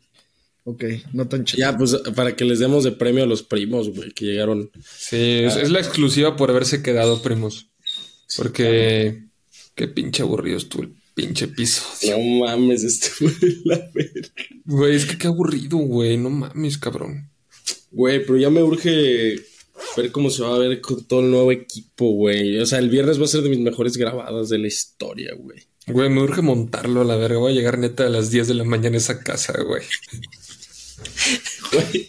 Ok, 0.67 0.83
no 1.13 1.27
tan 1.27 1.45
chetado. 1.45 1.71
Ya, 1.71 1.77
pues 1.77 1.95
para 2.15 2.35
que 2.35 2.43
les 2.43 2.57
demos 2.57 2.83
de 2.83 2.91
premio 2.91 3.23
a 3.23 3.27
los 3.27 3.43
primos, 3.43 3.93
güey, 3.93 4.11
que 4.11 4.25
llegaron. 4.25 4.71
Sí, 4.83 5.41
es, 5.43 5.55
es 5.55 5.69
la 5.69 5.79
exclusiva 5.79 6.35
por 6.35 6.49
haberse 6.49 6.81
quedado, 6.81 7.21
primos. 7.21 7.67
Porque 8.35 9.25
qué 9.75 9.87
pinche 9.87 10.23
aburrido 10.23 10.57
estuvo 10.57 10.83
el 10.83 10.93
pinche 11.13 11.47
piso. 11.47 11.83
No 12.09 12.45
mames, 12.47 12.83
esto 12.83 13.07
fue 13.09 13.31
la 13.65 13.77
verga. 13.93 14.29
Güey, 14.65 14.95
es 14.95 15.05
que 15.05 15.19
qué 15.19 15.27
aburrido, 15.27 15.77
güey. 15.77 16.17
No 16.17 16.31
mames, 16.31 16.79
cabrón. 16.79 17.29
Güey, 17.91 18.25
pero 18.25 18.39
ya 18.39 18.49
me 18.49 18.63
urge 18.63 19.35
ver 19.95 20.11
cómo 20.11 20.31
se 20.31 20.41
va 20.41 20.55
a 20.55 20.59
ver 20.59 20.81
con 20.81 21.03
todo 21.05 21.19
el 21.19 21.29
nuevo 21.29 21.51
equipo, 21.51 22.09
güey. 22.09 22.59
O 22.59 22.65
sea, 22.65 22.79
el 22.79 22.89
viernes 22.89 23.19
va 23.19 23.25
a 23.25 23.27
ser 23.27 23.41
de 23.41 23.49
mis 23.49 23.59
mejores 23.59 23.97
grabadas 23.97 24.49
de 24.49 24.57
la 24.57 24.67
historia, 24.67 25.35
güey. 25.37 25.59
Güey, 25.87 26.09
me 26.09 26.23
urge 26.23 26.41
montarlo 26.41 27.01
a 27.01 27.05
la 27.05 27.15
verga. 27.15 27.37
Voy 27.37 27.51
a 27.51 27.55
llegar 27.55 27.77
neta 27.77 28.07
a 28.07 28.09
las 28.09 28.31
10 28.31 28.47
de 28.47 28.53
la 28.55 28.63
mañana 28.63 28.95
a 28.95 28.97
esa 28.97 29.19
casa, 29.19 29.53
güey. 29.61 29.83
Güey, 31.71 32.07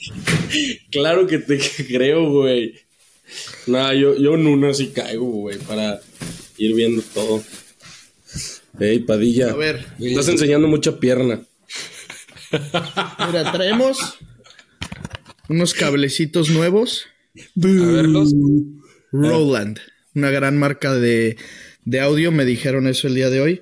claro 0.90 1.26
que 1.26 1.38
te 1.38 1.58
creo, 1.88 2.30
güey. 2.30 2.74
Nah, 3.66 3.92
yo, 3.92 4.16
yo 4.16 4.34
en 4.34 4.46
una 4.46 4.72
sí 4.74 4.88
caigo, 4.88 5.26
güey, 5.26 5.58
para 5.58 6.00
ir 6.58 6.74
viendo 6.74 7.02
todo. 7.02 7.42
Ey, 8.78 9.00
Padilla. 9.00 9.50
A 9.50 9.56
ver. 9.56 9.84
Estás 9.98 10.28
enseñando 10.28 10.68
mucha 10.68 11.00
pierna. 11.00 11.40
Mira, 12.52 13.52
traemos 13.52 14.18
unos 15.48 15.74
cablecitos 15.74 16.50
nuevos. 16.50 17.06
A 17.36 17.42
verlos. 17.66 18.34
Roland, 19.12 19.78
una 20.14 20.30
gran 20.30 20.58
marca 20.58 20.94
de, 20.94 21.36
de 21.84 22.00
audio. 22.00 22.32
Me 22.32 22.44
dijeron 22.44 22.86
eso 22.86 23.08
el 23.08 23.14
día 23.14 23.30
de 23.30 23.40
hoy. 23.40 23.60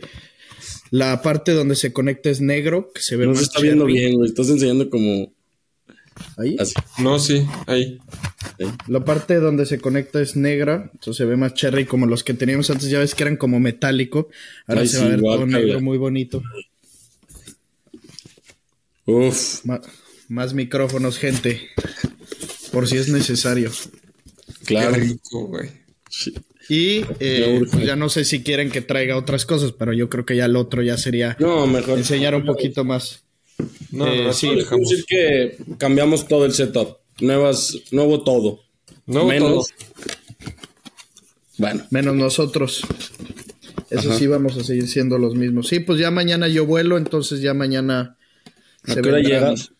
La 0.96 1.22
parte 1.22 1.50
donde 1.50 1.74
se 1.74 1.92
conecta 1.92 2.30
es 2.30 2.40
negro, 2.40 2.92
que 2.94 3.02
se 3.02 3.16
ve 3.16 3.24
No 3.24 3.30
más 3.32 3.40
se 3.40 3.44
está 3.46 3.60
viendo 3.60 3.84
cherry. 3.84 3.98
bien, 4.00 4.14
güey. 4.14 4.28
Estás 4.28 4.48
enseñando 4.48 4.88
como 4.90 5.32
Ahí. 6.36 6.56
así. 6.60 6.72
No, 6.98 7.18
sí, 7.18 7.44
ahí. 7.66 7.98
La 8.86 9.04
parte 9.04 9.34
donde 9.36 9.66
se 9.66 9.80
conecta 9.80 10.20
es 10.22 10.36
negra, 10.36 10.90
entonces 10.92 11.16
se 11.16 11.24
ve 11.24 11.36
más 11.36 11.54
cherry 11.54 11.84
como 11.84 12.06
los 12.06 12.22
que 12.22 12.34
teníamos 12.34 12.70
antes. 12.70 12.90
Ya 12.90 13.00
ves 13.00 13.16
que 13.16 13.24
eran 13.24 13.36
como 13.36 13.58
metálico. 13.58 14.28
Ahora 14.68 14.82
Ay, 14.82 14.86
se 14.88 14.98
sí, 14.98 15.00
va 15.02 15.06
a 15.06 15.10
ver 15.10 15.20
todo 15.20 15.46
negro, 15.46 15.80
muy 15.80 15.98
bonito. 15.98 16.40
Uf, 19.06 19.64
más 20.28 20.54
micrófonos, 20.54 21.18
gente. 21.18 21.70
Por 22.70 22.86
si 22.86 22.98
es 22.98 23.08
necesario. 23.08 23.72
claro. 24.64 24.94
Qué 24.94 25.00
rico, 25.00 25.46
güey. 25.48 25.70
Y 26.68 27.04
eh, 27.20 27.60
pues 27.70 27.84
ya 27.86 27.94
no 27.96 28.08
sé 28.08 28.24
si 28.24 28.42
quieren 28.42 28.70
que 28.70 28.80
traiga 28.80 29.16
otras 29.16 29.44
cosas, 29.46 29.72
pero 29.72 29.92
yo 29.92 30.08
creo 30.08 30.24
que 30.24 30.36
ya 30.36 30.46
el 30.46 30.56
otro 30.56 30.82
ya 30.82 30.96
sería 30.96 31.36
No, 31.38 31.66
mejor. 31.66 31.98
enseñar 31.98 32.34
un 32.34 32.44
poquito 32.44 32.84
más. 32.84 33.22
No, 33.90 34.06
Eh, 34.06 34.24
no, 34.24 34.32
sí, 34.32 34.54
dejamos. 34.54 34.88
decir 34.88 35.04
que 35.06 35.58
cambiamos 35.78 36.26
todo 36.26 36.44
el 36.44 36.52
setup. 36.54 36.96
Nuevas, 37.20 37.78
nuevo 37.92 38.24
todo. 38.24 38.60
Nuevo 39.06 39.28
Menos. 39.28 39.66
Bueno, 41.58 41.84
Menos 41.90 42.14
nosotros. 42.16 42.82
Eso 43.90 44.08
Ajá. 44.10 44.18
sí, 44.18 44.26
vamos 44.26 44.56
a 44.56 44.64
seguir 44.64 44.88
siendo 44.88 45.18
los 45.18 45.34
mismos. 45.36 45.68
Sí, 45.68 45.80
pues 45.80 46.00
ya 46.00 46.10
mañana 46.10 46.48
yo 46.48 46.66
vuelo, 46.66 46.96
entonces 46.98 47.40
ya 47.40 47.54
mañana. 47.54 48.16
¿a 48.86 48.94
qué 48.96 49.08
hora 49.08 49.20
llegas? 49.20 49.70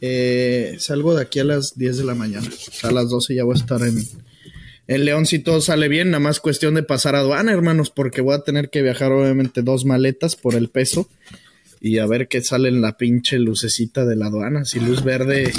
Eh, 0.00 0.76
salgo 0.78 1.14
de 1.14 1.22
aquí 1.22 1.40
a 1.40 1.44
las 1.44 1.76
10 1.76 1.98
de 1.98 2.04
la 2.04 2.14
mañana. 2.14 2.48
A 2.82 2.90
las 2.90 3.10
12 3.10 3.34
ya 3.34 3.44
voy 3.44 3.54
a 3.56 3.60
estar 3.60 3.82
en, 3.82 4.02
en 4.86 5.04
León 5.04 5.26
si 5.26 5.38
todo 5.38 5.60
sale 5.60 5.88
bien. 5.88 6.10
Nada 6.10 6.20
más 6.20 6.40
cuestión 6.40 6.74
de 6.74 6.82
pasar 6.82 7.14
aduana, 7.14 7.52
hermanos, 7.52 7.90
porque 7.90 8.20
voy 8.20 8.34
a 8.34 8.42
tener 8.42 8.70
que 8.70 8.82
viajar 8.82 9.12
obviamente 9.12 9.62
dos 9.62 9.84
maletas 9.84 10.36
por 10.36 10.54
el 10.54 10.68
peso. 10.68 11.08
Y 11.80 11.98
a 11.98 12.06
ver 12.06 12.28
qué 12.28 12.40
sale 12.42 12.68
en 12.68 12.80
la 12.80 12.96
pinche 12.96 13.38
lucecita 13.38 14.04
de 14.04 14.16
la 14.16 14.26
aduana. 14.26 14.64
Si 14.64 14.80
luz 14.80 15.04
verde 15.04 15.52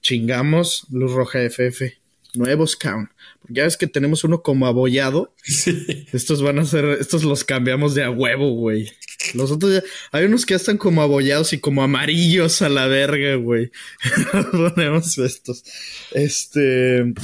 chingamos, 0.00 0.86
luz 0.90 1.12
roja 1.12 1.40
FF. 1.40 1.98
Nuevos 2.34 2.76
count. 2.76 3.10
Porque 3.40 3.54
ya 3.54 3.64
ves 3.64 3.76
que 3.76 3.86
tenemos 3.86 4.24
uno 4.24 4.42
como 4.42 4.66
abollado. 4.66 5.34
Sí. 5.42 6.06
Estos 6.12 6.42
van 6.42 6.58
a 6.58 6.64
ser, 6.64 6.84
estos 7.00 7.24
los 7.24 7.44
cambiamos 7.44 7.94
de 7.94 8.04
a 8.04 8.10
huevo, 8.10 8.50
güey. 8.52 8.90
Los 9.34 9.50
otros 9.50 9.72
ya, 9.72 9.82
hay 10.12 10.26
unos 10.26 10.44
que 10.44 10.52
ya 10.52 10.56
están 10.56 10.76
como 10.76 11.02
abollados 11.02 11.52
y 11.52 11.58
como 11.58 11.82
amarillos 11.82 12.62
a 12.62 12.68
la 12.68 12.86
verga, 12.86 13.36
güey. 13.36 13.70
Ponemos 14.52 15.18
estos. 15.18 15.64
Este. 16.12 17.14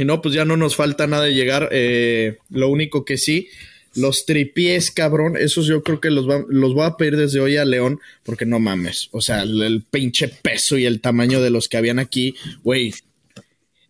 Y 0.00 0.04
no, 0.04 0.22
pues 0.22 0.34
ya 0.34 0.44
no 0.44 0.56
nos 0.56 0.76
falta 0.76 1.06
nada 1.06 1.24
de 1.24 1.34
llegar. 1.34 1.68
Eh, 1.72 2.38
lo 2.48 2.68
único 2.68 3.04
que 3.04 3.18
sí, 3.18 3.48
los 3.94 4.24
tripiés, 4.24 4.90
cabrón, 4.90 5.36
esos 5.36 5.66
yo 5.66 5.82
creo 5.82 6.00
que 6.00 6.10
los, 6.10 6.28
va- 6.28 6.44
los 6.48 6.74
voy 6.74 6.86
a 6.86 6.96
pedir 6.96 7.16
desde 7.16 7.40
hoy 7.40 7.56
a 7.56 7.64
León, 7.64 8.00
porque 8.22 8.46
no 8.46 8.58
mames. 8.60 9.08
O 9.12 9.20
sea, 9.20 9.42
el, 9.42 9.60
el 9.62 9.82
pinche 9.82 10.28
peso 10.28 10.78
y 10.78 10.86
el 10.86 11.00
tamaño 11.00 11.40
de 11.42 11.50
los 11.50 11.68
que 11.68 11.76
habían 11.76 11.98
aquí, 11.98 12.34
güey. 12.62 12.94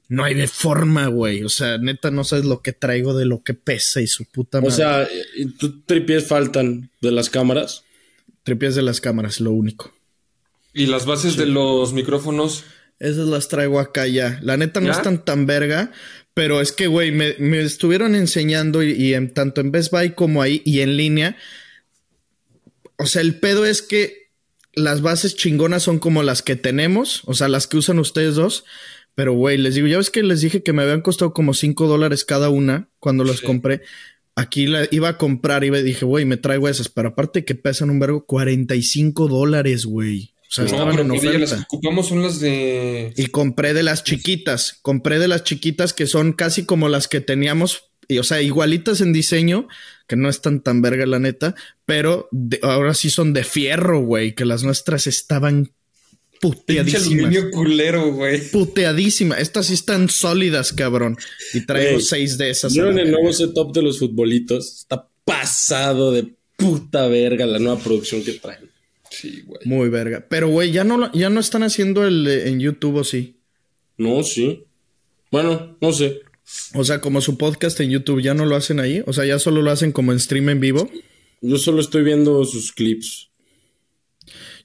No 0.08 0.24
hay 0.24 0.34
de 0.34 0.48
forma, 0.48 1.06
güey. 1.06 1.44
O 1.44 1.48
sea, 1.48 1.78
neta, 1.78 2.10
no 2.10 2.24
sabes 2.24 2.44
lo 2.44 2.62
que 2.62 2.72
traigo 2.72 3.14
de 3.16 3.26
lo 3.26 3.42
que 3.44 3.54
pesa 3.54 4.00
y 4.00 4.08
su 4.08 4.24
puta 4.24 4.58
madre. 4.60 4.72
O 4.72 4.76
sea, 4.76 5.08
¿y 5.36 5.46
¿tú 5.52 5.82
tripies 5.82 6.26
faltan 6.26 6.90
de 7.00 7.12
las 7.12 7.30
cámaras? 7.30 7.84
tripiés 8.42 8.74
de 8.74 8.82
las 8.82 9.00
cámaras, 9.00 9.38
lo 9.40 9.52
único. 9.52 9.92
Y 10.74 10.86
las 10.86 11.06
bases 11.06 11.36
de 11.36 11.46
los 11.46 11.92
micrófonos. 11.92 12.64
Esas 13.00 13.26
las 13.26 13.48
traigo 13.48 13.80
acá 13.80 14.06
ya. 14.06 14.38
La 14.42 14.56
neta 14.56 14.80
no 14.80 14.86
¿Ya? 14.86 14.92
están 14.92 15.24
tan 15.24 15.46
verga, 15.46 15.90
pero 16.34 16.60
es 16.60 16.70
que, 16.70 16.86
güey, 16.86 17.10
me, 17.10 17.34
me 17.38 17.60
estuvieron 17.62 18.14
enseñando 18.14 18.82
y, 18.82 18.92
y 18.92 19.14
en, 19.14 19.32
tanto 19.34 19.60
en 19.60 19.72
Best 19.72 19.90
Buy 19.90 20.10
como 20.10 20.42
ahí 20.42 20.62
y 20.64 20.80
en 20.80 20.96
línea. 20.96 21.36
O 22.96 23.06
sea, 23.06 23.22
el 23.22 23.36
pedo 23.40 23.64
es 23.64 23.82
que 23.82 24.30
las 24.74 25.00
bases 25.02 25.34
chingonas 25.34 25.82
son 25.82 25.98
como 25.98 26.22
las 26.22 26.42
que 26.42 26.54
tenemos, 26.56 27.22
o 27.24 27.34
sea, 27.34 27.48
las 27.48 27.66
que 27.66 27.78
usan 27.78 27.98
ustedes 27.98 28.34
dos. 28.34 28.64
Pero, 29.14 29.32
güey, 29.32 29.58
les 29.58 29.74
digo, 29.74 29.86
ya 29.88 29.96
ves 29.96 30.10
que 30.10 30.22
les 30.22 30.40
dije 30.40 30.62
que 30.62 30.72
me 30.72 30.82
habían 30.82 31.00
costado 31.02 31.32
como 31.34 31.52
5 31.52 31.88
dólares 31.88 32.24
cada 32.24 32.48
una 32.48 32.88
cuando 33.00 33.24
las 33.24 33.38
Sí. 33.38 33.46
compré. 33.46 33.82
aquí 34.36 34.66
la 34.66 34.86
iba 34.90 35.08
a 35.08 35.18
comprar 35.18 35.64
y 35.64 35.70
dije, 35.82 36.04
güey, 36.04 36.24
me 36.24 36.36
traigo 36.38 36.68
esas, 36.68 36.88
pero 36.88 37.08
aparte 37.08 37.44
que 37.44 37.54
pesan 37.54 37.90
un 37.90 37.98
vergo, 37.98 38.24
45 38.24 39.28
dólares, 39.28 39.84
güey. 39.84 40.32
O 40.50 40.52
sea, 40.52 40.64
No, 40.64 40.70
estaban 40.70 40.96
pero 40.96 41.14
en 41.14 41.20
ya 41.20 41.38
las 41.38 41.52
oferta. 41.52 41.56
que 41.56 41.76
ocupamos 41.76 42.08
son 42.08 42.22
las 42.22 42.40
de. 42.40 43.12
Y 43.16 43.26
compré 43.26 43.72
de 43.72 43.82
las 43.84 44.02
chiquitas, 44.02 44.78
compré 44.82 45.18
de 45.20 45.28
las 45.28 45.44
chiquitas 45.44 45.92
que 45.92 46.06
son 46.08 46.32
casi 46.32 46.64
como 46.64 46.88
las 46.88 47.06
que 47.06 47.20
teníamos, 47.20 47.84
y, 48.08 48.18
o 48.18 48.24
sea, 48.24 48.42
igualitas 48.42 49.00
en 49.00 49.12
diseño, 49.12 49.68
que 50.08 50.16
no 50.16 50.28
están 50.28 50.60
tan 50.60 50.82
verga 50.82 51.06
la 51.06 51.20
neta, 51.20 51.54
pero 51.86 52.28
de- 52.32 52.58
ahora 52.62 52.94
sí 52.94 53.10
son 53.10 53.32
de 53.32 53.44
fierro, 53.44 54.00
güey, 54.00 54.34
que 54.34 54.44
las 54.44 54.64
nuestras 54.64 55.06
estaban 55.06 55.66
Pinche 56.40 56.56
puteadísimas. 56.56 57.06
aluminio 57.06 57.50
culero, 57.52 58.12
güey. 58.12 58.40
Puteadísimas. 58.50 59.38
Estas 59.40 59.66
sí 59.66 59.74
están 59.74 60.08
sólidas, 60.08 60.72
cabrón. 60.72 61.16
Y 61.54 61.64
traigo 61.66 61.92
Güey, 61.92 62.02
seis 62.04 62.38
de 62.38 62.50
esas. 62.50 62.72
¿Vieron 62.72 62.98
el 62.98 63.12
nuevo 63.12 63.32
setup 63.32 63.72
de 63.74 63.82
los 63.82 63.98
futbolitos? 64.00 64.78
Está 64.78 65.06
pasado 65.24 66.10
de 66.10 66.32
puta 66.56 67.06
verga 67.06 67.46
la 67.46 67.58
nueva 67.60 67.78
producción 67.78 68.24
que 68.24 68.32
traen. 68.32 68.69
Sí, 69.10 69.42
güey. 69.44 69.60
Muy 69.64 69.88
verga. 69.88 70.26
Pero, 70.28 70.48
güey, 70.48 70.70
ya 70.72 70.84
no, 70.84 71.12
ya 71.12 71.30
no 71.30 71.40
están 71.40 71.62
haciendo 71.62 72.06
el 72.06 72.26
en 72.26 72.60
YouTube, 72.60 72.96
¿o 72.96 73.04
sí? 73.04 73.40
No, 73.98 74.22
sí. 74.22 74.64
Bueno, 75.30 75.76
no 75.80 75.92
sé. 75.92 76.20
O 76.74 76.84
sea, 76.84 77.00
como 77.00 77.20
su 77.20 77.36
podcast 77.36 77.78
en 77.80 77.90
YouTube, 77.90 78.22
¿ya 78.22 78.34
no 78.34 78.46
lo 78.46 78.56
hacen 78.56 78.80
ahí? 78.80 79.02
O 79.06 79.12
sea, 79.12 79.24
ya 79.24 79.38
solo 79.38 79.62
lo 79.62 79.70
hacen 79.70 79.92
como 79.92 80.12
en 80.12 80.20
stream 80.20 80.48
en 80.48 80.60
vivo. 80.60 80.90
Yo 81.40 81.58
solo 81.58 81.80
estoy 81.80 82.02
viendo 82.02 82.44
sus 82.44 82.72
clips. 82.72 83.30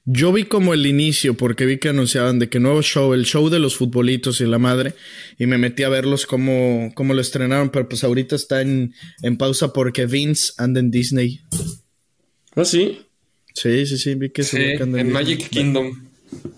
Yo 0.08 0.32
vi 0.32 0.44
como 0.44 0.76
el 0.76 0.86
inicio 0.86 1.36
porque 1.36 1.66
vi 1.66 1.80
que 1.80 1.90
anunciaban 1.90 2.38
de 2.38 2.48
que 2.48 2.60
nuevo 2.60 2.84
show, 2.84 3.14
el 3.14 3.26
show 3.26 3.50
de 3.50 3.58
los 3.58 3.76
futbolitos 3.76 4.40
y 4.40 4.46
la 4.46 4.60
madre, 4.60 4.94
y 5.40 5.48
me 5.48 5.58
metí 5.58 5.82
a 5.82 5.90
verlos 5.90 6.28
como, 6.28 6.92
como 6.94 7.16
lo 7.16 7.22
estrenaron, 7.22 7.72
pero 7.72 7.90
pues 7.90 8.04
ahorita 8.04 8.36
está 8.36 8.62
en, 8.62 8.94
en 9.24 9.38
pausa 9.38 9.74
porque 9.74 10.06
Vince 10.06 10.54
anda 10.58 10.80
en 10.80 10.92
Disney. 10.92 11.42
¿Ah, 12.56 12.66
sí? 12.66 13.00
Sí, 13.56 13.86
sí, 13.88 13.98
sí, 13.98 14.16
vi 14.16 14.30
que 14.30 14.44
Sí, 14.44 14.58
se 14.58 14.74
en. 14.76 15.12
Magic 15.12 15.50
Kingdom. 15.50 16.08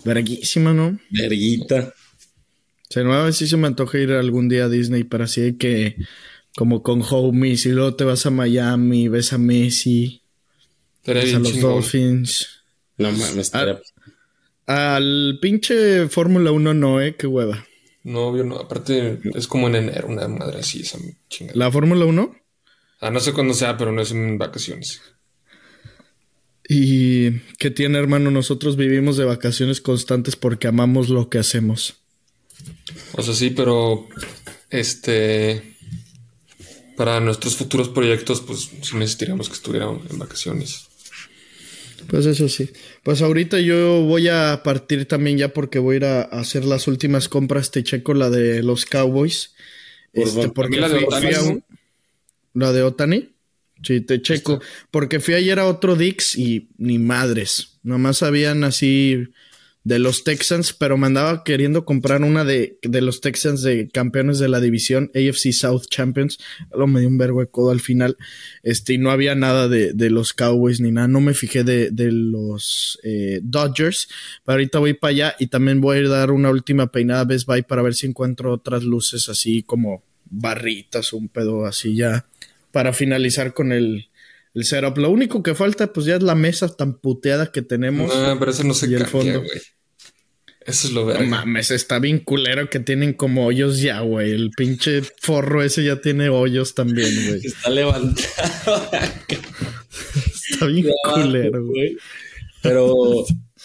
Verguísima, 0.04 0.74
¿no? 0.74 1.00
Verguita. 1.12 1.94
O 1.94 2.92
sea, 2.94 3.04
nueva 3.04 3.26
vez 3.26 3.38
sí 3.38 3.48
se 3.48 3.56
me 3.58 3.68
antoja 3.68 3.98
ir 4.00 4.12
algún 4.12 4.50
día 4.50 4.66
a 4.66 4.70
Disney, 4.70 5.04
pero 5.04 5.26
así 5.26 5.42
de 5.42 5.58
que 5.58 5.96
como 6.56 6.82
con 6.82 7.04
homies 7.08 7.66
y 7.66 7.70
luego 7.70 7.96
te 7.96 8.04
vas 8.04 8.26
a 8.26 8.32
Miami, 8.32 9.08
ves 9.10 9.32
a 9.34 9.38
Messi, 9.38 10.22
ves 11.06 11.36
a 11.36 11.40
los 11.40 11.54
chingón. 11.54 11.72
Dolphins. 11.74 12.48
No 12.98 13.12
mames, 13.12 13.38
estaría- 13.38 13.80
Al 14.66 15.38
pinche 15.42 16.08
Fórmula 16.10 16.52
1 16.52 16.74
no, 16.74 17.00
eh, 17.02 17.16
qué 17.16 17.28
hueva. 17.28 17.66
No, 18.04 18.22
obvio, 18.28 18.44
no. 18.44 18.56
Aparte, 18.58 19.20
es 19.36 19.48
como 19.48 19.68
en 19.68 19.76
enero, 19.76 20.08
una 20.08 20.28
madre 20.28 20.60
así, 20.60 20.82
esa 20.82 20.98
chingada. 21.30 21.58
¿La 21.60 21.72
Fórmula 21.72 22.06
1? 22.06 22.36
Ah, 23.02 23.12
no 23.12 23.20
sé 23.20 23.34
cuándo 23.34 23.54
sea, 23.54 23.78
pero 23.78 23.92
no 23.92 24.02
es 24.02 24.12
en 24.12 24.38
vacaciones. 24.38 25.02
Y 26.70 27.40
que 27.60 27.72
tiene, 27.72 27.98
hermano, 27.98 28.30
nosotros 28.32 28.76
vivimos 28.76 29.16
de 29.18 29.24
vacaciones 29.26 29.80
constantes 29.82 30.36
porque 30.36 30.68
amamos 30.68 31.08
lo 31.10 31.30
que 31.30 31.38
hacemos. 31.40 31.96
O 33.14 33.22
sea, 33.24 33.34
sí, 33.34 33.52
pero 33.52 34.08
este 34.70 35.76
para 36.98 37.20
nuestros 37.20 37.56
futuros 37.56 37.90
proyectos, 37.90 38.42
pues 38.42 38.70
sí 38.82 38.96
necesitaríamos 38.98 39.48
que 39.50 39.54
estuvieran 39.56 40.02
en 40.10 40.18
vacaciones. 40.18 40.88
Pues 42.08 42.26
eso 42.26 42.50
sí. 42.50 42.70
Pues 43.04 43.22
ahorita 43.22 43.60
yo 43.60 44.02
voy 44.04 44.28
a 44.30 44.62
partir 44.64 45.06
también 45.08 45.38
ya 45.38 45.54
porque 45.54 45.78
voy 45.80 45.96
a 45.96 45.98
ir 45.98 46.06
a 46.06 46.22
hacer 46.24 46.66
las 46.66 46.88
últimas 46.88 47.30
compras. 47.30 47.70
Te 47.72 47.84
checo 47.84 48.14
la 48.14 48.30
de 48.30 48.64
los 48.64 48.86
Cowboys. 48.86 49.52
Por 50.14 50.28
Este, 50.28 50.50
porque 50.50 50.80
¿También 50.80 50.82
la 50.82 50.90
de 50.90 50.96
fui- 50.96 51.06
Otani, 51.06 51.34
fui 51.34 51.48
un- 51.54 51.64
¿La 52.54 52.74
de 52.74 52.82
Otani? 52.84 53.30
Sí, 53.84 54.02
te 54.02 54.22
checo. 54.22 54.62
Porque 54.92 55.20
fui 55.20 55.36
ayer 55.36 55.60
a 55.60 55.68
otro 55.68 55.96
Dix 55.96 56.38
y 56.38 56.70
ni 56.78 57.00
madres. 57.00 57.80
Nomás 57.84 58.24
habían 58.24 58.64
así 58.64 59.28
de 59.88 60.00
los 60.00 60.26
Texans, 60.26 60.74
pero 60.74 60.98
me 60.98 61.08
andaba 61.08 61.46
queriendo 61.46 61.86
comprar 61.86 62.22
una 62.22 62.44
de, 62.44 62.78
de 62.82 63.00
los 63.00 63.22
Texans 63.22 63.62
de 63.62 63.88
campeones 63.88 64.38
de 64.38 64.50
la 64.50 64.60
división, 64.60 65.10
AFC 65.16 65.54
South 65.54 65.84
Champions. 65.90 66.40
Lo 66.76 66.88
me 66.88 67.00
dio 67.00 67.08
un 67.08 67.18
vergo 67.18 67.40
de 67.40 67.48
codo 67.48 67.72
al 67.72 67.80
final. 67.80 68.18
Este, 68.64 68.96
y 68.96 68.98
no 68.98 69.12
había 69.12 69.34
nada 69.34 69.70
de, 69.70 69.94
de 69.94 70.10
los 70.10 70.34
Cowboys 70.34 70.82
ni 70.82 70.92
nada. 70.92 71.08
No 71.08 71.22
me 71.22 71.34
fijé 71.34 71.64
de, 71.64 71.90
de 71.92 72.12
los 72.12 73.00
eh, 73.04 73.40
Dodgers. 73.42 74.10
Pero 74.44 74.56
ahorita 74.56 74.80
voy 74.80 74.94
para 74.94 75.12
allá 75.12 75.36
y 75.40 75.48
también 75.48 75.80
voy 75.80 75.96
a 75.96 76.00
ir 76.02 76.06
a 76.08 76.10
dar 76.10 76.32
una 76.32 76.50
última 76.50 76.92
peinada 76.92 77.22
a 77.22 77.26
Best 77.26 77.48
Buy 77.48 77.62
para 77.62 77.82
ver 77.82 77.96
si 77.96 78.08
encuentro 78.08 78.52
otras 78.52 78.84
luces 78.84 79.30
así 79.30 79.64
como 79.64 80.04
barritas, 80.30 81.14
un 81.14 81.30
pedo 81.30 81.66
así 81.66 81.96
ya 81.96 82.26
para 82.72 82.94
finalizar 82.94 83.54
con 83.54 83.72
el, 83.72 84.10
el 84.54 84.66
setup. 84.66 84.98
Lo 84.98 85.10
único 85.10 85.44
que 85.44 85.56
falta, 85.56 85.92
pues 85.94 86.06
ya 86.06 86.16
es 86.18 86.24
la 86.24 86.36
mesa 86.36 86.76
tan 86.76 86.98
puteada 87.00 87.52
que 87.52 87.62
tenemos. 87.62 88.14
No, 88.16 88.38
pero 88.40 88.52
eso 88.52 88.64
no 88.64 88.74
se 88.74 88.88
Y 88.88 88.94
el 88.96 89.04
cambia, 89.04 89.12
fondo. 89.12 89.40
güey. 89.44 89.62
Eso 90.66 90.88
es 90.90 90.94
lo 90.94 91.02
No 91.02 91.08
verga. 91.08 91.26
mames, 91.26 91.72
está 91.72 91.98
bien 91.98 92.20
culero 92.20 92.70
que 92.70 92.82
tienen 92.82 93.14
como 93.14 93.46
hoyos 93.46 93.80
ya, 93.80 94.02
güey. 94.02 94.32
El 94.32 94.52
pinche 94.52 95.02
forro 95.22 95.64
ese 95.64 95.82
ya 95.86 96.02
tiene 96.02 96.28
hoyos 96.28 96.76
también, 96.76 97.10
güey. 97.26 97.40
Está 97.46 97.70
levantado. 97.70 98.90
Está 100.50 100.66
bien 100.66 100.88
culero, 101.14 101.66
güey. 101.66 101.98
Pero, 102.62 102.94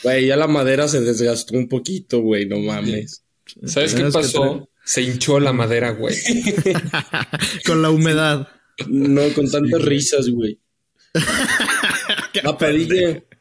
güey, 0.04 0.26
ya 0.26 0.36
la 0.36 0.46
madera 0.46 0.86
se 0.86 1.00
desgastó 1.00 1.56
un 1.56 1.68
poquito, 1.68 2.20
güey, 2.20 2.46
no 2.46 2.58
mames. 2.58 3.24
¿Sabes 3.64 3.94
qué 3.94 4.04
pasó? 4.04 4.68
Se 4.84 5.02
hinchó 5.02 5.40
la 5.40 5.52
madera, 5.52 5.90
güey. 5.90 6.14
Con 7.66 7.82
la 7.82 7.90
humedad. 7.90 8.48
No, 8.88 9.22
con 9.34 9.50
tantas 9.50 9.82
risas, 9.82 10.28
güey. 10.28 10.58
La 12.42 12.56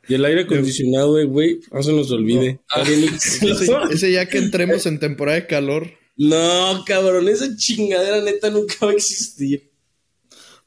y 0.07 0.15
el 0.15 0.25
aire 0.25 0.41
acondicionado, 0.41 1.11
güey, 1.11 1.25
güey, 1.25 1.59
no 1.71 1.83
se 1.83 1.93
nos 1.93 2.11
olvide. 2.11 2.59
Ah. 2.69 2.81
Ese, 2.85 3.71
ese 3.91 4.11
ya 4.11 4.27
que 4.27 4.39
entremos 4.39 4.85
en 4.85 4.99
temporada 4.99 5.39
de 5.39 5.47
calor. 5.47 5.89
No, 6.17 6.83
cabrón, 6.85 7.29
esa 7.29 7.55
chingadera 7.55 8.21
neta 8.21 8.49
nunca 8.49 8.75
va 8.85 8.91
a 8.91 8.95
existir. 8.95 9.71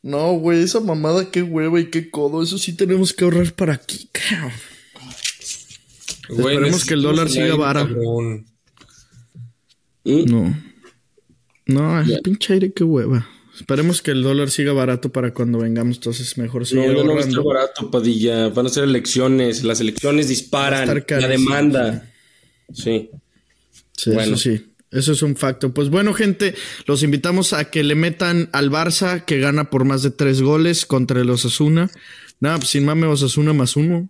No, 0.03 0.33
güey, 0.35 0.63
esa 0.63 0.81
mamada, 0.81 1.31
qué 1.31 1.43
hueva 1.43 1.81
y 1.81 1.91
qué 1.91 2.11
codo. 2.11 2.43
Eso 2.43 2.59
sí 2.59 2.75
tenemos 2.75 3.13
que 3.13 3.25
ahorrar 3.25 3.53
para 3.55 3.75
aquí, 3.75 4.09
cabrón. 4.13 4.53
Güey, 6.29 6.55
Esperemos 6.57 6.85
que 6.85 6.95
el 6.95 7.03
dólar 7.03 7.29
siga 7.29 7.55
vara. 7.57 7.85
¿Mm? 7.85 8.45
No. 10.27 10.63
No, 11.67 12.01
el 12.01 12.21
pinche 12.23 12.55
aire, 12.55 12.73
qué 12.73 12.85
hueva. 12.85 13.29
Esperemos 13.59 14.03
que 14.03 14.11
el 14.11 14.23
dólar 14.23 14.51
siga 14.51 14.73
barato 14.73 15.11
para 15.13 15.33
cuando 15.33 15.59
vengamos, 15.61 15.97
entonces 15.97 16.37
mejor 16.39 16.63
No, 16.63 16.67
seguir 16.67 16.97
ya 16.97 17.05
no 17.05 17.15
va 17.15 17.21
a 17.21 17.25
estar 17.25 17.43
barato, 17.45 17.91
Padilla. 17.91 18.49
Van 18.49 18.67
a 18.67 18.69
ser 18.69 18.85
elecciones. 18.85 19.63
Las 19.65 19.81
elecciones 19.81 20.29
disparan 20.29 20.89
la 21.09 21.29
demanda. 21.29 22.11
Sí. 22.73 23.11
Sí, 23.97 24.11
Bueno. 24.11 24.35
eso 24.35 24.37
sí. 24.37 24.67
Eso 24.91 25.13
es 25.13 25.23
un 25.23 25.35
facto. 25.37 25.73
Pues 25.75 25.89
bueno, 25.91 26.15
gente, 26.15 26.55
los 26.87 27.03
invitamos 27.03 27.53
a 27.53 27.69
que 27.71 27.83
le 27.83 27.95
metan 27.97 28.49
al 28.53 28.71
Barça, 28.71 29.25
que 29.25 29.39
gana 29.41 29.69
por 29.71 29.85
más 29.85 30.03
de 30.03 30.11
tres 30.11 30.41
goles 30.41 30.87
contra 30.87 31.21
el 31.21 31.31
Osasuna. 31.31 31.91
Nada, 32.41 32.59
pues 32.59 32.71
sin 32.71 32.85
mame, 32.85 33.07
Osasuna 33.07 33.53
más 33.53 33.77
uno. 33.77 34.09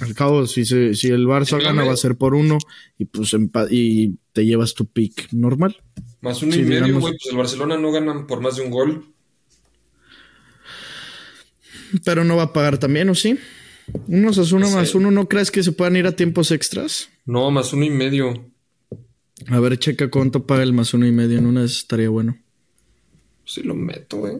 Al 0.00 0.14
cabo, 0.14 0.46
si, 0.46 0.64
se- 0.64 0.94
si 0.94 1.08
el 1.08 1.26
Barça 1.26 1.50
Sin 1.50 1.58
gana, 1.58 1.74
mame. 1.74 1.88
va 1.88 1.94
a 1.94 1.96
ser 1.96 2.16
por 2.16 2.34
uno. 2.34 2.58
Y 2.98 3.04
pues 3.04 3.34
empa- 3.34 3.68
y 3.70 4.16
te 4.32 4.44
llevas 4.44 4.74
tu 4.74 4.86
pick 4.86 5.32
normal. 5.32 5.76
Más 6.26 6.42
uno 6.42 6.52
Sí, 6.52 6.58
y 6.58 6.62
medio, 6.64 6.82
digamos- 6.84 7.00
güey. 7.02 7.14
Pues 7.22 7.30
el 7.30 7.36
Barcelona 7.38 7.78
no 7.78 7.92
gana 7.92 8.26
por 8.26 8.40
más 8.40 8.56
de 8.56 8.62
un 8.62 8.70
gol. 8.70 9.06
Pero 12.04 12.24
no 12.24 12.36
va 12.36 12.42
a 12.44 12.52
pagar 12.52 12.78
también, 12.78 13.08
¿o 13.10 13.14
sí? 13.14 13.38
Un 14.08 14.26
Osasuna 14.26 14.62
No 14.66 14.70
sé. 14.72 14.74
más 14.76 14.94
uno, 14.96 15.12
¿no 15.12 15.28
crees 15.28 15.52
que 15.52 15.62
se 15.62 15.70
puedan 15.70 15.94
ir 15.94 16.04
a 16.08 16.16
tiempos 16.16 16.50
extras? 16.50 17.08
No, 17.26 17.48
más 17.52 17.72
uno 17.72 17.84
y 17.84 17.90
medio. 17.90 18.50
A 19.48 19.60
ver, 19.60 19.78
checa 19.78 20.10
cuánto 20.10 20.46
paga 20.46 20.64
el 20.64 20.72
más 20.72 20.92
uno 20.94 21.06
y 21.06 21.12
medio. 21.12 21.38
En 21.38 21.46
una 21.46 21.62
esas 21.62 21.78
estaría 21.78 22.08
bueno. 22.08 22.36
Sí 23.44 23.62
lo 23.62 23.76
meto, 23.76 24.16
güey. 24.16 24.38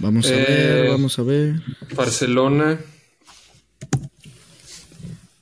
Vamos 0.00 0.26
a 0.26 0.34
Eh, 0.34 0.44
ver, 0.48 0.88
vamos 0.90 1.16
a 1.18 1.22
ver. 1.22 1.54
Barcelona. 1.94 2.80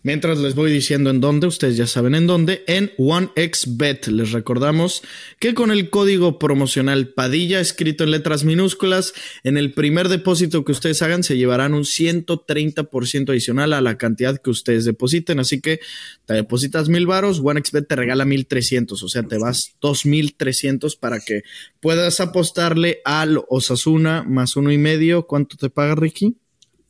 Mientras 0.02 0.38
les 0.38 0.54
voy 0.54 0.72
diciendo 0.72 1.10
en 1.10 1.20
dónde, 1.20 1.46
ustedes 1.46 1.76
ya 1.76 1.86
saben 1.86 2.14
en 2.14 2.26
dónde, 2.26 2.64
en 2.66 2.90
OneXBet. 2.96 4.06
Les 4.06 4.32
recordamos 4.32 5.02
que 5.38 5.52
con 5.52 5.70
el 5.70 5.90
código 5.90 6.38
promocional 6.38 7.08
Padilla, 7.08 7.60
escrito 7.60 8.04
en 8.04 8.12
letras 8.12 8.44
minúsculas, 8.44 9.12
en 9.44 9.58
el 9.58 9.74
primer 9.74 10.08
depósito 10.08 10.64
que 10.64 10.72
ustedes 10.72 11.02
hagan 11.02 11.22
se 11.22 11.36
llevarán 11.36 11.74
un 11.74 11.82
130% 11.82 13.28
adicional 13.28 13.74
a 13.74 13.82
la 13.82 13.98
cantidad 13.98 14.40
que 14.40 14.48
ustedes 14.48 14.86
depositen. 14.86 15.38
Así 15.38 15.60
que 15.60 15.80
te 16.24 16.32
depositas 16.32 16.88
mil 16.88 17.06
varos, 17.06 17.42
OneXBet 17.44 17.86
te 17.86 17.96
regala 17.96 18.24
1300, 18.24 19.02
o 19.02 19.08
sea, 19.08 19.24
te 19.24 19.36
vas 19.36 19.74
2300 19.82 20.96
para 20.96 21.20
que 21.20 21.42
puedas 21.80 22.20
apostarle 22.20 23.02
al 23.04 23.42
Osasuna 23.50 24.24
más 24.26 24.56
uno 24.56 24.72
y 24.72 24.78
medio. 24.78 25.26
¿Cuánto 25.26 25.58
te 25.58 25.68
paga, 25.68 25.94
Ricky? 25.94 26.36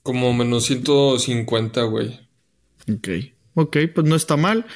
Como 0.05 0.33
menos 0.33 0.67
150, 0.67 1.83
güey. 1.83 2.30
Ok. 2.95 3.09
Ok, 3.55 3.77
pues 3.95 4.07
no 4.07 4.17
está 4.17 4.37
mal. 4.37 4.67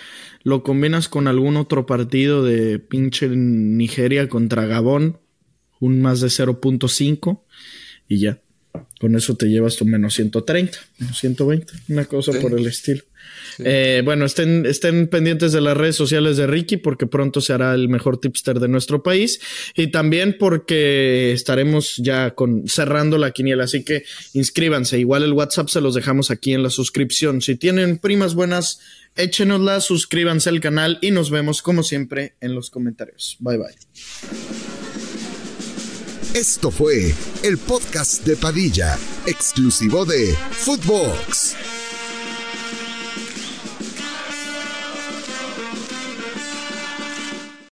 Lo 0.42 0.62
combinas 0.62 1.08
con 1.08 1.26
algún 1.26 1.56
otro 1.56 1.86
partido 1.86 2.44
de 2.44 2.78
pinche 2.78 3.28
Nigeria 3.28 4.28
contra 4.28 4.66
Gabón. 4.66 5.18
un 5.80 6.00
más 6.00 6.20
de 6.20 6.28
0.5 6.28 7.42
y 8.08 8.20
ya. 8.20 8.40
Con 9.00 9.16
eso 9.16 9.36
te 9.36 9.46
llevas 9.46 9.76
tu 9.76 9.84
menos 9.84 10.14
130, 10.14 10.78
menos 10.98 11.18
120, 11.18 11.72
una 11.88 12.04
cosa 12.06 12.32
por 12.40 12.58
el 12.58 12.66
estilo. 12.66 13.02
Eh, 13.58 14.02
bueno, 14.04 14.24
estén, 14.24 14.66
estén 14.66 15.08
pendientes 15.08 15.52
de 15.52 15.60
las 15.60 15.76
redes 15.76 15.96
sociales 15.96 16.36
de 16.36 16.46
Ricky 16.46 16.76
porque 16.76 17.06
pronto 17.06 17.40
se 17.40 17.52
hará 17.52 17.74
el 17.74 17.88
mejor 17.88 18.18
tipster 18.18 18.58
de 18.60 18.68
nuestro 18.68 19.02
país 19.02 19.40
y 19.76 19.88
también 19.88 20.36
porque 20.38 21.32
estaremos 21.32 21.96
ya 21.98 22.34
con, 22.34 22.66
cerrando 22.68 23.18
la 23.18 23.30
quiniela. 23.30 23.64
Así 23.64 23.84
que 23.84 24.04
inscríbanse. 24.32 24.98
Igual 24.98 25.22
el 25.22 25.32
WhatsApp 25.32 25.68
se 25.68 25.80
los 25.80 25.94
dejamos 25.94 26.30
aquí 26.30 26.52
en 26.52 26.62
la 26.62 26.70
suscripción. 26.70 27.42
Si 27.42 27.56
tienen 27.56 27.98
primas 27.98 28.34
buenas, 28.34 28.80
échenoslas, 29.16 29.84
suscríbanse 29.84 30.48
al 30.48 30.60
canal 30.60 30.98
y 31.00 31.10
nos 31.10 31.30
vemos 31.30 31.62
como 31.62 31.82
siempre 31.82 32.34
en 32.40 32.54
los 32.54 32.70
comentarios. 32.70 33.36
Bye 33.40 33.58
bye. 33.58 34.84
Esto 36.34 36.72
fue 36.72 37.14
el 37.44 37.58
podcast 37.58 38.24
de 38.26 38.34
Padilla, 38.34 38.98
exclusivo 39.24 40.04
de 40.04 40.34
Footbox. 40.50 41.83